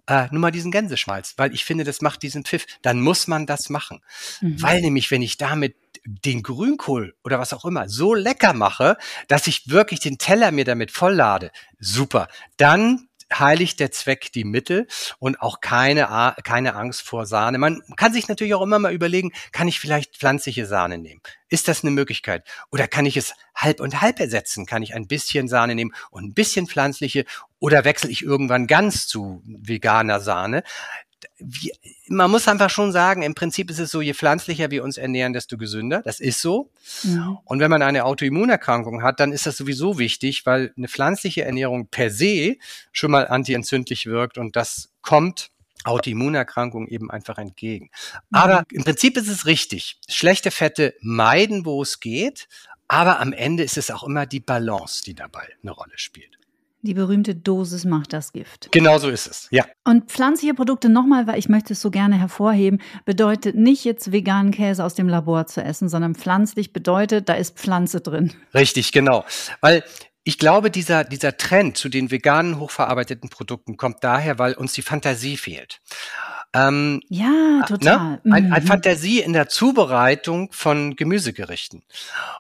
äh, 0.07 0.27
nur 0.31 0.41
mal 0.41 0.51
diesen 0.51 0.71
Gänseschmalz, 0.71 1.33
weil 1.37 1.53
ich 1.55 1.65
finde, 1.65 1.83
das 1.83 2.01
macht 2.01 2.21
diesen 2.21 2.45
Pfiff. 2.45 2.65
Dann 2.83 3.01
muss 3.01 3.27
man 3.27 3.47
das 3.47 3.69
machen. 3.69 4.01
Mhm. 4.41 4.61
Weil 4.61 4.81
nämlich, 4.81 5.09
wenn 5.09 5.23
ich 5.23 5.37
damit 5.37 5.75
den 6.05 6.43
Grünkohl 6.43 7.15
oder 7.23 7.39
was 7.39 7.53
auch 7.53 7.65
immer 7.65 7.87
so 7.89 8.13
lecker 8.13 8.53
mache, 8.53 8.97
dass 9.27 9.47
ich 9.47 9.69
wirklich 9.69 9.99
den 9.99 10.17
Teller 10.17 10.51
mir 10.51 10.65
damit 10.65 10.91
volllade, 10.91 11.51
super. 11.79 12.27
Dann 12.57 13.07
heiligt 13.39 13.79
der 13.79 13.91
Zweck 13.91 14.31
die 14.31 14.43
Mittel 14.43 14.87
und 15.19 15.41
auch 15.41 15.61
keine, 15.61 16.35
keine 16.43 16.75
Angst 16.75 17.01
vor 17.01 17.25
Sahne. 17.25 17.57
Man 17.57 17.81
kann 17.95 18.13
sich 18.13 18.27
natürlich 18.27 18.53
auch 18.53 18.61
immer 18.61 18.79
mal 18.79 18.93
überlegen, 18.93 19.31
kann 19.51 19.67
ich 19.67 19.79
vielleicht 19.79 20.17
pflanzliche 20.17 20.65
Sahne 20.65 20.97
nehmen? 20.97 21.21
Ist 21.49 21.67
das 21.67 21.83
eine 21.83 21.91
Möglichkeit? 21.91 22.45
Oder 22.71 22.87
kann 22.87 23.05
ich 23.05 23.17
es 23.17 23.33
halb 23.55 23.79
und 23.79 24.01
halb 24.01 24.19
ersetzen? 24.19 24.65
Kann 24.65 24.83
ich 24.83 24.93
ein 24.93 25.07
bisschen 25.07 25.47
Sahne 25.47 25.75
nehmen 25.75 25.93
und 26.11 26.25
ein 26.25 26.33
bisschen 26.33 26.67
pflanzliche? 26.67 27.25
Oder 27.59 27.85
wechsle 27.85 28.09
ich 28.09 28.23
irgendwann 28.23 28.67
ganz 28.67 29.07
zu 29.07 29.41
veganer 29.45 30.19
Sahne? 30.19 30.63
Wie, 31.37 31.71
man 32.07 32.29
muss 32.29 32.47
einfach 32.47 32.69
schon 32.69 32.91
sagen, 32.91 33.23
im 33.23 33.35
Prinzip 33.35 33.69
ist 33.69 33.79
es 33.79 33.91
so, 33.91 34.01
je 34.01 34.13
pflanzlicher 34.13 34.71
wir 34.71 34.83
uns 34.83 34.97
ernähren, 34.97 35.33
desto 35.33 35.57
gesünder. 35.57 36.01
Das 36.03 36.19
ist 36.19 36.41
so. 36.41 36.69
Ja. 37.03 37.41
Und 37.45 37.59
wenn 37.59 37.71
man 37.71 37.81
eine 37.81 38.05
Autoimmunerkrankung 38.05 39.03
hat, 39.03 39.19
dann 39.19 39.31
ist 39.31 39.45
das 39.45 39.57
sowieso 39.57 39.99
wichtig, 39.99 40.45
weil 40.45 40.73
eine 40.77 40.87
pflanzliche 40.87 41.43
Ernährung 41.43 41.87
per 41.87 42.09
se 42.09 42.57
schon 42.91 43.11
mal 43.11 43.27
antientzündlich 43.27 44.05
wirkt 44.05 44.37
und 44.37 44.55
das 44.55 44.89
kommt 45.01 45.49
Autoimmunerkrankungen 45.83 46.87
eben 46.87 47.11
einfach 47.11 47.37
entgegen. 47.37 47.89
Aber 48.31 48.63
im 48.71 48.83
Prinzip 48.83 49.17
ist 49.17 49.27
es 49.27 49.45
richtig. 49.45 49.99
Schlechte 50.07 50.51
Fette 50.51 50.95
meiden, 51.01 51.65
wo 51.65 51.81
es 51.81 51.99
geht. 51.99 52.47
Aber 52.87 53.19
am 53.19 53.33
Ende 53.33 53.63
ist 53.63 53.77
es 53.77 53.91
auch 53.91 54.03
immer 54.03 54.25
die 54.25 54.39
Balance, 54.39 55.03
die 55.03 55.15
dabei 55.15 55.47
eine 55.61 55.71
Rolle 55.71 55.97
spielt. 55.97 56.37
Die 56.85 56.93
berühmte 56.93 57.33
Dosis 57.33 57.85
macht 57.85 58.11
das 58.11 58.33
Gift. 58.33 58.69
Genau 58.73 58.97
so 58.99 59.09
ist 59.09 59.25
es, 59.25 59.47
ja. 59.51 59.65
Und 59.85 60.11
pflanzliche 60.11 60.53
Produkte 60.53 60.89
nochmal, 60.89 61.27
weil 61.27 61.39
ich 61.39 61.47
möchte 61.47 61.71
es 61.71 61.81
so 61.81 61.89
gerne 61.89 62.19
hervorheben, 62.19 62.81
bedeutet 63.05 63.55
nicht 63.55 63.85
jetzt 63.85 64.11
veganen 64.11 64.51
Käse 64.51 64.83
aus 64.83 64.93
dem 64.93 65.07
Labor 65.07 65.47
zu 65.47 65.63
essen, 65.63 65.87
sondern 65.87 66.13
pflanzlich 66.13 66.73
bedeutet, 66.73 67.29
da 67.29 67.35
ist 67.35 67.57
Pflanze 67.57 68.01
drin. 68.01 68.33
Richtig, 68.53 68.91
genau. 68.91 69.23
Weil 69.61 69.83
ich 70.25 70.37
glaube, 70.37 70.71
dieser, 70.71 71.05
dieser 71.05 71.37
Trend 71.37 71.77
zu 71.77 71.87
den 71.87 72.11
veganen, 72.11 72.59
hochverarbeiteten 72.59 73.29
Produkten 73.29 73.77
kommt 73.77 74.03
daher, 74.03 74.37
weil 74.37 74.53
uns 74.53 74.73
die 74.73 74.81
Fantasie 74.81 75.37
fehlt. 75.37 75.79
Ähm, 76.55 77.01
ja, 77.09 77.29
ne? 77.29 77.65
total. 77.67 77.97
Ne? 77.97 78.21
Ein, 78.31 78.53
ein 78.53 78.63
mhm. 78.63 78.67
Fantasie 78.67 79.21
in 79.21 79.33
der 79.33 79.49
Zubereitung 79.49 80.51
von 80.51 80.95
Gemüsegerichten. 80.95 81.83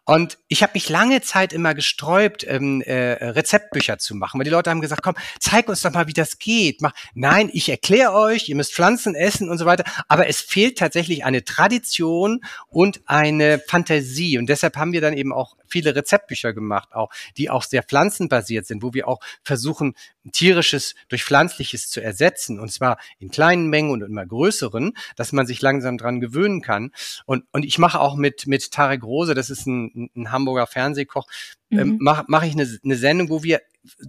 Und 0.05 0.37
ich 0.47 0.61
habe 0.61 0.73
mich 0.75 0.87
lange 0.89 1.21
Zeit 1.21 1.51
immer 1.51 1.73
gesträubt, 1.73 2.45
ähm, 2.47 2.81
äh, 2.81 3.13
Rezeptbücher 3.25 3.97
zu 3.97 4.15
machen, 4.15 4.37
weil 4.37 4.45
die 4.45 4.51
Leute 4.51 4.69
haben 4.69 4.81
gesagt, 4.81 5.01
komm, 5.01 5.15
zeig 5.39 5.67
uns 5.67 5.81
doch 5.81 5.91
mal, 5.91 6.07
wie 6.07 6.13
das 6.13 6.37
geht. 6.37 6.81
Mach, 6.81 6.93
nein, 7.15 7.49
ich 7.53 7.69
erkläre 7.69 8.13
euch, 8.13 8.49
ihr 8.49 8.55
müsst 8.55 8.73
Pflanzen 8.73 9.15
essen 9.15 9.49
und 9.49 9.57
so 9.57 9.65
weiter. 9.65 9.83
Aber 10.07 10.27
es 10.27 10.41
fehlt 10.41 10.77
tatsächlich 10.77 11.25
eine 11.25 11.43
Tradition 11.43 12.41
und 12.69 13.01
eine 13.07 13.59
Fantasie. 13.67 14.37
Und 14.37 14.47
deshalb 14.47 14.77
haben 14.77 14.93
wir 14.93 15.01
dann 15.01 15.17
eben 15.17 15.33
auch 15.33 15.55
viele 15.67 15.95
Rezeptbücher 15.95 16.53
gemacht, 16.53 16.93
auch 16.93 17.09
die 17.35 17.49
auch 17.49 17.63
sehr 17.63 17.81
pflanzenbasiert 17.81 18.67
sind, 18.67 18.83
wo 18.83 18.93
wir 18.93 19.07
auch 19.07 19.19
versuchen, 19.43 19.95
tierisches 20.31 20.95
durch 21.09 21.23
pflanzliches 21.23 21.89
zu 21.89 22.01
ersetzen 22.01 22.59
und 22.59 22.71
zwar 22.71 22.97
in 23.19 23.29
kleinen 23.29 23.69
Mengen 23.69 23.91
und 23.91 24.01
immer 24.01 24.25
größeren, 24.25 24.93
dass 25.15 25.31
man 25.31 25.45
sich 25.45 25.61
langsam 25.61 25.97
dran 25.97 26.21
gewöhnen 26.21 26.61
kann. 26.61 26.91
Und, 27.25 27.45
und 27.51 27.65
ich 27.65 27.77
mache 27.77 27.99
auch 27.99 28.15
mit, 28.15 28.47
mit 28.47 28.71
Tarek 28.71 29.03
Rose, 29.03 29.33
das 29.33 29.49
ist 29.49 29.65
ein, 29.65 30.09
ein 30.15 30.31
Hamburger 30.31 30.67
Fernsehkoch, 30.67 31.27
ähm, 31.71 31.77
mhm. 31.77 31.79
ähm, 31.79 31.97
mache 31.99 32.25
mach 32.27 32.43
ich 32.43 32.53
eine, 32.53 32.79
eine 32.83 32.95
Sendung, 32.95 33.29
wo 33.29 33.43
wir 33.43 33.61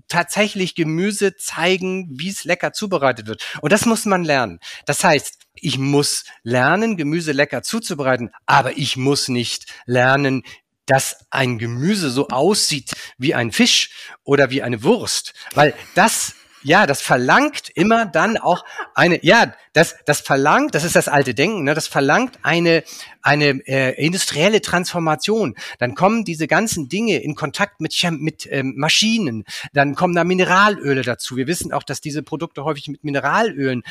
tatsächlich 0.08 0.74
Gemüse 0.74 1.36
zeigen, 1.36 2.08
wie 2.12 2.28
es 2.28 2.44
lecker 2.44 2.72
zubereitet 2.72 3.26
wird. 3.26 3.44
Und 3.60 3.72
das 3.72 3.86
muss 3.86 4.04
man 4.04 4.24
lernen. 4.24 4.60
Das 4.86 5.02
heißt, 5.02 5.38
ich 5.54 5.78
muss 5.78 6.24
lernen, 6.42 6.96
Gemüse 6.96 7.32
lecker 7.32 7.62
zuzubereiten, 7.62 8.30
aber 8.46 8.76
ich 8.76 8.96
muss 8.96 9.28
nicht 9.28 9.66
lernen, 9.86 10.42
dass 10.87 11.26
ein 11.30 11.59
Gemüse 11.59 12.11
so 12.11 12.28
aussieht 12.28 12.93
wie 13.18 13.35
ein 13.35 13.53
Fisch 13.53 13.91
oder 14.22 14.51
wie 14.51 14.62
eine 14.62 14.82
Wurst, 14.82 15.35
weil 15.55 15.74
das 15.95 16.35
ja, 16.64 16.87
das 16.87 17.03
verlangt 17.03 17.68
immer 17.74 18.07
dann 18.07 18.39
auch 18.39 18.64
eine, 18.95 19.22
ja, 19.22 19.55
das, 19.75 19.97
das 20.07 20.20
verlangt, 20.20 20.75
das 20.75 20.85
ist 20.85 20.97
das 20.97 21.09
alte 21.09 21.35
Denken, 21.35 21.64
ne, 21.64 21.75
das 21.75 21.89
verlangt 21.89 22.39
eine, 22.43 22.85
eine 23.22 23.61
äh, 23.66 24.03
industrielle 24.03 24.62
Transformation. 24.62 25.57
Dann 25.79 25.95
kommen 25.95 26.25
diese 26.25 26.47
ganzen 26.47 26.89
Dinge 26.89 27.18
in 27.18 27.35
Kontakt 27.35 27.81
mit, 27.81 27.95
mit 28.12 28.49
ähm, 28.51 28.75
Maschinen, 28.77 29.45
dann 29.72 29.97
kommen 29.97 30.14
da 30.14 30.25
Mineralöle 30.25 31.03
dazu. 31.03 31.37
Wir 31.37 31.49
wissen 31.49 31.72
auch, 31.72 31.83
dass 31.83 32.01
diese 32.01 32.22
Produkte 32.22 32.64
häufig 32.64 32.89
mit 32.89 33.03
Mineralölen 33.03 33.83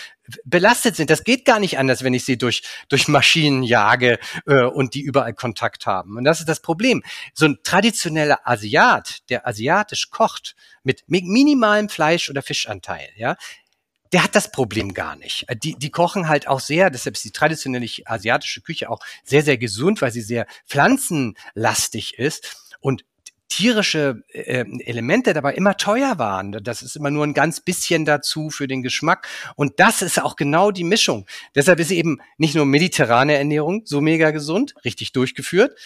belastet 0.45 0.95
sind. 0.95 1.09
Das 1.09 1.25
geht 1.25 1.43
gar 1.43 1.59
nicht 1.59 1.77
anders, 1.77 2.03
wenn 2.03 2.13
ich 2.13 2.23
sie 2.23 2.37
durch, 2.37 2.63
durch 2.87 3.09
Maschinen 3.09 3.61
jage 3.61 4.19
äh, 4.47 4.63
und 4.63 4.93
die 4.93 5.01
überall 5.01 5.33
Kontakt 5.33 5.85
haben. 5.85 6.15
Und 6.17 6.23
das 6.23 6.39
ist 6.39 6.47
das 6.47 6.61
Problem. 6.61 7.03
So 7.33 7.45
ein 7.45 7.57
traditioneller 7.63 8.39
Asiat, 8.45 9.29
der 9.29 9.45
asiatisch 9.45 10.09
kocht, 10.11 10.55
mit 10.83 11.03
minimalem 11.07 11.89
Fleisch- 11.89 12.29
oder 12.29 12.41
Fischanteil, 12.41 13.09
ja, 13.15 13.37
der 14.13 14.23
hat 14.23 14.35
das 14.35 14.51
Problem 14.51 14.93
gar 14.93 15.15
nicht. 15.15 15.45
Äh, 15.49 15.55
die, 15.55 15.75
die 15.75 15.89
kochen 15.89 16.29
halt 16.29 16.47
auch 16.47 16.59
sehr, 16.59 16.89
deshalb 16.89 17.15
ist 17.15 17.25
die 17.25 17.31
traditionelle 17.31 17.87
asiatische 18.05 18.61
Küche 18.61 18.89
auch 18.89 18.99
sehr, 19.23 19.43
sehr 19.43 19.57
gesund, 19.57 20.01
weil 20.01 20.11
sie 20.11 20.21
sehr 20.21 20.47
pflanzenlastig 20.67 22.17
ist. 22.17 22.71
Und 22.79 23.03
tierische 23.49 24.23
äh, 24.29 24.65
Elemente 24.85 25.33
dabei 25.33 25.53
immer 25.53 25.77
teuer 25.77 26.17
waren. 26.17 26.53
Das 26.63 26.81
ist 26.81 26.95
immer 26.95 27.11
nur 27.11 27.23
ein 27.23 27.35
ganz 27.35 27.59
bisschen 27.59 28.03
dazu 28.03 28.49
für 28.49 28.67
den 28.67 28.81
Geschmack. 28.81 29.27
Und 29.55 29.79
das 29.79 30.01
ist 30.01 30.21
auch 30.21 30.35
genau 30.35 30.71
die 30.71 30.83
Mischung. 30.83 31.27
Deshalb 31.53 31.79
ist 31.79 31.91
eben 31.91 32.19
nicht 32.37 32.55
nur 32.55 32.65
mediterrane 32.65 33.35
Ernährung 33.35 33.83
so 33.85 34.01
mega 34.01 34.31
gesund, 34.31 34.73
richtig 34.83 35.11
durchgeführt, 35.11 35.77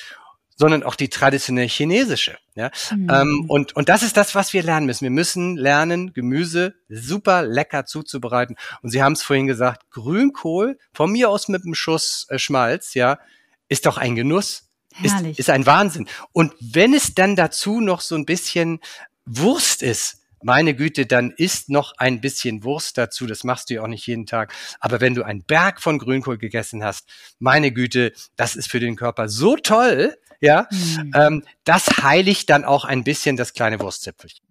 sondern 0.57 0.83
auch 0.83 0.95
die 0.95 1.09
traditionelle 1.09 1.67
chinesische. 1.67 2.37
Ja? 2.55 2.71
Mhm. 2.91 3.09
Ähm, 3.09 3.45
und, 3.47 3.75
und 3.75 3.89
das 3.89 4.03
ist 4.03 4.17
das, 4.17 4.35
was 4.35 4.53
wir 4.53 4.63
lernen 4.63 4.87
müssen. 4.87 5.03
Wir 5.03 5.11
müssen 5.11 5.55
lernen, 5.55 6.13
Gemüse 6.13 6.73
super 6.89 7.43
lecker 7.43 7.85
zuzubereiten. 7.85 8.57
Und 8.81 8.89
Sie 8.89 9.01
haben 9.01 9.13
es 9.13 9.23
vorhin 9.23 9.47
gesagt, 9.47 9.89
Grünkohl, 9.91 10.77
von 10.93 11.11
mir 11.11 11.29
aus 11.29 11.47
mit 11.47 11.63
einem 11.63 11.75
Schuss 11.75 12.25
äh, 12.29 12.39
Schmalz, 12.39 12.95
ja, 12.95 13.19
ist 13.69 13.85
doch 13.85 13.97
ein 13.97 14.15
Genuss. 14.15 14.63
Ist, 15.03 15.21
ist 15.37 15.51
ein 15.51 15.67
Wahnsinn. 15.67 16.07
Und 16.31 16.55
wenn 16.59 16.95
es 16.95 17.13
dann 17.13 17.35
dazu 17.35 17.81
noch 17.81 18.01
so 18.01 18.15
ein 18.15 18.25
bisschen 18.25 18.79
Wurst 19.27 19.83
ist, 19.83 20.23
meine 20.41 20.73
Güte, 20.73 21.05
dann 21.05 21.31
isst 21.31 21.69
noch 21.69 21.93
ein 21.97 22.19
bisschen 22.19 22.63
Wurst 22.63 22.97
dazu. 22.97 23.27
Das 23.27 23.43
machst 23.43 23.69
du 23.69 23.75
ja 23.75 23.83
auch 23.83 23.87
nicht 23.87 24.07
jeden 24.07 24.25
Tag. 24.25 24.53
Aber 24.79 24.99
wenn 24.99 25.13
du 25.13 25.21
einen 25.21 25.43
Berg 25.43 25.81
von 25.81 25.99
Grünkohl 25.99 26.39
gegessen 26.39 26.83
hast, 26.83 27.07
meine 27.37 27.71
Güte, 27.71 28.11
das 28.37 28.55
ist 28.55 28.71
für 28.71 28.79
den 28.79 28.95
Körper 28.95 29.29
so 29.29 29.55
toll, 29.55 30.17
ja, 30.39 30.67
mhm. 30.71 31.11
ähm, 31.15 31.43
das 31.63 31.87
heiligt 32.01 32.49
dann 32.49 32.65
auch 32.65 32.85
ein 32.85 33.03
bisschen 33.03 33.37
das 33.37 33.53
kleine 33.53 33.79
Wurstzipfelchen. 33.79 34.45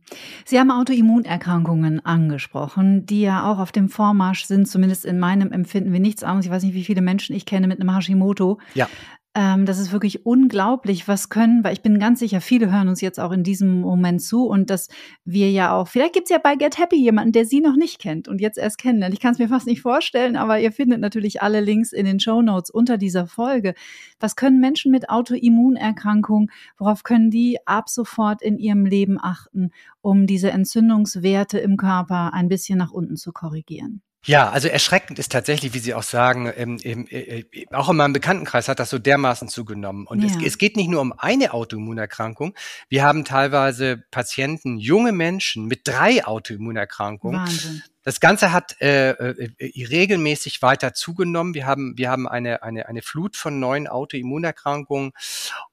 Sie 0.44 0.58
haben 0.58 0.70
Autoimmunerkrankungen 0.70 2.04
angesprochen, 2.04 3.06
die 3.06 3.22
ja 3.22 3.50
auch 3.50 3.58
auf 3.58 3.72
dem 3.72 3.88
Vormarsch 3.88 4.44
sind, 4.44 4.68
zumindest 4.68 5.04
in 5.04 5.18
meinem 5.18 5.50
Empfinden 5.50 5.92
wie 5.92 5.98
nichts 5.98 6.22
anderes. 6.22 6.46
Ich 6.46 6.52
weiß 6.52 6.62
nicht, 6.62 6.74
wie 6.74 6.84
viele 6.84 7.02
Menschen 7.02 7.34
ich 7.34 7.44
kenne 7.44 7.66
mit 7.66 7.80
einem 7.80 7.94
Hashimoto. 7.94 8.60
Ja. 8.74 8.88
Ähm, 9.36 9.66
das 9.66 9.78
ist 9.78 9.92
wirklich 9.92 10.24
unglaublich, 10.24 11.06
was 11.08 11.28
können, 11.28 11.62
weil 11.62 11.74
ich 11.74 11.82
bin 11.82 11.98
ganz 11.98 12.20
sicher, 12.20 12.40
viele 12.40 12.72
hören 12.72 12.88
uns 12.88 13.02
jetzt 13.02 13.20
auch 13.20 13.32
in 13.32 13.44
diesem 13.44 13.82
Moment 13.82 14.22
zu 14.22 14.46
und 14.46 14.70
dass 14.70 14.88
wir 15.26 15.50
ja 15.50 15.76
auch, 15.76 15.88
vielleicht 15.88 16.14
gibt's 16.14 16.30
ja 16.30 16.38
bei 16.38 16.56
Get 16.56 16.78
Happy 16.78 16.96
jemanden, 16.96 17.32
der 17.32 17.44
sie 17.44 17.60
noch 17.60 17.76
nicht 17.76 18.00
kennt 18.00 18.28
und 18.28 18.40
jetzt 18.40 18.56
erst 18.56 18.78
kennenlernt. 18.78 19.12
Ich 19.12 19.20
kann 19.20 19.32
es 19.32 19.38
mir 19.38 19.48
fast 19.48 19.66
nicht 19.66 19.82
vorstellen, 19.82 20.36
aber 20.36 20.58
ihr 20.58 20.72
findet 20.72 21.00
natürlich 21.00 21.42
alle 21.42 21.60
Links 21.60 21.92
in 21.92 22.06
den 22.06 22.18
Show 22.18 22.40
Notes 22.40 22.70
unter 22.70 22.96
dieser 22.96 23.26
Folge. 23.26 23.74
Was 24.20 24.36
können 24.36 24.58
Menschen 24.58 24.90
mit 24.90 25.10
Autoimmunerkrankungen, 25.10 26.50
worauf 26.78 27.02
können 27.02 27.30
die 27.30 27.58
ab 27.66 27.90
sofort 27.90 28.40
in 28.40 28.56
ihrem 28.56 28.86
Leben 28.86 29.18
achten, 29.20 29.70
um 30.00 30.26
diese 30.26 30.50
Entzündungswerte 30.50 31.58
im 31.58 31.76
Körper 31.76 32.32
ein 32.32 32.48
bisschen 32.48 32.78
nach 32.78 32.90
unten 32.90 33.16
zu 33.16 33.32
korrigieren? 33.32 34.00
Ja, 34.26 34.50
also 34.50 34.66
erschreckend 34.68 35.18
ist 35.18 35.30
tatsächlich, 35.30 35.72
wie 35.72 35.78
Sie 35.78 35.94
auch 35.94 36.02
sagen, 36.02 36.52
ähm, 36.56 36.78
äh, 36.82 37.40
äh, 37.40 37.66
auch 37.72 37.88
in 37.88 37.96
meinem 37.96 38.12
Bekanntenkreis 38.12 38.68
hat 38.68 38.80
das 38.80 38.90
so 38.90 38.98
dermaßen 38.98 39.48
zugenommen. 39.48 40.06
Und 40.06 40.20
ja. 40.20 40.26
es, 40.26 40.44
es, 40.44 40.58
geht 40.58 40.76
nicht 40.76 40.88
nur 40.88 41.00
um 41.00 41.12
eine 41.16 41.54
Autoimmunerkrankung. 41.54 42.54
Wir 42.88 43.04
haben 43.04 43.24
teilweise 43.24 44.02
Patienten, 44.10 44.78
junge 44.78 45.12
Menschen 45.12 45.66
mit 45.66 45.82
drei 45.84 46.26
Autoimmunerkrankungen. 46.26 47.40
Wahnsinn. 47.40 47.82
Das 48.02 48.20
Ganze 48.20 48.52
hat 48.52 48.80
äh, 48.80 49.10
äh, 49.10 49.50
regelmäßig 49.86 50.62
weiter 50.62 50.94
zugenommen. 50.94 51.54
Wir 51.54 51.66
haben, 51.66 51.94
wir 51.96 52.10
haben 52.10 52.28
eine, 52.28 52.62
eine, 52.62 52.88
eine 52.88 53.02
Flut 53.02 53.36
von 53.36 53.60
neuen 53.60 53.86
Autoimmunerkrankungen. 53.86 55.12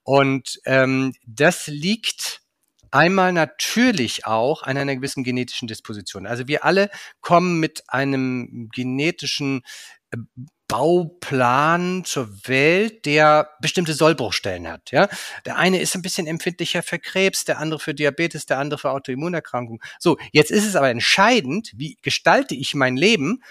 Und 0.02 0.60
ähm, 0.64 1.14
das 1.26 1.66
liegt 1.66 2.43
Einmal 2.94 3.32
natürlich 3.32 4.24
auch 4.24 4.62
an 4.62 4.76
einer 4.76 4.94
gewissen 4.94 5.24
genetischen 5.24 5.66
Disposition. 5.66 6.28
Also 6.28 6.46
wir 6.46 6.64
alle 6.64 6.90
kommen 7.20 7.58
mit 7.58 7.82
einem 7.88 8.68
genetischen 8.72 9.62
äh, 10.12 10.18
Bauplan 10.68 12.04
zur 12.04 12.28
Welt, 12.46 13.04
der 13.04 13.50
bestimmte 13.60 13.94
Sollbruchstellen 13.94 14.68
hat. 14.68 14.92
Ja, 14.92 15.08
der 15.44 15.56
eine 15.56 15.80
ist 15.80 15.96
ein 15.96 16.02
bisschen 16.02 16.28
empfindlicher 16.28 16.84
für 16.84 17.00
Krebs, 17.00 17.44
der 17.44 17.58
andere 17.58 17.80
für 17.80 17.94
Diabetes, 17.94 18.46
der 18.46 18.58
andere 18.60 18.78
für 18.78 18.92
Autoimmunerkrankungen. 18.92 19.80
So, 19.98 20.16
jetzt 20.30 20.52
ist 20.52 20.64
es 20.64 20.76
aber 20.76 20.88
entscheidend, 20.88 21.72
wie 21.74 21.98
gestalte 22.00 22.54
ich 22.54 22.76
mein 22.76 22.96
Leben 22.96 23.42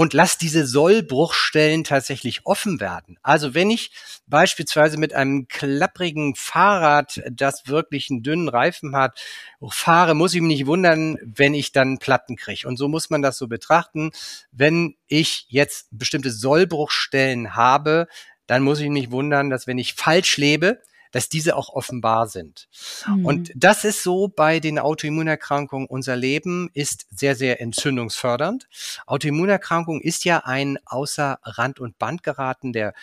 und 0.00 0.14
lass 0.14 0.38
diese 0.38 0.66
Sollbruchstellen 0.66 1.84
tatsächlich 1.84 2.46
offen 2.46 2.80
werden. 2.80 3.18
Also 3.22 3.52
wenn 3.52 3.68
ich 3.68 3.90
beispielsweise 4.26 4.96
mit 4.96 5.12
einem 5.12 5.46
klapprigen 5.46 6.34
Fahrrad, 6.36 7.20
das 7.30 7.66
wirklich 7.66 8.08
einen 8.08 8.22
dünnen 8.22 8.48
Reifen 8.48 8.96
hat, 8.96 9.20
fahre, 9.68 10.14
muss 10.14 10.32
ich 10.32 10.40
mich 10.40 10.56
nicht 10.56 10.66
wundern, 10.66 11.18
wenn 11.22 11.52
ich 11.52 11.72
dann 11.72 11.98
Platten 11.98 12.36
kriege. 12.36 12.66
Und 12.66 12.78
so 12.78 12.88
muss 12.88 13.10
man 13.10 13.20
das 13.20 13.36
so 13.36 13.46
betrachten. 13.46 14.10
Wenn 14.52 14.94
ich 15.06 15.44
jetzt 15.48 15.88
bestimmte 15.90 16.30
Sollbruchstellen 16.30 17.54
habe, 17.54 18.06
dann 18.46 18.62
muss 18.62 18.80
ich 18.80 18.88
mich 18.88 19.10
wundern, 19.10 19.50
dass 19.50 19.66
wenn 19.66 19.76
ich 19.76 19.92
falsch 19.92 20.38
lebe, 20.38 20.80
dass 21.10 21.28
diese 21.28 21.56
auch 21.56 21.70
offenbar 21.70 22.28
sind. 22.28 22.68
Mhm. 23.06 23.26
Und 23.26 23.52
das 23.54 23.84
ist 23.84 24.02
so 24.02 24.28
bei 24.28 24.60
den 24.60 24.78
Autoimmunerkrankungen. 24.78 25.86
Unser 25.86 26.16
Leben 26.16 26.70
ist 26.74 27.06
sehr, 27.10 27.36
sehr 27.36 27.60
entzündungsfördernd. 27.60 28.68
Autoimmunerkrankung 29.06 30.00
ist 30.00 30.24
ja 30.24 30.38
ein 30.44 30.78
außer 30.84 31.38
Rand 31.42 31.80
und 31.80 31.98
Band 31.98 32.22
geraten 32.22 32.72
der 32.72 32.94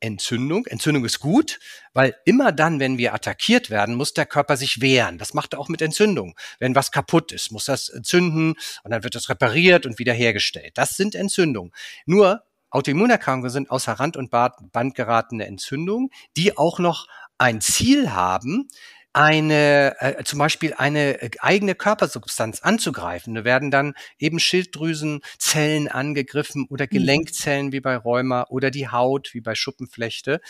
Entzündung. 0.00 0.66
Entzündung 0.66 1.04
ist 1.04 1.18
gut, 1.18 1.58
weil 1.92 2.14
immer 2.24 2.52
dann, 2.52 2.80
wenn 2.80 2.98
wir 2.98 3.14
attackiert 3.14 3.70
werden, 3.70 3.94
muss 3.94 4.14
der 4.14 4.26
Körper 4.26 4.56
sich 4.56 4.80
wehren. 4.80 5.18
Das 5.18 5.34
macht 5.34 5.54
er 5.54 5.58
auch 5.58 5.68
mit 5.68 5.82
Entzündung. 5.82 6.36
Wenn 6.58 6.74
was 6.74 6.92
kaputt 6.92 7.32
ist, 7.32 7.50
muss 7.50 7.64
das 7.64 7.88
entzünden 7.88 8.54
und 8.84 8.90
dann 8.90 9.02
wird 9.02 9.14
das 9.14 9.28
repariert 9.28 9.86
und 9.86 9.98
wiederhergestellt. 9.98 10.72
Das 10.76 10.96
sind 10.96 11.14
Entzündungen. 11.14 11.72
Nur 12.06 12.44
Autoimmunerkrankungen 12.70 13.50
sind 13.50 13.70
außer 13.70 13.94
Rand 13.94 14.16
und 14.16 14.30
Band 14.30 14.94
geratene 14.94 15.46
Entzündungen, 15.46 16.10
die 16.36 16.56
auch 16.56 16.78
noch 16.78 17.06
ein 17.38 17.60
Ziel 17.60 18.10
haben, 18.10 18.68
eine 19.12 19.96
äh, 20.00 20.22
zum 20.24 20.38
Beispiel 20.38 20.74
eine 20.74 21.20
äh, 21.20 21.30
eigene 21.40 21.74
Körpersubstanz 21.74 22.60
anzugreifen. 22.60 23.34
Da 23.34 23.44
werden 23.44 23.70
dann 23.70 23.94
eben 24.18 24.38
Schilddrüsenzellen 24.38 25.88
angegriffen 25.88 26.66
oder 26.68 26.84
mhm. 26.84 26.90
Gelenkzellen 26.90 27.72
wie 27.72 27.80
bei 27.80 27.96
Rheuma 27.96 28.46
oder 28.48 28.70
die 28.70 28.88
Haut 28.88 29.30
wie 29.32 29.40
bei 29.40 29.54
Schuppenflechte. 29.54 30.40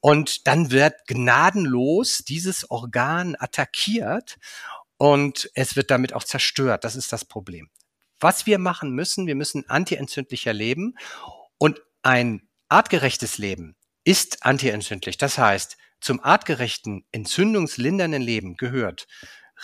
Und 0.00 0.46
dann 0.46 0.70
wird 0.72 0.94
gnadenlos 1.06 2.18
dieses 2.18 2.70
Organ 2.70 3.36
attackiert 3.38 4.36
und 4.98 5.50
es 5.54 5.76
wird 5.76 5.90
damit 5.90 6.12
auch 6.12 6.24
zerstört. 6.24 6.84
Das 6.84 6.96
ist 6.96 7.12
das 7.12 7.24
Problem. 7.24 7.70
Was 8.18 8.46
wir 8.46 8.58
machen 8.58 8.90
müssen, 8.90 9.26
wir 9.26 9.36
müssen 9.36 9.68
antientzündlicher 9.68 10.52
leben 10.52 10.96
und 11.56 11.80
ein 12.02 12.48
artgerechtes 12.68 13.38
Leben 13.38 13.76
ist 14.04 14.44
antientzündlich. 14.44 15.18
Das 15.18 15.38
heißt, 15.38 15.76
zum 16.02 16.22
artgerechten, 16.22 17.04
entzündungslindernden 17.12 18.22
Leben 18.22 18.56
gehört 18.56 19.06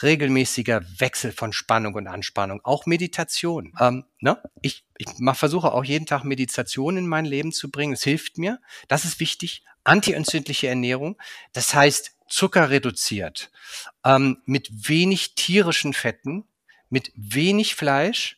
regelmäßiger 0.02 0.82
Wechsel 0.98 1.32
von 1.32 1.52
Spannung 1.52 1.94
und 1.94 2.06
Anspannung, 2.06 2.60
auch 2.62 2.86
Meditation. 2.86 3.72
Ähm, 3.80 4.04
ne? 4.20 4.40
Ich, 4.62 4.84
ich 4.96 5.08
versuche 5.32 5.72
auch 5.72 5.84
jeden 5.84 6.06
Tag 6.06 6.24
Meditation 6.24 6.96
in 6.96 7.08
mein 7.08 7.24
Leben 7.24 7.52
zu 7.52 7.70
bringen. 7.70 7.94
Es 7.94 8.04
hilft 8.04 8.38
mir. 8.38 8.60
Das 8.86 9.04
ist 9.04 9.20
wichtig. 9.20 9.64
Antientzündliche 9.84 10.68
Ernährung. 10.68 11.16
Das 11.52 11.74
heißt, 11.74 12.12
Zucker 12.28 12.70
reduziert, 12.70 13.50
ähm, 14.04 14.42
mit 14.44 14.88
wenig 14.88 15.34
tierischen 15.34 15.94
Fetten, 15.94 16.44
mit 16.90 17.10
wenig 17.16 17.74
Fleisch, 17.74 18.36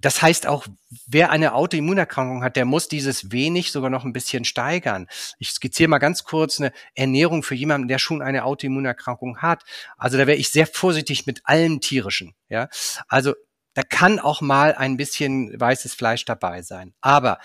das 0.00 0.22
heißt 0.22 0.46
auch, 0.46 0.66
wer 1.06 1.30
eine 1.30 1.54
Autoimmunerkrankung 1.54 2.42
hat, 2.42 2.56
der 2.56 2.64
muss 2.64 2.88
dieses 2.88 3.32
wenig 3.32 3.70
sogar 3.70 3.90
noch 3.90 4.04
ein 4.04 4.12
bisschen 4.12 4.44
steigern. 4.44 5.06
Ich 5.38 5.50
skizziere 5.50 5.88
mal 5.88 5.98
ganz 5.98 6.24
kurz 6.24 6.60
eine 6.60 6.72
Ernährung 6.94 7.42
für 7.42 7.54
jemanden, 7.54 7.88
der 7.88 7.98
schon 7.98 8.22
eine 8.22 8.44
Autoimmunerkrankung 8.44 9.38
hat. 9.38 9.64
Also 9.96 10.16
da 10.16 10.26
wäre 10.26 10.38
ich 10.38 10.50
sehr 10.50 10.66
vorsichtig 10.66 11.26
mit 11.26 11.42
allem 11.44 11.80
tierischen. 11.80 12.34
Ja, 12.48 12.68
also 13.08 13.34
da 13.74 13.82
kann 13.82 14.18
auch 14.18 14.40
mal 14.40 14.74
ein 14.74 14.96
bisschen 14.96 15.58
weißes 15.58 15.94
Fleisch 15.94 16.24
dabei 16.24 16.62
sein, 16.62 16.94
aber 17.00 17.38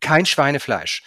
kein 0.00 0.26
Schweinefleisch, 0.26 1.02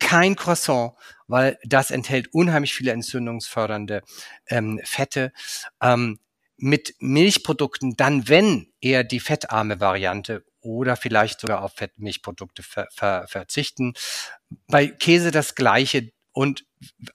kein 0.00 0.34
Croissant, 0.36 0.94
weil 1.28 1.58
das 1.64 1.90
enthält 1.90 2.34
unheimlich 2.34 2.74
viele 2.74 2.92
entzündungsfördernde 2.92 4.02
ähm, 4.48 4.80
Fette. 4.84 5.32
Ähm, 5.80 6.18
mit 6.62 6.94
Milchprodukten 7.00 7.96
dann, 7.96 8.28
wenn 8.28 8.72
eher 8.80 9.02
die 9.02 9.18
fettarme 9.18 9.80
Variante 9.80 10.44
oder 10.60 10.94
vielleicht 10.94 11.40
sogar 11.40 11.60
auf 11.62 11.72
Fettmilchprodukte 11.74 12.62
ver 12.62 12.86
ver 12.92 13.26
verzichten. 13.26 13.94
Bei 14.68 14.86
Käse 14.86 15.32
das 15.32 15.56
gleiche 15.56 16.12
und 16.30 16.64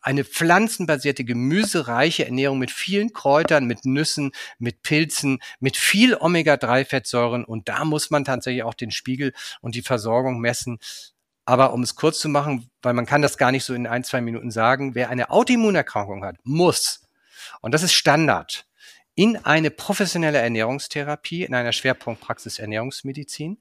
eine 0.02 0.26
pflanzenbasierte, 0.26 1.24
gemüsereiche 1.24 2.26
Ernährung 2.26 2.60
mit 2.60 2.72
vielen 2.72 3.14
Kräutern, 3.14 3.66
mit 3.66 3.86
Nüssen, 3.86 4.34
mit 4.60 4.84
Pilzen, 4.84 5.40
mit 5.62 5.78
viel 5.78 6.16
Omega-3-Fettsäuren. 6.16 7.46
Und 7.46 7.70
da 7.70 7.86
muss 7.86 8.10
man 8.10 8.26
tatsächlich 8.26 8.64
auch 8.64 8.74
den 8.74 8.92
Spiegel 8.92 9.32
und 9.62 9.76
die 9.76 9.82
Versorgung 9.82 10.42
messen. 10.42 10.78
Aber 11.46 11.72
um 11.72 11.84
es 11.84 11.96
kurz 11.96 12.20
zu 12.20 12.28
machen, 12.28 12.70
weil 12.82 12.94
man 12.94 13.06
kann 13.06 13.22
das 13.22 13.38
gar 13.38 13.54
nicht 13.54 13.64
so 13.64 13.74
in 13.74 13.88
ein, 13.88 14.04
zwei 14.04 14.20
Minuten 14.20 14.52
sagen, 14.52 14.94
wer 14.94 15.10
eine 15.10 15.30
Autoimmunerkrankung 15.30 16.26
hat, 16.26 16.36
muss, 16.44 17.08
und 17.62 17.74
das 17.74 17.84
ist 17.84 17.94
Standard, 17.94 18.67
in 19.18 19.36
eine 19.36 19.72
professionelle 19.72 20.38
Ernährungstherapie, 20.38 21.44
in 21.44 21.56
einer 21.56 21.72
Schwerpunktpraxis 21.72 22.60
Ernährungsmedizin, 22.60 23.58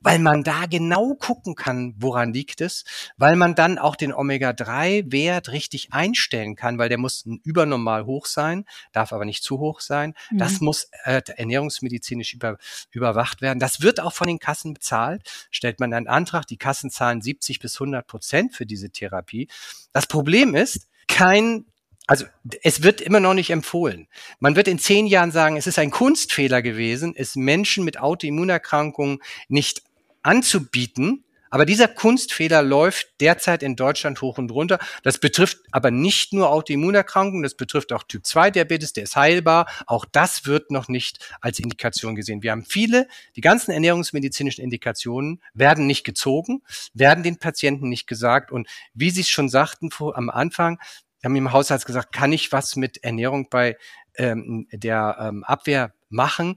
weil 0.00 0.20
man 0.20 0.44
da 0.44 0.66
genau 0.66 1.16
gucken 1.16 1.56
kann, 1.56 1.96
woran 1.98 2.32
liegt 2.32 2.60
es, 2.60 2.84
weil 3.16 3.34
man 3.34 3.56
dann 3.56 3.78
auch 3.78 3.96
den 3.96 4.12
Omega-3-Wert 4.14 5.50
richtig 5.50 5.92
einstellen 5.92 6.54
kann, 6.54 6.78
weil 6.78 6.88
der 6.88 6.98
muss 6.98 7.26
übernormal 7.42 8.06
hoch 8.06 8.24
sein, 8.26 8.64
darf 8.92 9.12
aber 9.12 9.24
nicht 9.24 9.42
zu 9.42 9.58
hoch 9.58 9.80
sein. 9.80 10.14
Mhm. 10.30 10.38
Das 10.38 10.60
muss 10.60 10.88
äh, 11.02 11.20
ernährungsmedizinisch 11.36 12.32
über, 12.32 12.58
überwacht 12.92 13.42
werden. 13.42 13.58
Das 13.58 13.80
wird 13.80 13.98
auch 13.98 14.12
von 14.12 14.28
den 14.28 14.38
Kassen 14.38 14.74
bezahlt. 14.74 15.28
Stellt 15.50 15.80
man 15.80 15.92
einen 15.92 16.06
Antrag, 16.06 16.46
die 16.46 16.56
Kassen 16.56 16.88
zahlen 16.88 17.20
70 17.20 17.58
bis 17.58 17.74
100 17.80 18.06
Prozent 18.06 18.54
für 18.54 18.64
diese 18.64 18.90
Therapie. 18.90 19.48
Das 19.92 20.06
Problem 20.06 20.54
ist, 20.54 20.86
kein 21.08 21.64
also 22.10 22.26
es 22.64 22.82
wird 22.82 23.00
immer 23.00 23.20
noch 23.20 23.34
nicht 23.34 23.50
empfohlen. 23.50 24.08
Man 24.40 24.56
wird 24.56 24.66
in 24.66 24.80
zehn 24.80 25.06
Jahren 25.06 25.30
sagen, 25.30 25.56
es 25.56 25.68
ist 25.68 25.78
ein 25.78 25.92
Kunstfehler 25.92 26.60
gewesen, 26.60 27.14
es 27.16 27.36
Menschen 27.36 27.84
mit 27.84 28.00
Autoimmunerkrankungen 28.00 29.20
nicht 29.46 29.84
anzubieten. 30.24 31.22
Aber 31.50 31.64
dieser 31.64 31.86
Kunstfehler 31.86 32.62
läuft 32.62 33.20
derzeit 33.20 33.62
in 33.62 33.76
Deutschland 33.76 34.22
hoch 34.22 34.38
und 34.38 34.50
runter. 34.50 34.80
Das 35.04 35.18
betrifft 35.18 35.58
aber 35.70 35.92
nicht 35.92 36.32
nur 36.32 36.50
Autoimmunerkrankungen, 36.50 37.44
das 37.44 37.54
betrifft 37.54 37.92
auch 37.92 38.02
Typ-2-Diabetes, 38.02 38.92
der 38.92 39.04
ist 39.04 39.14
heilbar. 39.14 39.68
Auch 39.86 40.04
das 40.04 40.46
wird 40.46 40.72
noch 40.72 40.88
nicht 40.88 41.20
als 41.40 41.60
Indikation 41.60 42.16
gesehen. 42.16 42.42
Wir 42.42 42.50
haben 42.50 42.64
viele, 42.64 43.06
die 43.36 43.40
ganzen 43.40 43.70
ernährungsmedizinischen 43.70 44.64
Indikationen 44.64 45.40
werden 45.54 45.86
nicht 45.86 46.02
gezogen, 46.02 46.62
werden 46.92 47.22
den 47.22 47.38
Patienten 47.38 47.88
nicht 47.88 48.08
gesagt. 48.08 48.50
Und 48.50 48.66
wie 48.94 49.10
Sie 49.10 49.20
es 49.20 49.28
schon 49.28 49.48
sagten 49.48 49.90
am 50.14 50.28
Anfang, 50.28 50.80
wir 51.20 51.28
haben 51.28 51.36
im 51.36 51.52
Hausarzt 51.52 51.86
gesagt, 51.86 52.12
kann 52.12 52.32
ich 52.32 52.52
was 52.52 52.76
mit 52.76 53.04
Ernährung 53.04 53.48
bei 53.50 53.76
ähm, 54.16 54.66
der 54.72 55.16
ähm, 55.20 55.44
Abwehr 55.44 55.92
machen? 56.08 56.56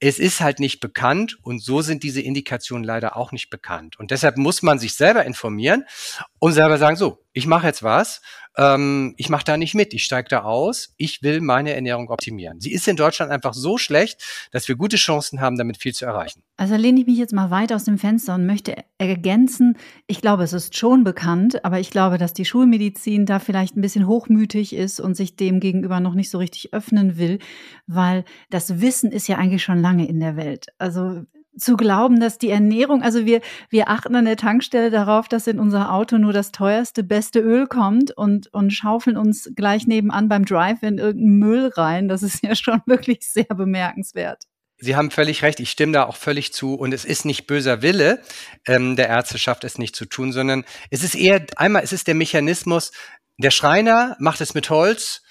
Es 0.00 0.18
ist 0.18 0.40
halt 0.40 0.58
nicht 0.58 0.80
bekannt 0.80 1.38
und 1.42 1.62
so 1.62 1.80
sind 1.80 2.02
diese 2.02 2.20
Indikationen 2.20 2.84
leider 2.84 3.16
auch 3.16 3.32
nicht 3.32 3.48
bekannt. 3.50 3.98
Und 3.98 4.10
deshalb 4.10 4.36
muss 4.36 4.62
man 4.62 4.78
sich 4.78 4.94
selber 4.94 5.24
informieren 5.24 5.84
und 6.40 6.52
selber 6.52 6.78
sagen, 6.78 6.96
so, 6.96 7.23
ich 7.34 7.46
mache 7.46 7.66
jetzt 7.66 7.82
was, 7.82 8.22
ähm, 8.56 9.14
ich 9.16 9.28
mache 9.28 9.44
da 9.44 9.56
nicht 9.56 9.74
mit, 9.74 9.92
ich 9.92 10.04
steige 10.04 10.28
da 10.28 10.42
aus, 10.44 10.94
ich 10.96 11.22
will 11.22 11.40
meine 11.40 11.74
Ernährung 11.74 12.08
optimieren. 12.08 12.60
Sie 12.60 12.72
ist 12.72 12.86
in 12.86 12.96
Deutschland 12.96 13.32
einfach 13.32 13.54
so 13.54 13.76
schlecht, 13.76 14.48
dass 14.52 14.68
wir 14.68 14.76
gute 14.76 14.96
Chancen 14.96 15.40
haben, 15.40 15.58
damit 15.58 15.76
viel 15.76 15.92
zu 15.92 16.06
erreichen. 16.06 16.42
Also 16.56 16.76
lehne 16.76 17.00
ich 17.00 17.06
mich 17.06 17.18
jetzt 17.18 17.32
mal 17.32 17.50
weit 17.50 17.72
aus 17.72 17.84
dem 17.84 17.98
Fenster 17.98 18.36
und 18.36 18.46
möchte 18.46 18.76
ergänzen, 18.98 19.76
ich 20.06 20.20
glaube, 20.20 20.44
es 20.44 20.52
ist 20.52 20.76
schon 20.76 21.02
bekannt, 21.02 21.64
aber 21.64 21.80
ich 21.80 21.90
glaube, 21.90 22.16
dass 22.16 22.32
die 22.32 22.44
Schulmedizin 22.44 23.26
da 23.26 23.40
vielleicht 23.40 23.76
ein 23.76 23.80
bisschen 23.80 24.06
hochmütig 24.06 24.72
ist 24.72 25.00
und 25.00 25.16
sich 25.16 25.34
dem 25.34 25.58
gegenüber 25.58 25.98
noch 25.98 26.14
nicht 26.14 26.30
so 26.30 26.38
richtig 26.38 26.72
öffnen 26.72 27.18
will, 27.18 27.40
weil 27.88 28.24
das 28.50 28.80
Wissen 28.80 29.10
ist 29.10 29.26
ja 29.26 29.38
eigentlich 29.38 29.64
schon 29.64 29.80
lange 29.80 30.06
in 30.06 30.20
der 30.20 30.36
Welt. 30.36 30.66
Also 30.78 31.24
zu 31.56 31.76
glauben, 31.76 32.20
dass 32.20 32.38
die 32.38 32.50
Ernährung, 32.50 33.02
also 33.02 33.26
wir, 33.26 33.40
wir 33.70 33.88
achten 33.88 34.14
an 34.14 34.24
der 34.24 34.36
Tankstelle 34.36 34.90
darauf, 34.90 35.28
dass 35.28 35.46
in 35.46 35.58
unser 35.58 35.92
Auto 35.92 36.18
nur 36.18 36.32
das 36.32 36.52
teuerste, 36.52 37.02
beste 37.02 37.40
Öl 37.40 37.66
kommt 37.66 38.10
und, 38.10 38.52
und 38.52 38.72
schaufeln 38.72 39.16
uns 39.16 39.50
gleich 39.54 39.86
nebenan 39.86 40.28
beim 40.28 40.44
Drive 40.44 40.82
in 40.82 40.98
irgendeinen 40.98 41.38
Müll 41.38 41.70
rein. 41.74 42.08
Das 42.08 42.22
ist 42.22 42.42
ja 42.42 42.54
schon 42.54 42.80
wirklich 42.86 43.20
sehr 43.20 43.44
bemerkenswert. 43.44 44.44
Sie 44.78 44.96
haben 44.96 45.10
völlig 45.10 45.42
recht, 45.42 45.60
ich 45.60 45.70
stimme 45.70 45.92
da 45.92 46.04
auch 46.04 46.16
völlig 46.16 46.52
zu. 46.52 46.74
Und 46.74 46.92
es 46.92 47.04
ist 47.04 47.24
nicht 47.24 47.46
böser 47.46 47.80
Wille 47.82 48.20
ähm, 48.66 48.96
der 48.96 49.08
Ärzteschaft, 49.08 49.64
es 49.64 49.78
nicht 49.78 49.94
zu 49.94 50.04
tun, 50.04 50.32
sondern 50.32 50.64
es 50.90 51.04
ist 51.04 51.14
eher, 51.14 51.46
einmal 51.56 51.82
es 51.82 51.92
ist 51.92 52.08
der 52.08 52.14
Mechanismus, 52.14 52.92
der 53.38 53.50
Schreiner 53.50 54.16
macht 54.18 54.40
es 54.40 54.54
mit 54.54 54.70
Holz 54.70 55.22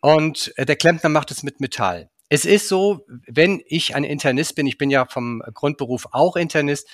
und 0.00 0.52
äh, 0.56 0.66
der 0.66 0.76
Klempner 0.76 1.10
macht 1.10 1.30
es 1.30 1.42
mit 1.42 1.60
Metall 1.60 2.10
es 2.28 2.44
ist 2.44 2.68
so, 2.68 3.06
wenn 3.26 3.62
ich 3.66 3.94
ein 3.94 4.04
Internist 4.04 4.56
bin, 4.56 4.66
ich 4.66 4.78
bin 4.78 4.90
ja 4.90 5.06
vom 5.06 5.42
Grundberuf 5.54 6.06
auch 6.12 6.36
Internist, 6.36 6.88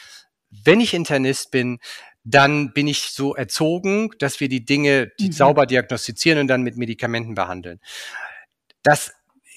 wenn 0.51 0.81
ich 0.81 0.93
Internist 0.93 1.51
bin, 1.51 1.79
dann 2.25 2.73
bin 2.73 2.87
ich 2.87 3.11
so 3.11 3.35
erzogen, 3.35 4.11
dass 4.19 4.41
wir 4.41 4.49
die 4.49 4.65
Dinge 4.65 5.11
die 5.19 5.29
mhm. 5.29 5.33
sauber 5.33 5.67
diagnostizieren 5.67 6.41
und 6.41 6.47
dann 6.49 6.63
mit 6.63 6.77
Medikamenten 6.77 7.35
behandeln. 7.35 7.81
Das 8.83 9.13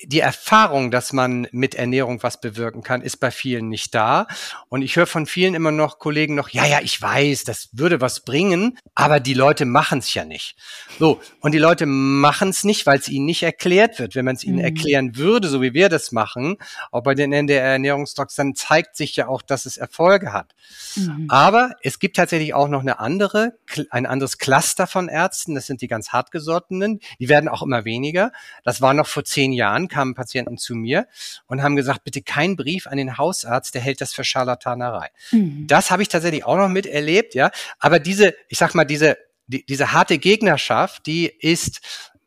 die 0.08 0.20
Erfahrung, 0.20 0.92
dass 0.92 1.14
man 1.14 1.48
mit 1.52 1.76
Ernährung 1.76 2.24
was 2.24 2.40
bewirken 2.40 2.84
kann, 2.84 3.02
ist 3.02 3.18
bei 3.18 3.32
vielen 3.32 3.70
nicht 3.70 3.94
da. 3.94 4.28
Und 4.70 4.82
ich 4.82 4.96
höre 4.96 5.08
von 5.08 5.26
vielen 5.26 5.56
immer 5.56 5.72
noch 5.72 6.00
Kollegen 6.00 6.36
noch, 6.36 6.50
ja, 6.50 6.66
ja, 6.66 6.80
ich 6.82 7.02
weiß, 7.02 7.44
das 7.44 7.70
würde 7.74 8.02
was 8.02 8.22
bringen, 8.22 8.78
aber 8.94 9.20
die 9.20 9.34
Leute 9.34 9.66
machen 9.66 10.00
es 10.00 10.14
ja 10.14 10.26
nicht. 10.26 10.56
So, 11.00 11.22
und 11.42 11.54
die 11.54 11.60
Leute 11.60 11.86
machen 11.86 12.50
es 12.50 12.64
nicht, 12.64 12.86
weil 12.86 13.00
es 13.00 13.10
ihnen 13.10 13.26
nicht 13.26 13.44
erklärt 13.44 14.00
wird. 14.00 14.16
Wenn 14.16 14.26
man 14.26 14.36
es 14.36 14.44
ihnen 14.44 14.58
mhm. 14.58 14.66
erklären 14.66 15.16
würde, 15.16 15.48
so 15.48 15.62
wie 15.62 15.74
wir 15.74 15.90
das 15.90 16.12
machen, 16.12 16.58
auch 16.92 17.04
bei 17.04 17.16
den 17.16 17.34
NDR 17.34 17.64
Ernährungsdocs, 17.64 18.36
dann 18.36 18.56
zeigt 18.56 18.96
sich 18.96 19.16
ja 19.16 19.28
auch, 19.28 19.42
dass 19.42 19.66
es 19.66 19.78
Erfolge 19.78 20.34
hat. 20.34 20.54
Mhm. 20.96 21.28
Aber 21.30 21.76
es 21.82 22.00
gibt 22.00 22.16
tatsächlich 22.16 22.54
auch 22.54 22.68
noch 22.68 22.82
eine 22.82 23.00
andere, 23.00 23.58
ein 23.90 24.06
anderes 24.06 24.38
Cluster 24.38 24.88
von 24.88 25.10
Ärzten, 25.10 25.56
das 25.56 25.68
sind 25.68 25.82
die 25.82 25.88
ganz 25.88 26.10
hartgesottenen, 26.10 27.00
die 27.20 27.30
werden 27.30 27.50
auch 27.50 27.62
immer 27.62 27.86
weniger. 27.86 28.32
Das 28.64 28.82
war 28.82 28.94
noch 28.94 29.08
vor 29.08 29.24
zehn 29.24 29.52
Jahren 29.52 29.88
kamen 29.96 30.14
Patienten 30.14 30.58
zu 30.58 30.76
mir 30.76 31.08
und 31.48 31.64
haben 31.64 31.78
gesagt, 31.78 32.04
bitte 32.04 32.22
kein 32.22 32.58
Brief 32.58 32.86
an 32.86 32.98
den 32.98 33.18
Hausarzt, 33.18 33.74
der 33.76 33.82
hält 33.82 34.02
das 34.02 34.14
für 34.14 34.26
Scharlatanerei. 34.26 35.08
Mhm. 35.32 35.68
Das 35.68 35.90
habe 35.90 36.02
ich 36.02 36.10
tatsächlich 36.10 36.44
auch 36.44 36.58
noch 36.58 36.68
miterlebt, 36.68 37.34
ja. 37.34 37.50
Aber 37.80 38.00
diese, 38.00 38.36
ich 38.50 38.58
sag 38.58 38.76
mal, 38.76 38.84
diese, 38.84 39.18
die, 39.48 39.66
diese 39.66 39.94
harte 39.94 40.18
Gegnerschaft, 40.18 41.06
die 41.06 41.28
ist 41.28 41.80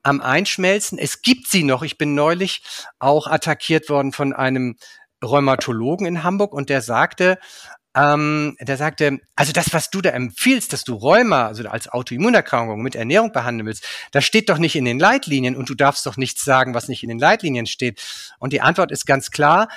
am 0.02 0.22
Einschmelzen. 0.22 0.98
Es 0.98 1.20
gibt 1.20 1.48
sie 1.48 1.62
noch. 1.62 1.82
Ich 1.82 1.98
bin 1.98 2.14
neulich 2.14 2.62
auch 2.98 3.26
attackiert 3.26 3.90
worden 3.90 4.12
von 4.12 4.32
einem 4.32 4.76
Rheumatologen 5.22 6.06
in 6.06 6.22
Hamburg 6.22 6.54
und 6.54 6.70
der 6.70 6.80
sagte, 6.80 7.38
ähm, 7.98 8.56
der 8.60 8.76
sagte, 8.76 9.18
also 9.34 9.52
das, 9.52 9.72
was 9.72 9.90
du 9.90 10.00
da 10.00 10.10
empfiehlst, 10.10 10.72
dass 10.72 10.84
du 10.84 10.94
Rheuma, 10.94 11.46
also 11.46 11.68
als 11.68 11.88
Autoimmunerkrankung 11.88 12.80
mit 12.80 12.94
Ernährung 12.94 13.32
behandeln 13.32 13.66
willst, 13.66 13.84
das 14.12 14.24
steht 14.24 14.48
doch 14.48 14.58
nicht 14.58 14.76
in 14.76 14.84
den 14.84 15.00
Leitlinien 15.00 15.56
und 15.56 15.68
du 15.68 15.74
darfst 15.74 16.06
doch 16.06 16.16
nichts 16.16 16.44
sagen, 16.44 16.74
was 16.74 16.88
nicht 16.88 17.02
in 17.02 17.08
den 17.08 17.18
Leitlinien 17.18 17.66
steht. 17.66 18.00
Und 18.38 18.52
die 18.52 18.60
Antwort 18.60 18.92
ist 18.92 19.04
ganz 19.04 19.30
klar, 19.30 19.68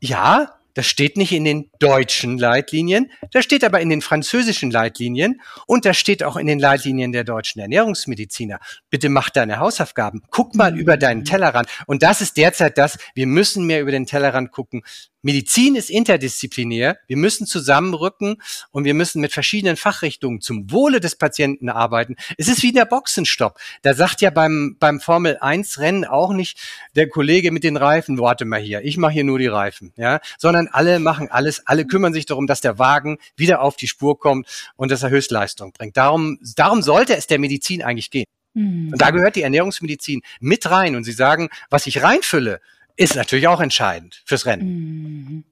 ja, 0.00 0.58
das 0.74 0.86
steht 0.86 1.16
nicht 1.16 1.32
in 1.32 1.44
den 1.44 1.70
deutschen 1.80 2.38
Leitlinien, 2.38 3.10
das 3.32 3.44
steht 3.44 3.64
aber 3.64 3.80
in 3.80 3.90
den 3.90 4.00
französischen 4.00 4.70
Leitlinien 4.70 5.40
und 5.66 5.84
das 5.84 5.96
steht 5.96 6.22
auch 6.22 6.36
in 6.36 6.46
den 6.46 6.60
Leitlinien 6.60 7.10
der 7.10 7.24
deutschen 7.24 7.60
Ernährungsmediziner. 7.60 8.60
Bitte 8.88 9.08
mach 9.08 9.30
deine 9.30 9.58
Hausaufgaben, 9.58 10.22
guck 10.30 10.54
mal 10.54 10.78
über 10.78 10.96
deinen 10.96 11.24
Tellerrand. 11.24 11.68
Und 11.86 12.04
das 12.04 12.20
ist 12.20 12.36
derzeit 12.36 12.78
das, 12.78 12.96
wir 13.14 13.26
müssen 13.26 13.66
mehr 13.66 13.80
über 13.80 13.90
den 13.90 14.06
Tellerrand 14.06 14.52
gucken. 14.52 14.82
Medizin 15.28 15.76
ist 15.76 15.90
interdisziplinär. 15.90 16.96
Wir 17.06 17.18
müssen 17.18 17.46
zusammenrücken 17.46 18.40
und 18.70 18.84
wir 18.86 18.94
müssen 18.94 19.20
mit 19.20 19.30
verschiedenen 19.30 19.76
Fachrichtungen 19.76 20.40
zum 20.40 20.72
Wohle 20.72 21.00
des 21.00 21.16
Patienten 21.16 21.68
arbeiten. 21.68 22.16
Es 22.38 22.48
ist 22.48 22.62
wie 22.62 22.72
der 22.72 22.86
Boxenstopp. 22.86 23.58
Da 23.82 23.92
sagt 23.92 24.22
ja 24.22 24.30
beim, 24.30 24.78
beim 24.80 25.00
Formel 25.00 25.36
1 25.38 25.80
Rennen 25.80 26.06
auch 26.06 26.32
nicht 26.32 26.58
der 26.96 27.10
Kollege 27.10 27.52
mit 27.52 27.62
den 27.62 27.76
Reifen, 27.76 28.18
warte 28.18 28.46
mal 28.46 28.58
hier, 28.58 28.82
ich 28.82 28.96
mache 28.96 29.12
hier 29.12 29.24
nur 29.24 29.38
die 29.38 29.48
Reifen, 29.48 29.92
ja, 29.96 30.20
sondern 30.38 30.66
alle 30.68 30.98
machen 30.98 31.30
alles, 31.30 31.66
alle 31.66 31.84
kümmern 31.84 32.14
sich 32.14 32.24
darum, 32.24 32.46
dass 32.46 32.62
der 32.62 32.78
Wagen 32.78 33.18
wieder 33.36 33.60
auf 33.60 33.76
die 33.76 33.86
Spur 33.86 34.18
kommt 34.18 34.46
und 34.76 34.90
dass 34.90 35.02
er 35.02 35.10
Höchstleistung 35.10 35.72
bringt. 35.72 35.98
Darum, 35.98 36.38
darum 36.56 36.80
sollte 36.80 37.14
es 37.14 37.26
der 37.26 37.38
Medizin 37.38 37.82
eigentlich 37.82 38.10
gehen. 38.10 38.24
Mhm. 38.54 38.92
Und 38.92 39.02
da 39.02 39.10
gehört 39.10 39.36
die 39.36 39.42
Ernährungsmedizin 39.42 40.22
mit 40.40 40.70
rein. 40.70 40.96
Und 40.96 41.04
Sie 41.04 41.12
sagen, 41.12 41.50
was 41.68 41.86
ich 41.86 42.02
reinfülle, 42.02 42.62
ist 42.98 43.16
natürlich 43.16 43.48
auch 43.48 43.60
entscheidend 43.60 44.22
fürs 44.26 44.44
Rennen. 44.44 44.66
Mhm. 44.66 45.44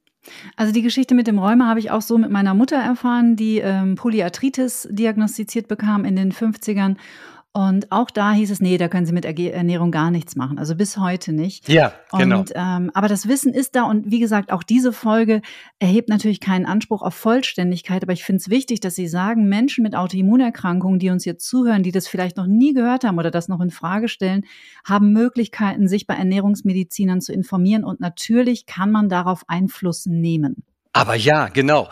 Also 0.56 0.72
die 0.72 0.82
Geschichte 0.82 1.14
mit 1.14 1.28
dem 1.28 1.38
Rheuma 1.38 1.68
habe 1.68 1.78
ich 1.78 1.92
auch 1.92 2.02
so 2.02 2.18
mit 2.18 2.30
meiner 2.30 2.52
Mutter 2.52 2.76
erfahren, 2.76 3.36
die 3.36 3.58
ähm, 3.58 3.94
Polyarthritis 3.94 4.88
diagnostiziert 4.90 5.68
bekam 5.68 6.04
in 6.04 6.16
den 6.16 6.32
50ern 6.32 6.96
und 7.56 7.90
auch 7.90 8.10
da 8.10 8.32
hieß 8.32 8.50
es, 8.50 8.60
nee, 8.60 8.76
da 8.76 8.88
können 8.88 9.06
Sie 9.06 9.14
mit 9.14 9.24
Ernährung 9.24 9.90
gar 9.90 10.10
nichts 10.10 10.36
machen. 10.36 10.58
Also 10.58 10.74
bis 10.74 10.98
heute 10.98 11.32
nicht. 11.32 11.70
Ja, 11.70 11.94
genau. 12.12 12.40
Und, 12.40 12.52
ähm, 12.54 12.90
aber 12.92 13.08
das 13.08 13.28
Wissen 13.28 13.54
ist 13.54 13.76
da 13.76 13.84
und 13.84 14.10
wie 14.10 14.20
gesagt, 14.20 14.52
auch 14.52 14.62
diese 14.62 14.92
Folge 14.92 15.40
erhebt 15.78 16.10
natürlich 16.10 16.40
keinen 16.40 16.66
Anspruch 16.66 17.00
auf 17.00 17.14
Vollständigkeit. 17.14 18.02
Aber 18.02 18.12
ich 18.12 18.24
finde 18.24 18.40
es 18.40 18.50
wichtig, 18.50 18.80
dass 18.80 18.94
Sie 18.94 19.08
sagen, 19.08 19.48
Menschen 19.48 19.84
mit 19.84 19.96
Autoimmunerkrankungen, 19.96 20.98
die 20.98 21.08
uns 21.08 21.24
jetzt 21.24 21.48
zuhören, 21.48 21.82
die 21.82 21.92
das 21.92 22.08
vielleicht 22.08 22.36
noch 22.36 22.46
nie 22.46 22.74
gehört 22.74 23.04
haben 23.04 23.16
oder 23.16 23.30
das 23.30 23.48
noch 23.48 23.62
in 23.62 23.70
Frage 23.70 24.08
stellen, 24.08 24.44
haben 24.84 25.14
Möglichkeiten, 25.14 25.88
sich 25.88 26.06
bei 26.06 26.12
Ernährungsmedizinern 26.12 27.22
zu 27.22 27.32
informieren. 27.32 27.84
Und 27.84 28.00
natürlich 28.00 28.66
kann 28.66 28.90
man 28.90 29.08
darauf 29.08 29.44
Einfluss 29.48 30.04
nehmen. 30.04 30.62
Aber 30.92 31.14
ja, 31.14 31.48
genau 31.48 31.88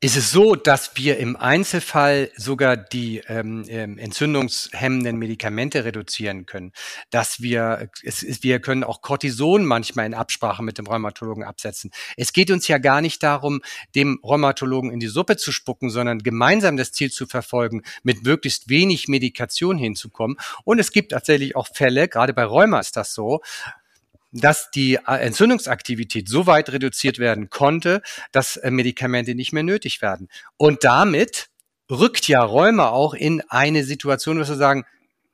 ist 0.00 0.16
es 0.16 0.30
so, 0.30 0.54
dass 0.54 0.96
wir 0.96 1.18
im 1.18 1.36
Einzelfall 1.36 2.30
sogar 2.36 2.76
die 2.76 3.22
ähm, 3.28 3.64
ähm, 3.68 3.98
entzündungshemmenden 3.98 5.16
Medikamente 5.16 5.84
reduzieren 5.84 6.44
können, 6.44 6.72
dass 7.10 7.40
wir 7.40 7.88
es, 8.02 8.22
ist, 8.22 8.42
wir 8.42 8.60
können 8.60 8.84
auch 8.84 9.00
Cortison 9.00 9.64
manchmal 9.64 10.06
in 10.06 10.14
Absprache 10.14 10.62
mit 10.62 10.78
dem 10.78 10.86
Rheumatologen 10.86 11.44
absetzen. 11.44 11.90
Es 12.16 12.32
geht 12.32 12.50
uns 12.50 12.68
ja 12.68 12.78
gar 12.78 13.00
nicht 13.00 13.22
darum, 13.22 13.62
dem 13.94 14.20
Rheumatologen 14.22 14.90
in 14.90 15.00
die 15.00 15.06
Suppe 15.06 15.36
zu 15.36 15.50
spucken, 15.50 15.90
sondern 15.90 16.18
gemeinsam 16.18 16.76
das 16.76 16.92
Ziel 16.92 17.10
zu 17.10 17.26
verfolgen, 17.26 17.82
mit 18.02 18.24
möglichst 18.24 18.68
wenig 18.68 19.08
Medikation 19.08 19.78
hinzukommen. 19.78 20.36
Und 20.64 20.78
es 20.78 20.92
gibt 20.92 21.12
tatsächlich 21.12 21.56
auch 21.56 21.68
Fälle, 21.72 22.08
gerade 22.08 22.34
bei 22.34 22.44
Rheuma 22.44 22.80
ist 22.80 22.96
das 22.96 23.14
so, 23.14 23.40
dass 24.40 24.70
die 24.70 24.96
äh, 24.96 25.14
Entzündungsaktivität 25.20 26.28
so 26.28 26.46
weit 26.46 26.70
reduziert 26.70 27.18
werden 27.18 27.50
konnte, 27.50 28.02
dass 28.32 28.56
äh, 28.56 28.70
Medikamente 28.70 29.34
nicht 29.34 29.52
mehr 29.52 29.62
nötig 29.62 30.02
werden. 30.02 30.28
Und 30.56 30.84
damit 30.84 31.48
rückt 31.90 32.28
ja 32.28 32.42
Rheuma 32.42 32.88
auch 32.88 33.14
in 33.14 33.42
eine 33.48 33.84
Situation, 33.84 34.36
wo 34.36 34.46
wir 34.46 34.54
sagen, 34.56 34.84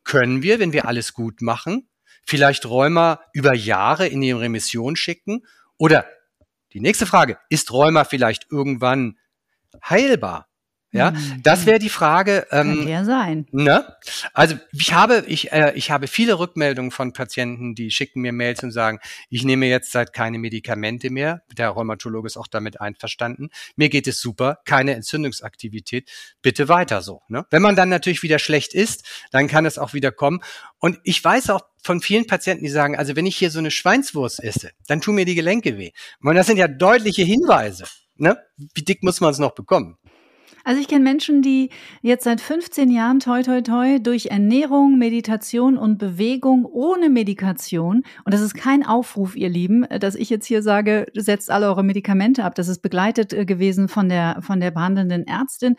können 0.05 0.43
wir, 0.43 0.59
wenn 0.59 0.73
wir 0.73 0.87
alles 0.87 1.13
gut 1.13 1.43
machen, 1.43 1.89
vielleicht 2.25 2.67
Rheuma 2.67 3.21
über 3.33 3.55
Jahre 3.55 4.07
in 4.07 4.21
die 4.21 4.33
Remission 4.33 4.97
schicken? 4.97 5.45
Oder 5.79 6.07
die 6.73 6.81
nächste 6.81 7.07
Frage, 7.07 7.39
ist 7.49 7.73
Rheuma 7.73 8.05
vielleicht 8.05 8.51
irgendwann 8.51 9.19
heilbar? 9.89 10.49
Ja, 10.93 11.13
mhm. 11.13 11.43
das 11.43 11.65
wäre 11.65 11.79
die 11.79 11.89
Frage. 11.89 12.47
Ähm, 12.51 12.81
Kann 12.81 12.89
ja 12.89 13.05
sein. 13.05 13.47
Ne? 13.51 13.97
Also 14.35 14.57
ich 14.73 14.93
habe 14.93 15.25
ich 15.27 15.51
äh, 15.51 15.73
ich 15.75 15.91
habe 15.91 16.07
viele 16.07 16.39
Rückmeldungen 16.39 16.91
von 16.91 17.15
Patienten, 17.15 17.75
die 17.75 17.91
schicken 17.91 18.21
mir 18.21 18.33
Mails 18.33 18.63
und 18.63 18.73
sagen, 18.73 19.01
ich 19.31 19.43
nehme 19.43 19.67
jetzt 19.67 19.91
seit 19.91 20.13
keine 20.13 20.39
Medikamente 20.39 21.09
mehr. 21.09 21.43
Der 21.57 21.71
Rheumatologe 21.71 22.27
ist 22.27 22.37
auch 22.37 22.47
damit 22.47 22.83
einverstanden. 22.83 23.49
Mir 23.75 23.89
geht 23.89 24.07
es 24.07 24.21
super, 24.21 24.59
keine 24.67 24.95
Entzündungsaktivität. 24.95 26.11
Bitte 26.43 26.69
weiter 26.69 27.01
so. 27.01 27.23
Ne? 27.29 27.47
Wenn 27.51 27.63
man 27.63 27.75
dann 27.75 27.89
natürlich 27.89 28.23
wieder 28.23 28.39
schlecht 28.39 28.75
ist, 28.75 29.05
dann 29.31 29.49
kann 29.49 29.65
es 29.65 29.79
auch 29.79 29.95
wieder 29.95 30.13
kommen. 30.13 30.41
Und 30.79 31.01
ich 31.05 31.25
weiß 31.25 31.49
auch 31.51 31.63
von 31.83 32.01
vielen 32.03 32.27
Patienten, 32.27 32.65
die 32.65 32.71
sagen, 32.71 32.97
also 32.97 33.17
wenn 33.17 33.27
ich 33.27 33.37
hier 33.37 33.51
so 33.51 33.61
eine 33.61 33.71
Schweinswurst 33.71 34.43
esse, 34.43 34.73
dann 34.87 35.01
tun 35.01 35.15
mir 35.15 35.25
die 35.25 35.35
Gelenke 35.35 35.79
weh. 35.79 35.93
Und 36.21 36.35
das 36.35 36.47
sind 36.47 36.59
ja 36.59 36.69
deutliche 36.69 37.23
Hinweise. 37.23 37.85
Ne? 38.17 38.39
Wie 38.75 38.83
dick 38.83 39.03
muss 39.03 39.21
man 39.21 39.31
es 39.31 39.39
noch 39.39 39.55
bekommen? 39.55 39.97
Also 40.65 40.81
ich 40.81 40.89
kenne 40.89 41.05
Menschen, 41.05 41.43
die 41.43 41.71
jetzt 42.03 42.25
seit 42.25 42.41
15 42.41 42.91
Jahren 42.91 43.21
toi 43.21 43.43
toi 43.43 43.61
toi 43.63 43.99
durch 43.99 44.27
Ernährung, 44.27 44.99
Meditation 44.99 45.77
und 45.77 45.99
Bewegung 45.99 46.65
ohne 46.65 47.11
Medikation, 47.11 48.05
und 48.25 48.35
das 48.35 48.41
ist 48.41 48.55
kein 48.55 48.85
Aufruf, 48.85 49.37
ihr 49.37 49.49
Lieben, 49.49 49.87
dass 50.01 50.15
ich 50.15 50.31
jetzt 50.31 50.47
hier 50.47 50.63
sage, 50.63 51.07
setzt 51.15 51.51
alle 51.51 51.67
eure 51.67 51.85
Medikamente 51.85 52.45
ab. 52.45 52.55
Das 52.55 52.69
ist 52.69 52.81
begleitet 52.81 53.33
äh, 53.33 53.45
gewesen 53.45 53.89
von 53.89 54.09
der, 54.09 54.39
von 54.41 54.61
der 54.61 54.71
behandelnden 54.71 55.27
Ärztin 55.27 55.77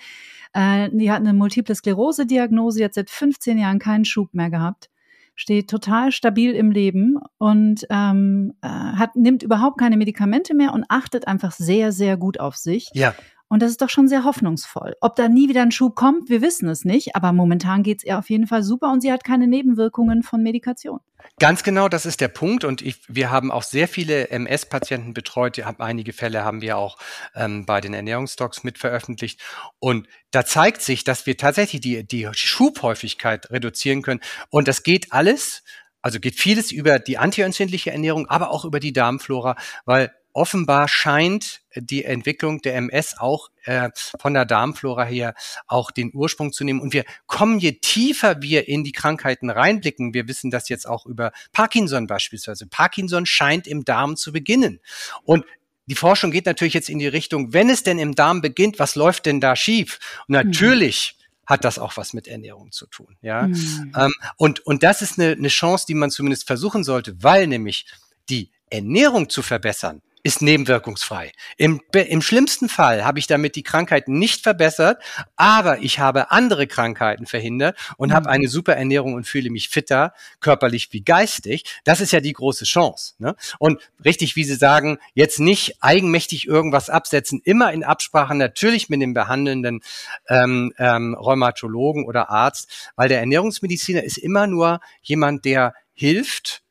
Äh, 0.53 0.89
die 0.93 1.11
hat 1.11 1.21
eine 1.21 1.33
Multiple 1.33 1.73
Sklerose-Diagnose, 1.73 2.79
jetzt 2.79 2.95
seit 2.95 3.09
15 3.09 3.57
Jahren 3.57 3.79
keinen 3.79 4.05
Schub 4.05 4.33
mehr 4.33 4.51
gehabt 4.51 4.89
steht 5.35 5.69
total 5.69 6.11
stabil 6.11 6.53
im 6.53 6.71
Leben 6.71 7.17
und 7.37 7.85
ähm, 7.89 8.53
äh, 8.61 8.67
hat, 8.67 9.15
nimmt 9.15 9.43
überhaupt 9.43 9.79
keine 9.79 9.97
Medikamente 9.97 10.53
mehr 10.53 10.73
und 10.73 10.85
achtet 10.89 11.27
einfach 11.27 11.51
sehr, 11.51 11.91
sehr 11.91 12.17
gut 12.17 12.39
auf 12.39 12.55
sich. 12.55 12.89
Ja. 12.93 13.15
Und 13.53 13.61
das 13.61 13.69
ist 13.69 13.83
doch 13.83 13.89
schon 13.91 14.07
sehr 14.07 14.23
hoffnungsvoll. 14.23 14.95
Ob 14.99 15.15
da 15.15 15.29
nie 15.29 15.47
wieder 15.47 15.61
ein 15.61 15.69
Schub 15.69 15.93
kommt, 15.93 16.27
wir 16.27 16.41
wissen 16.41 16.67
es 16.69 16.85
nicht, 16.85 17.15
aber 17.15 17.33
momentan 17.33 17.83
geht 17.83 17.99
es 17.99 18.03
ihr 18.03 18.17
auf 18.17 18.31
jeden 18.31 18.47
Fall 18.47 18.63
super 18.63 18.91
und 18.91 19.01
sie 19.01 19.11
hat 19.11 19.23
keine 19.23 19.45
Nebenwirkungen 19.45 20.23
von 20.23 20.41
Medikation. 20.41 21.01
Ganz 21.37 21.61
genau, 21.61 21.87
das 21.87 22.07
ist 22.07 22.19
der 22.19 22.29
Punkt. 22.29 22.63
Und 22.63 22.81
ich, 22.81 23.03
wir 23.07 23.29
haben 23.29 23.51
auch 23.51 23.61
sehr 23.61 23.87
viele 23.87 24.31
MS-Patienten 24.31 25.13
betreut. 25.13 25.61
Einige 25.77 26.13
Fälle 26.13 26.43
haben 26.43 26.63
wir 26.63 26.79
auch 26.79 26.97
ähm, 27.35 27.67
bei 27.67 27.79
den 27.79 27.93
Ernährungsdocs 27.93 28.63
mit 28.63 28.79
veröffentlicht. 28.79 29.39
Und 29.77 30.07
da 30.31 30.43
zeigt 30.43 30.81
sich, 30.81 31.03
dass 31.03 31.27
wir 31.27 31.37
tatsächlich 31.37 31.79
die, 31.79 32.07
die 32.07 32.27
Schubhäufigkeit 32.31 33.51
reduzieren 33.51 34.01
können. 34.01 34.21
Und 34.49 34.67
das 34.67 34.81
geht 34.81 35.13
alles, 35.13 35.63
also 36.01 36.19
geht 36.19 36.39
vieles 36.39 36.71
über 36.71 36.97
die 36.97 37.19
antientzündliche 37.19 37.91
Ernährung, 37.91 38.27
aber 38.29 38.49
auch 38.49 38.65
über 38.65 38.79
die 38.79 38.93
Darmflora, 38.93 39.57
weil 39.85 40.11
offenbar 40.33 40.87
scheint 40.87 41.61
die 41.75 42.03
Entwicklung 42.03 42.61
der 42.61 42.75
MS 42.75 43.15
auch 43.17 43.49
äh, 43.63 43.89
von 44.19 44.33
der 44.33 44.45
Darmflora 44.45 45.05
her 45.05 45.35
auch 45.67 45.91
den 45.91 46.11
Ursprung 46.13 46.51
zu 46.51 46.63
nehmen. 46.63 46.81
Und 46.81 46.93
wir 46.93 47.05
kommen, 47.27 47.59
je 47.59 47.73
tiefer 47.73 48.41
wir 48.41 48.67
in 48.67 48.83
die 48.83 48.91
Krankheiten 48.91 49.49
reinblicken, 49.49 50.13
wir 50.13 50.27
wissen 50.27 50.51
das 50.51 50.69
jetzt 50.69 50.87
auch 50.87 51.05
über 51.05 51.31
Parkinson 51.51 52.07
beispielsweise. 52.07 52.67
Parkinson 52.67 53.25
scheint 53.25 53.67
im 53.67 53.85
Darm 53.85 54.15
zu 54.15 54.31
beginnen. 54.31 54.79
Und 55.23 55.45
die 55.85 55.95
Forschung 55.95 56.31
geht 56.31 56.45
natürlich 56.45 56.73
jetzt 56.73 56.89
in 56.89 56.99
die 56.99 57.07
Richtung, 57.07 57.53
wenn 57.53 57.69
es 57.69 57.83
denn 57.83 57.99
im 57.99 58.15
Darm 58.15 58.41
beginnt, 58.41 58.79
was 58.79 58.95
läuft 58.95 59.25
denn 59.25 59.41
da 59.41 59.55
schief? 59.55 59.99
Und 60.27 60.35
mhm. 60.35 60.47
natürlich 60.47 61.17
mhm. 61.17 61.45
hat 61.45 61.65
das 61.65 61.77
auch 61.77 61.97
was 61.97 62.13
mit 62.13 62.27
Ernährung 62.27 62.71
zu 62.71 62.87
tun. 62.87 63.17
Ja, 63.21 63.47
mhm. 63.47 63.93
ähm, 63.95 64.13
und 64.37 64.65
und 64.65 64.83
das 64.83 65.01
ist 65.01 65.19
eine, 65.19 65.33
eine 65.33 65.49
Chance, 65.49 65.85
die 65.87 65.95
man 65.95 66.09
zumindest 66.09 66.47
versuchen 66.47 66.83
sollte, 66.83 67.21
weil 67.21 67.47
nämlich 67.47 67.85
die 68.29 68.51
Ernährung 68.69 69.29
zu 69.29 69.41
verbessern 69.41 70.01
ist 70.23 70.41
nebenwirkungsfrei. 70.41 71.33
Im, 71.57 71.81
Im 71.93 72.21
schlimmsten 72.21 72.69
Fall 72.69 73.03
habe 73.03 73.19
ich 73.19 73.27
damit 73.27 73.57
die 73.57 73.63
Krankheit 73.63 74.07
nicht 74.07 74.41
verbessert, 74.41 75.03
aber 75.35 75.79
ich 75.79 75.99
habe 75.99 76.31
andere 76.31 76.65
Krankheiten 76.65 77.25
verhindert 77.25 77.77
und 77.97 78.09
mhm. 78.09 78.13
habe 78.13 78.29
eine 78.29 78.47
super 78.47 78.75
Ernährung 78.75 79.13
und 79.13 79.27
fühle 79.27 79.49
mich 79.49 79.67
fitter, 79.67 80.13
körperlich 80.39 80.87
wie 80.91 81.01
geistig. 81.01 81.65
Das 81.83 81.99
ist 81.99 82.13
ja 82.13 82.21
die 82.21 82.31
große 82.31 82.63
Chance. 82.63 83.15
Ne? 83.17 83.35
Und 83.59 83.81
richtig, 84.03 84.37
wie 84.37 84.45
Sie 84.45 84.55
sagen, 84.55 84.97
jetzt 85.13 85.39
nicht 85.39 85.75
eigenmächtig 85.81 86.47
irgendwas 86.47 86.89
absetzen, 86.89 87.41
immer 87.43 87.73
in 87.73 87.83
Absprache 87.83 88.33
natürlich 88.33 88.87
mit 88.87 89.01
dem 89.01 89.13
behandelnden 89.13 89.81
ähm, 90.29 90.73
ähm, 90.77 91.15
Rheumatologen 91.15 92.05
oder 92.05 92.29
Arzt, 92.29 92.91
weil 92.95 93.09
der 93.09 93.19
Ernährungsmediziner 93.19 94.03
ist 94.03 94.17
immer 94.17 94.47
nur 94.47 94.79
jemand, 95.01 95.43
der 95.43 95.73
hilft, 95.93 96.63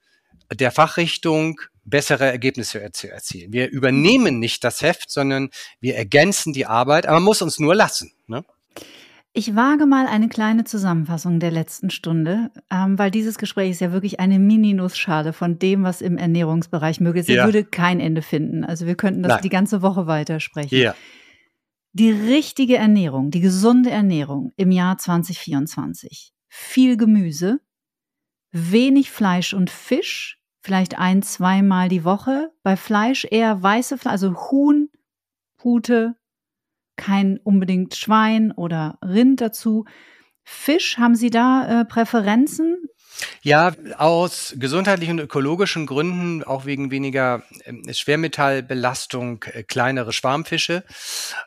der 0.50 0.70
Fachrichtung 0.70 1.61
bessere 1.85 2.26
Ergebnisse 2.26 2.91
zu 2.93 3.11
erzielen. 3.11 3.53
Wir 3.53 3.70
übernehmen 3.70 4.39
nicht 4.39 4.64
das 4.64 4.83
Heft, 4.83 5.11
sondern 5.11 5.51
wir 5.80 5.97
ergänzen 5.97 6.53
die 6.53 6.66
Arbeit, 6.66 7.07
aber 7.07 7.16
man 7.16 7.24
muss 7.24 7.43
uns 7.43 7.59
nur 7.59 7.74
lassen. 7.74 8.12
Ne? 8.26 8.45
Ich 9.35 9.57
wage 9.57 9.87
mal 9.87 10.07
eine 10.07 10.28
kleine 10.28 10.64
Zusammenfassung 10.64 11.41
der 11.41 11.51
letzten 11.51 11.89
Stunde, 11.89 12.51
ähm, 12.70 12.99
weil 12.99 13.11
dieses 13.11 13.39
Gespräch 13.39 13.70
ist 13.70 13.80
ja 13.80 13.91
wirklich 13.91 14.20
eine 14.20 14.39
Mini-Nussschale 14.39 15.33
von 15.33 15.59
dem, 15.59 15.85
was 15.85 16.03
im 16.03 16.18
Ernährungsbereich 16.18 17.01
möglich 17.01 17.28
ist. 17.28 17.35
Ja. 17.35 17.47
würde 17.47 17.64
kein 17.64 17.99
Ende 17.99 18.20
finden. 18.20 18.62
Also 18.62 18.87
wir 18.87 18.95
könnten 18.95 19.22
das 19.22 19.30
Nein. 19.30 19.43
die 19.43 19.49
ganze 19.49 19.80
Woche 19.80 20.07
weitersprechen. 20.07 20.78
Ja. 20.78 20.95
Die 21.95 22.11
richtige 22.11 22.76
Ernährung, 22.76 23.30
die 23.30 23.41
gesunde 23.41 23.91
Ernährung 23.91 24.53
im 24.57 24.70
Jahr 24.70 24.99
2024. 24.99 26.35
Viel 26.49 26.99
Gemüse, 26.99 27.61
wenig 28.51 29.11
Fleisch 29.11 29.55
und 29.55 29.70
Fisch, 29.70 30.41
vielleicht 30.63 30.99
ein, 30.99 31.23
zweimal 31.23 31.89
die 31.89 32.05
Woche. 32.05 32.53
Bei 32.63 32.77
Fleisch 32.77 33.27
eher 33.31 33.63
weiße 33.63 33.99
Fleisch, 33.99 34.13
also 34.13 34.51
Huhn, 34.51 34.89
Pute, 35.59 36.17
kein 36.97 37.39
unbedingt 37.39 37.95
Schwein 37.95 38.53
oder 38.53 38.99
Rind 39.05 39.41
dazu. 39.41 39.85
Fisch, 40.45 40.99
haben 40.99 41.15
Sie 41.15 41.31
da 41.31 41.83
äh, 41.83 41.85
Präferenzen? 41.85 42.89
Ja, 43.43 43.73
aus 43.99 44.55
gesundheitlichen 44.57 45.19
und 45.19 45.25
ökologischen 45.25 45.87
Gründen, 45.87 46.43
auch 46.43 46.65
wegen 46.65 46.91
weniger 46.91 47.43
äh, 47.65 47.93
Schwermetallbelastung, 47.93 49.45
äh, 49.45 49.63
kleinere 49.63 50.13
Schwarmfische. 50.13 50.85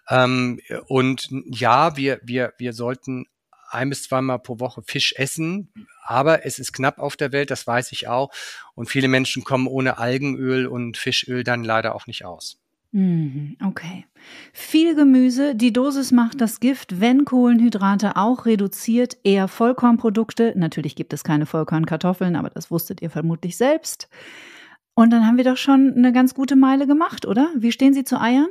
Ähm, 0.09 0.59
und 0.87 1.29
ja, 1.47 1.97
wir, 1.97 2.19
wir, 2.23 2.53
wir 2.57 2.73
sollten 2.73 3.25
ein 3.69 3.89
bis 3.89 4.03
zweimal 4.03 4.39
pro 4.39 4.59
Woche 4.59 4.83
Fisch 4.83 5.13
essen, 5.17 5.73
aber 6.05 6.45
es 6.45 6.59
ist 6.59 6.73
knapp 6.73 6.99
auf 6.99 7.17
der 7.17 7.31
Welt, 7.31 7.51
das 7.51 7.65
weiß 7.65 7.91
ich 7.91 8.07
auch. 8.07 8.31
Und 8.75 8.89
viele 8.89 9.07
Menschen 9.07 9.43
kommen 9.43 9.67
ohne 9.67 9.97
Algenöl 9.97 10.67
und 10.67 10.97
Fischöl 10.97 11.43
dann 11.43 11.63
leider 11.63 11.95
auch 11.95 12.07
nicht 12.07 12.25
aus. 12.25 12.59
Mhm, 12.91 13.57
okay. 13.61 14.05
Viel 14.53 14.95
Gemüse, 14.95 15.53
die 15.53 15.73
Dosis 15.73 16.13
macht 16.13 16.39
das 16.39 16.61
Gift, 16.61 17.01
wenn 17.01 17.25
Kohlenhydrate 17.25 18.15
auch 18.15 18.45
reduziert, 18.45 19.17
eher 19.23 19.49
Vollkornprodukte. 19.49 20.53
Natürlich 20.55 20.95
gibt 20.95 21.11
es 21.11 21.25
keine 21.25 21.45
Vollkornkartoffeln, 21.45 22.37
aber 22.37 22.49
das 22.51 22.71
wusstet 22.71 23.01
ihr 23.01 23.09
vermutlich 23.09 23.57
selbst. 23.57 24.07
Und 24.93 25.11
dann 25.11 25.27
haben 25.27 25.35
wir 25.35 25.43
doch 25.43 25.57
schon 25.57 25.93
eine 25.97 26.13
ganz 26.13 26.33
gute 26.33 26.55
Meile 26.55 26.87
gemacht, 26.87 27.25
oder? 27.25 27.51
Wie 27.57 27.73
stehen 27.73 27.93
Sie 27.93 28.05
zu 28.05 28.19
Eiern? 28.19 28.47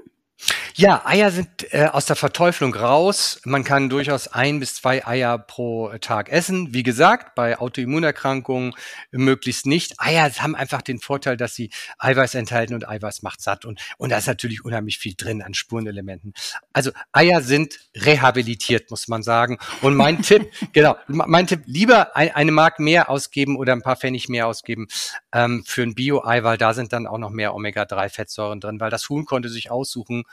Ja, 0.77 1.03
Eier 1.07 1.31
sind 1.31 1.73
äh, 1.73 1.87
aus 1.87 2.07
der 2.07 2.17
Verteuflung 2.17 2.75
raus. 2.75 3.41
Man 3.45 3.63
kann 3.63 3.89
durchaus 3.89 4.27
ein 4.27 4.59
bis 4.59 4.75
zwei 4.75 5.07
Eier 5.07 5.39
pro 5.39 5.97
Tag 6.01 6.29
essen. 6.31 6.75
Wie 6.75 6.83
gesagt, 6.83 7.37
bei 7.37 7.59
Autoimmunerkrankungen 7.59 8.75
möglichst 9.13 9.67
nicht. 9.67 9.95
Eier 9.99 10.29
haben 10.39 10.57
einfach 10.57 10.83
den 10.83 10.99
Vorteil, 10.99 11.37
dass 11.37 11.55
sie 11.55 11.71
Eiweiß 11.99 12.35
enthalten 12.35 12.75
und 12.75 12.89
Eiweiß 12.89 13.23
macht 13.23 13.41
satt. 13.41 13.65
Und, 13.65 13.81
und 13.99 14.11
da 14.11 14.19
ist 14.19 14.27
natürlich 14.27 14.65
unheimlich 14.65 14.99
viel 14.99 15.15
drin 15.17 15.43
an 15.43 15.55
Spurenelementen. 15.55 16.35
Also 16.73 16.91
Eier 17.13 17.41
sind 17.41 17.79
rehabilitiert, 17.97 18.91
muss 18.91 19.07
man 19.07 19.23
sagen. 19.23 19.59
Und 19.81 19.95
mein 19.95 20.23
Tipp, 20.23 20.51
genau, 20.73 20.97
mein 21.07 21.47
Tipp, 21.47 21.63
lieber 21.67 22.17
ein, 22.17 22.35
eine 22.35 22.51
Mark 22.51 22.81
mehr 22.81 23.11
ausgeben 23.11 23.57
oder 23.57 23.75
ein 23.75 23.83
paar 23.83 23.97
Pfennig 23.97 24.29
mehr 24.29 24.49
ausgeben 24.49 24.89
ähm, 25.33 25.63
für 25.65 25.83
ein 25.83 25.95
Bio-Ei, 25.95 26.43
weil 26.43 26.59
da 26.59 26.75
sind 26.75 26.93
dann 26.93 27.07
auch 27.07 27.19
noch 27.19 27.31
mehr 27.31 27.55
Omega-3-Fettsäuren 27.55 28.61
drin, 28.61 28.81
weil 28.81 28.91
das 28.91 29.09
Huhn 29.09 29.25
konnte 29.25 29.49
sich 29.49 29.71
aussuchen, 29.71 30.24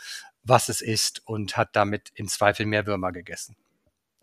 was 0.44 0.70
es 0.70 0.82
ist 0.82 1.22
und 1.28 1.58
hat 1.58 1.76
damit 1.76 2.12
im 2.16 2.28
Zweifel 2.28 2.66
mehr 2.66 2.86
Würmer 2.86 3.12
gegessen. 3.12 3.56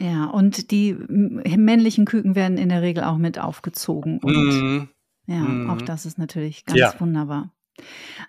Ja, 0.00 0.26
und 0.26 0.70
die 0.70 0.94
männlichen 0.94 2.04
Küken 2.04 2.34
werden 2.36 2.56
in 2.56 2.68
der 2.68 2.82
Regel 2.82 3.04
auch 3.04 3.18
mit 3.18 3.38
aufgezogen. 3.38 4.20
Und 4.20 4.34
mm. 4.34 4.88
ja, 5.26 5.40
mm. 5.40 5.70
auch 5.70 5.82
das 5.82 6.06
ist 6.06 6.18
natürlich 6.18 6.64
ganz 6.64 6.78
ja. 6.78 6.94
wunderbar. 7.00 7.52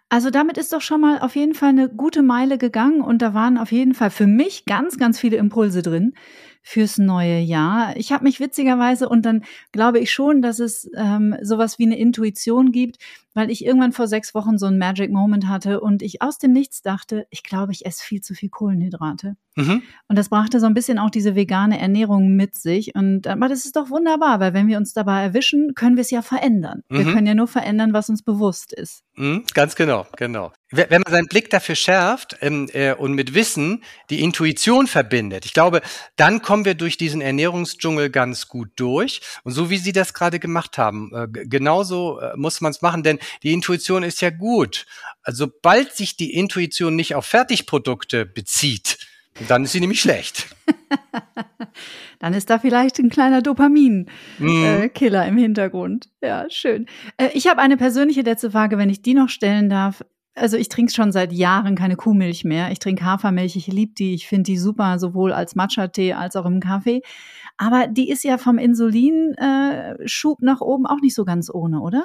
Also 0.09 0.29
damit 0.29 0.57
ist 0.57 0.73
doch 0.73 0.81
schon 0.81 1.01
mal 1.01 1.19
auf 1.19 1.35
jeden 1.35 1.53
Fall 1.53 1.69
eine 1.69 1.89
gute 1.89 2.21
Meile 2.21 2.57
gegangen 2.57 3.01
und 3.01 3.21
da 3.21 3.33
waren 3.33 3.57
auf 3.57 3.71
jeden 3.71 3.93
Fall 3.93 4.09
für 4.09 4.27
mich 4.27 4.65
ganz, 4.65 4.97
ganz 4.97 5.19
viele 5.19 5.37
Impulse 5.37 5.81
drin 5.81 6.13
fürs 6.61 6.97
neue 6.97 7.39
Jahr. 7.39 7.95
Ich 7.97 8.11
habe 8.11 8.23
mich 8.23 8.39
witzigerweise 8.39 9.09
und 9.09 9.25
dann 9.25 9.43
glaube 9.71 9.99
ich 9.99 10.11
schon, 10.11 10.41
dass 10.41 10.59
es 10.59 10.89
ähm, 10.95 11.35
sowas 11.41 11.79
wie 11.79 11.85
eine 11.85 11.97
Intuition 11.97 12.71
gibt, 12.71 12.97
weil 13.33 13.49
ich 13.49 13.65
irgendwann 13.65 13.91
vor 13.91 14.07
sechs 14.07 14.35
Wochen 14.35 14.57
so 14.57 14.65
einen 14.65 14.77
Magic 14.77 15.11
Moment 15.11 15.47
hatte 15.47 15.79
und 15.79 16.01
ich 16.01 16.21
aus 16.21 16.37
dem 16.37 16.51
Nichts 16.51 16.81
dachte, 16.81 17.25
ich 17.29 17.43
glaube, 17.43 17.71
ich 17.71 17.85
esse 17.85 18.03
viel 18.03 18.21
zu 18.21 18.33
viel 18.33 18.49
Kohlenhydrate. 18.49 19.35
Mhm. 19.55 19.83
Und 20.07 20.17
das 20.17 20.29
brachte 20.29 20.59
so 20.59 20.65
ein 20.65 20.73
bisschen 20.73 20.99
auch 20.99 21.09
diese 21.09 21.35
vegane 21.35 21.79
Ernährung 21.79 22.35
mit 22.35 22.55
sich. 22.55 22.95
Und 22.95 23.27
aber 23.27 23.47
das 23.47 23.65
ist 23.65 23.75
doch 23.75 23.89
wunderbar, 23.89 24.39
weil 24.39 24.53
wenn 24.53 24.67
wir 24.67 24.77
uns 24.77 24.93
dabei 24.93 25.21
erwischen, 25.21 25.73
können 25.75 25.95
wir 25.95 26.01
es 26.01 26.11
ja 26.11 26.21
verändern. 26.21 26.83
Mhm. 26.89 26.97
Wir 26.97 27.13
können 27.13 27.27
ja 27.27 27.35
nur 27.35 27.47
verändern, 27.47 27.93
was 27.93 28.09
uns 28.09 28.23
bewusst 28.23 28.73
ist. 28.73 29.03
Mhm, 29.15 29.45
ganz 29.53 29.75
genau, 29.75 30.05
genau. 30.17 30.51
Wenn 30.71 31.01
man 31.01 31.11
seinen 31.11 31.27
Blick 31.27 31.49
dafür 31.49 31.73
schärft 31.73 32.37
ähm, 32.41 32.69
äh, 32.73 32.93
und 32.93 33.13
mit 33.13 33.33
Wissen 33.33 33.83
die 34.11 34.21
Intuition 34.21 34.85
verbindet, 34.85 35.45
ich 35.45 35.53
glaube, 35.53 35.81
dann 36.15 36.43
kommen 36.43 36.63
wir 36.63 36.75
durch 36.75 36.95
diesen 36.95 37.21
Ernährungsdschungel 37.21 38.11
ganz 38.11 38.47
gut 38.47 38.69
durch. 38.75 39.21
Und 39.43 39.53
so 39.53 39.71
wie 39.71 39.77
Sie 39.77 39.93
das 39.93 40.13
gerade 40.13 40.37
gemacht 40.37 40.77
haben, 40.77 41.11
äh, 41.13 41.27
genauso 41.27 42.19
äh, 42.19 42.35
muss 42.35 42.61
man 42.61 42.71
es 42.71 42.83
machen, 42.83 43.01
denn 43.01 43.17
die 43.41 43.51
Intuition 43.51 44.03
ist 44.03 44.21
ja 44.21 44.29
gut. 44.29 44.85
Also, 45.23 45.45
sobald 45.45 45.95
sich 45.95 46.17
die 46.17 46.33
Intuition 46.33 46.95
nicht 46.95 47.15
auf 47.15 47.25
Fertigprodukte 47.25 48.25
bezieht, 48.27 48.99
dann 49.47 49.63
ist 49.63 49.71
sie 49.71 49.79
nämlich 49.79 50.01
schlecht. 50.01 50.47
dann 52.19 52.33
ist 52.33 52.49
da 52.49 52.59
vielleicht 52.59 52.99
ein 52.99 53.09
kleiner 53.09 53.41
Dopamin-Killer 53.41 55.21
mhm. 55.21 55.25
äh, 55.25 55.27
im 55.27 55.37
Hintergrund. 55.37 56.09
Ja, 56.21 56.49
schön. 56.49 56.87
Äh, 57.17 57.29
ich 57.33 57.47
habe 57.47 57.61
eine 57.61 57.77
persönliche 57.77 58.21
letzte 58.21 58.51
Frage, 58.51 58.77
wenn 58.77 58.89
ich 58.89 59.01
die 59.01 59.13
noch 59.13 59.29
stellen 59.29 59.69
darf. 59.69 60.03
Also 60.35 60.57
ich 60.57 60.69
trinke 60.69 60.93
schon 60.93 61.11
seit 61.11 61.33
Jahren 61.33 61.75
keine 61.75 61.95
Kuhmilch 61.95 62.43
mehr. 62.43 62.71
Ich 62.71 62.79
trinke 62.79 63.03
Hafermilch, 63.05 63.55
ich 63.55 63.67
liebe 63.67 63.93
die, 63.93 64.13
ich 64.13 64.27
finde 64.27 64.43
die 64.43 64.57
super, 64.57 64.99
sowohl 64.99 65.33
als 65.33 65.55
Matcha-Tee 65.55 66.13
als 66.13 66.35
auch 66.35 66.45
im 66.45 66.59
Kaffee. 66.59 67.01
Aber 67.57 67.87
die 67.87 68.09
ist 68.09 68.23
ja 68.23 68.37
vom 68.37 68.57
Insulinschub 68.57 70.41
nach 70.41 70.61
oben 70.61 70.85
auch 70.85 71.01
nicht 71.01 71.13
so 71.13 71.25
ganz 71.25 71.49
ohne, 71.53 71.81
oder? 71.81 72.03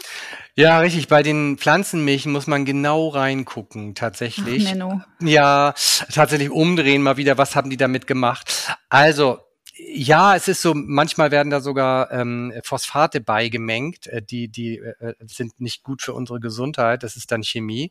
Ja, 0.56 0.80
richtig. 0.80 1.06
Bei 1.06 1.22
den 1.22 1.58
Pflanzenmilchen 1.58 2.32
muss 2.32 2.48
man 2.48 2.64
genau 2.64 3.08
reingucken, 3.08 3.94
tatsächlich. 3.94 4.66
Ach, 4.66 4.72
Menno. 4.72 5.00
Ja, 5.20 5.74
tatsächlich 6.12 6.50
umdrehen 6.50 7.02
mal 7.02 7.16
wieder, 7.16 7.38
was 7.38 7.54
haben 7.54 7.70
die 7.70 7.76
damit 7.76 8.08
gemacht. 8.08 8.76
Also, 8.88 9.38
ja, 9.76 10.36
es 10.36 10.46
ist 10.46 10.62
so, 10.62 10.72
manchmal 10.74 11.32
werden 11.32 11.50
da 11.50 11.60
sogar 11.60 12.12
ähm, 12.12 12.52
Phosphate 12.62 13.20
beigemengt, 13.20 14.06
äh, 14.06 14.22
die, 14.22 14.48
die 14.48 14.78
äh, 14.78 15.14
sind 15.26 15.60
nicht 15.60 15.82
gut 15.82 16.02
für 16.02 16.12
unsere 16.12 16.38
Gesundheit, 16.38 17.02
das 17.02 17.16
ist 17.16 17.32
dann 17.32 17.42
Chemie. 17.42 17.90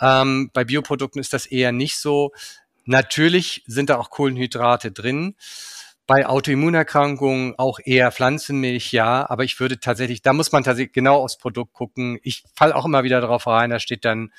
Ähm, 0.00 0.50
bei 0.52 0.64
Bioprodukten 0.64 1.20
ist 1.20 1.32
das 1.32 1.46
eher 1.46 1.70
nicht 1.70 1.98
so. 1.98 2.32
Natürlich 2.84 3.62
sind 3.66 3.90
da 3.90 3.98
auch 3.98 4.10
Kohlenhydrate 4.10 4.90
drin. 4.90 5.36
Bei 6.06 6.26
Autoimmunerkrankungen 6.26 7.54
auch 7.58 7.78
eher 7.82 8.12
Pflanzenmilch, 8.12 8.92
ja, 8.92 9.28
aber 9.30 9.44
ich 9.44 9.58
würde 9.60 9.78
tatsächlich, 9.80 10.20
da 10.20 10.32
muss 10.32 10.52
man 10.52 10.64
tatsächlich 10.64 10.92
genau 10.92 11.22
aufs 11.22 11.38
Produkt 11.38 11.72
gucken. 11.72 12.18
Ich 12.22 12.44
falle 12.54 12.74
auch 12.74 12.84
immer 12.84 13.04
wieder 13.04 13.20
drauf 13.20 13.46
rein, 13.46 13.70
da 13.70 13.78
steht 13.78 14.04
dann 14.04 14.32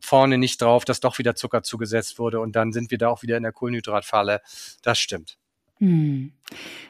vorne 0.00 0.38
nicht 0.38 0.62
drauf, 0.62 0.84
dass 0.84 1.00
doch 1.00 1.18
wieder 1.18 1.34
Zucker 1.34 1.62
zugesetzt 1.62 2.18
wurde 2.18 2.40
und 2.40 2.56
dann 2.56 2.72
sind 2.72 2.90
wir 2.90 2.98
da 2.98 3.08
auch 3.08 3.22
wieder 3.22 3.36
in 3.36 3.42
der 3.42 3.52
Kohlenhydratfalle. 3.52 4.40
Das 4.82 4.98
stimmt. 4.98 5.39
Hm. 5.80 6.32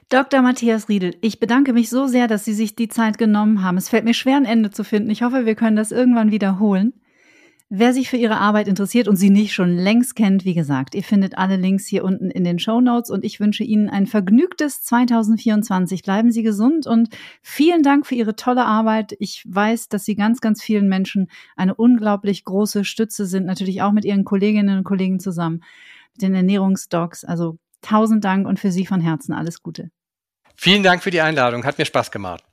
Dr. 0.09 0.43
Matthias 0.43 0.89
Riedel, 0.89 1.15
ich 1.21 1.39
bedanke 1.39 1.73
mich 1.73 1.89
so 1.89 2.09
sehr, 2.09 2.27
dass 2.27 2.45
Sie 2.45 2.53
sich 2.53 2.75
die 2.75 2.89
Zeit 2.89 3.17
genommen 3.19 3.63
haben. 3.63 3.77
Es 3.77 3.89
fällt 3.89 4.05
mir 4.05 4.15
schwer, 4.15 4.37
ein 4.37 4.45
Ende 4.45 4.71
zu 4.71 4.83
finden. 4.83 5.11
Ich 5.11 5.23
hoffe, 5.23 5.47
wir 5.47 5.55
können 5.55 5.77
das 5.77 5.93
irgendwann 5.93 6.33
wiederholen. 6.33 6.95
Wer 7.73 7.93
sich 7.93 8.11
für 8.11 8.17
Ihre 8.17 8.39
Arbeit 8.39 8.67
interessiert 8.67 9.07
und 9.07 9.15
Sie 9.15 9.31
nicht 9.31 9.53
schon 9.55 9.77
längst 9.77 10.17
kennt, 10.17 10.45
wie 10.45 10.55
gesagt, 10.55 10.97
ihr 10.97 11.05
findet 11.05 11.39
alle 11.39 11.55
Links 11.55 11.87
hier 11.87 12.03
unten 12.03 12.29
in 12.29 12.43
den 12.43 12.59
Show 12.59 12.81
Notes 12.81 13.11
und 13.11 13.25
ich 13.25 13.39
wünsche 13.39 13.63
Ihnen 13.63 13.89
ein 13.89 14.09
vergnügtes 14.09 14.83
2024. 14.83 16.03
Bleiben 16.03 16.33
Sie 16.33 16.43
gesund 16.43 16.89
und 16.89 17.11
vielen 17.43 17.85
Dank 17.85 18.09
für 18.09 18.17
Ihre 18.17 18.35
tolle 18.35 18.65
Arbeit. 18.65 19.15
Ich 19.21 19.45
weiß, 19.47 19.89
dass 19.89 20.05
Sie 20.05 20.17
ganz, 20.17 20.41
ganz 20.41 20.61
vielen 20.61 20.89
Menschen 20.89 21.29
eine 21.55 21.77
unglaublich 21.77 22.45
große 22.45 22.85
Stütze 22.85 23.25
sind, 23.25 23.47
natürlich 23.47 23.83
auch 23.83 23.93
mit 23.93 24.05
Ihren 24.05 24.25
Kolleginnen 24.25 24.79
und 24.79 24.85
Kollegen 24.85 25.21
zusammen, 25.21 25.63
mit 26.15 26.23
den 26.23 26.35
Ernährungsdocs. 26.35 27.25
Also 27.25 27.59
Tausend 27.83 28.25
Dank 28.25 28.47
und 28.47 28.59
für 28.59 28.71
Sie 28.71 28.87
von 28.87 29.01
Herzen 29.01 29.33
alles 29.33 29.63
Gute. 29.63 29.91
Vielen 30.57 30.83
Dank 30.83 31.03
für 31.03 31.11
die 31.11 31.21
Einladung. 31.21 31.65
Hat 31.65 31.79
mir 31.79 31.87
Spaß 31.87 32.11
gemacht. 32.11 32.45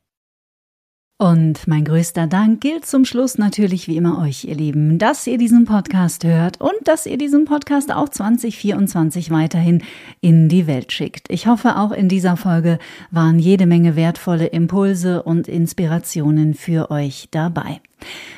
Und 1.19 1.67
mein 1.67 1.84
größter 1.84 2.28
Dank 2.28 2.61
gilt 2.61 2.86
zum 2.86 3.03
Schluss 3.03 3.39
natürlich 3.39 3.88
wie 3.88 3.97
immer 3.97 4.19
euch, 4.21 4.43
ihr 4.43 4.53
Lieben, 4.53 4.99
dass 4.99 5.25
ihr 5.25 5.39
diesen 5.39 5.65
Podcast 5.65 6.23
hört 6.23 6.61
und 6.61 6.75
dass 6.86 7.07
ihr 7.07 7.17
diesen 7.17 7.45
Podcast 7.45 7.91
auch 7.91 8.07
2024 8.07 9.32
weiterhin 9.32 9.84
in 10.21 10.47
die 10.47 10.67
Welt 10.67 10.91
schickt. 10.91 11.32
Ich 11.32 11.47
hoffe, 11.47 11.78
auch 11.78 11.91
in 11.91 12.07
dieser 12.07 12.38
Folge 12.38 12.78
waren 13.09 13.39
jede 13.39 13.65
Menge 13.65 13.95
wertvolle 13.95 14.45
Impulse 14.45 15.23
und 15.23 15.47
Inspirationen 15.47 16.53
für 16.53 16.91
euch 16.91 17.30
dabei. 17.32 17.82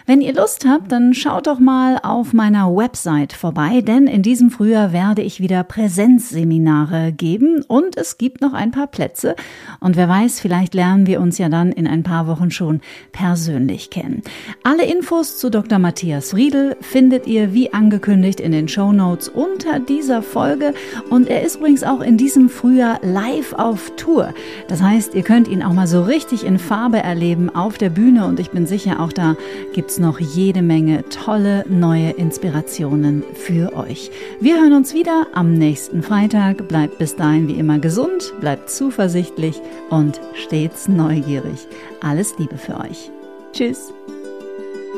Wenn 0.10 0.22
ihr 0.22 0.34
Lust 0.34 0.66
habt, 0.66 0.92
dann 0.92 1.14
schaut 1.14 1.46
doch 1.46 1.60
mal 1.60 2.00
auf 2.02 2.34
meiner 2.34 2.76
Website 2.76 3.32
vorbei, 3.32 3.82
denn 3.82 4.08
in 4.08 4.24
diesem 4.24 4.50
Frühjahr 4.50 4.92
werde 4.92 5.22
ich 5.22 5.40
wieder 5.40 5.64
Präsenzseminare 5.64 7.12
geben 7.12 7.64
und 7.68 7.96
es 7.96 8.18
gibt 8.18 8.42
noch 8.42 8.54
ein 8.54 8.72
paar 8.72 8.88
Plätze. 8.88 9.36
Und 9.80 9.98
wer 9.98 10.10
weiß, 10.10 10.40
vielleicht 10.40 10.74
lernen 10.74 11.06
wir 11.06 11.22
uns 11.22 11.38
ja 11.38 11.48
dann 11.48 11.72
in 11.72 11.86
ein 11.86 12.02
paar 12.02 12.26
Wochen 12.26 12.50
schon 12.50 12.82
persönlich 13.12 13.92
kennen. 13.92 14.24
Alle 14.64 14.86
Infos 14.86 15.38
zu 15.38 15.52
Dr. 15.52 15.78
Matthias 15.78 16.36
Riedel 16.36 16.76
findet 16.82 17.28
ihr 17.28 17.54
wie 17.54 17.72
angekündigt 17.72 18.40
in 18.40 18.52
den 18.52 18.68
Show 18.68 18.92
Notes 18.92 19.30
unter 19.30 19.80
dieser 19.80 20.24
Folge 20.24 20.74
und 21.12 21.28
er 21.28 21.44
ist 21.44 21.58
übrigens 21.58 21.84
auch 21.84 22.02
in 22.02 22.18
diesem 22.18 22.50
Frühjahr 22.50 23.00
live 23.04 23.54
auf 23.54 23.92
Tour. 23.96 24.34
Das 24.70 24.82
heißt, 24.82 25.14
ihr 25.14 25.24
könnt 25.24 25.48
ihn 25.48 25.62
auch 25.62 25.74
mal 25.74 25.86
so 25.86 26.02
richtig 26.02 26.46
in 26.46 26.58
Farbe 26.58 26.98
erleben 26.98 27.54
auf 27.54 27.78
der 27.78 27.92
Bühne 27.92 28.26
und 28.26 28.40
ich 28.40 28.50
bin 28.50 28.66
sicher 28.66 29.00
auch 29.00 29.14
da 29.14 29.36
gibt 29.74 29.92
es 29.92 30.00
noch 30.00 30.20
jede 30.20 30.62
Menge 30.62 31.04
tolle 31.10 31.66
neue 31.68 32.12
Inspirationen 32.12 33.24
für 33.34 33.76
euch. 33.76 34.12
Wir 34.40 34.60
hören 34.62 34.74
uns 34.74 34.94
wieder 34.94 35.28
am 35.34 35.54
nächsten 35.54 36.04
Freitag. 36.04 36.68
Bleibt 36.68 36.98
bis 36.98 37.16
dahin 37.16 37.48
wie 37.48 37.60
immer 37.60 37.80
gesund, 37.80 38.34
bleibt 38.40 38.70
zuversichtlich 38.70 39.62
und 39.90 40.20
stets 40.34 40.88
neugierig. 40.88 41.68
Alles 42.02 42.38
Liebe 42.38 42.58
für 42.58 42.80
euch. 42.80 43.12
Tschüss. 43.54 43.94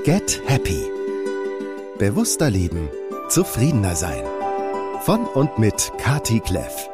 Get 0.04 0.42
Happy. 0.48 0.82
Bewusster 2.00 2.50
leben. 2.50 2.90
Zufriedener 3.30 3.96
sein. 3.96 4.24
Von 5.02 5.26
und 5.26 5.58
mit 5.60 5.92
Kati 5.98 6.40
Kleff. 6.40 6.90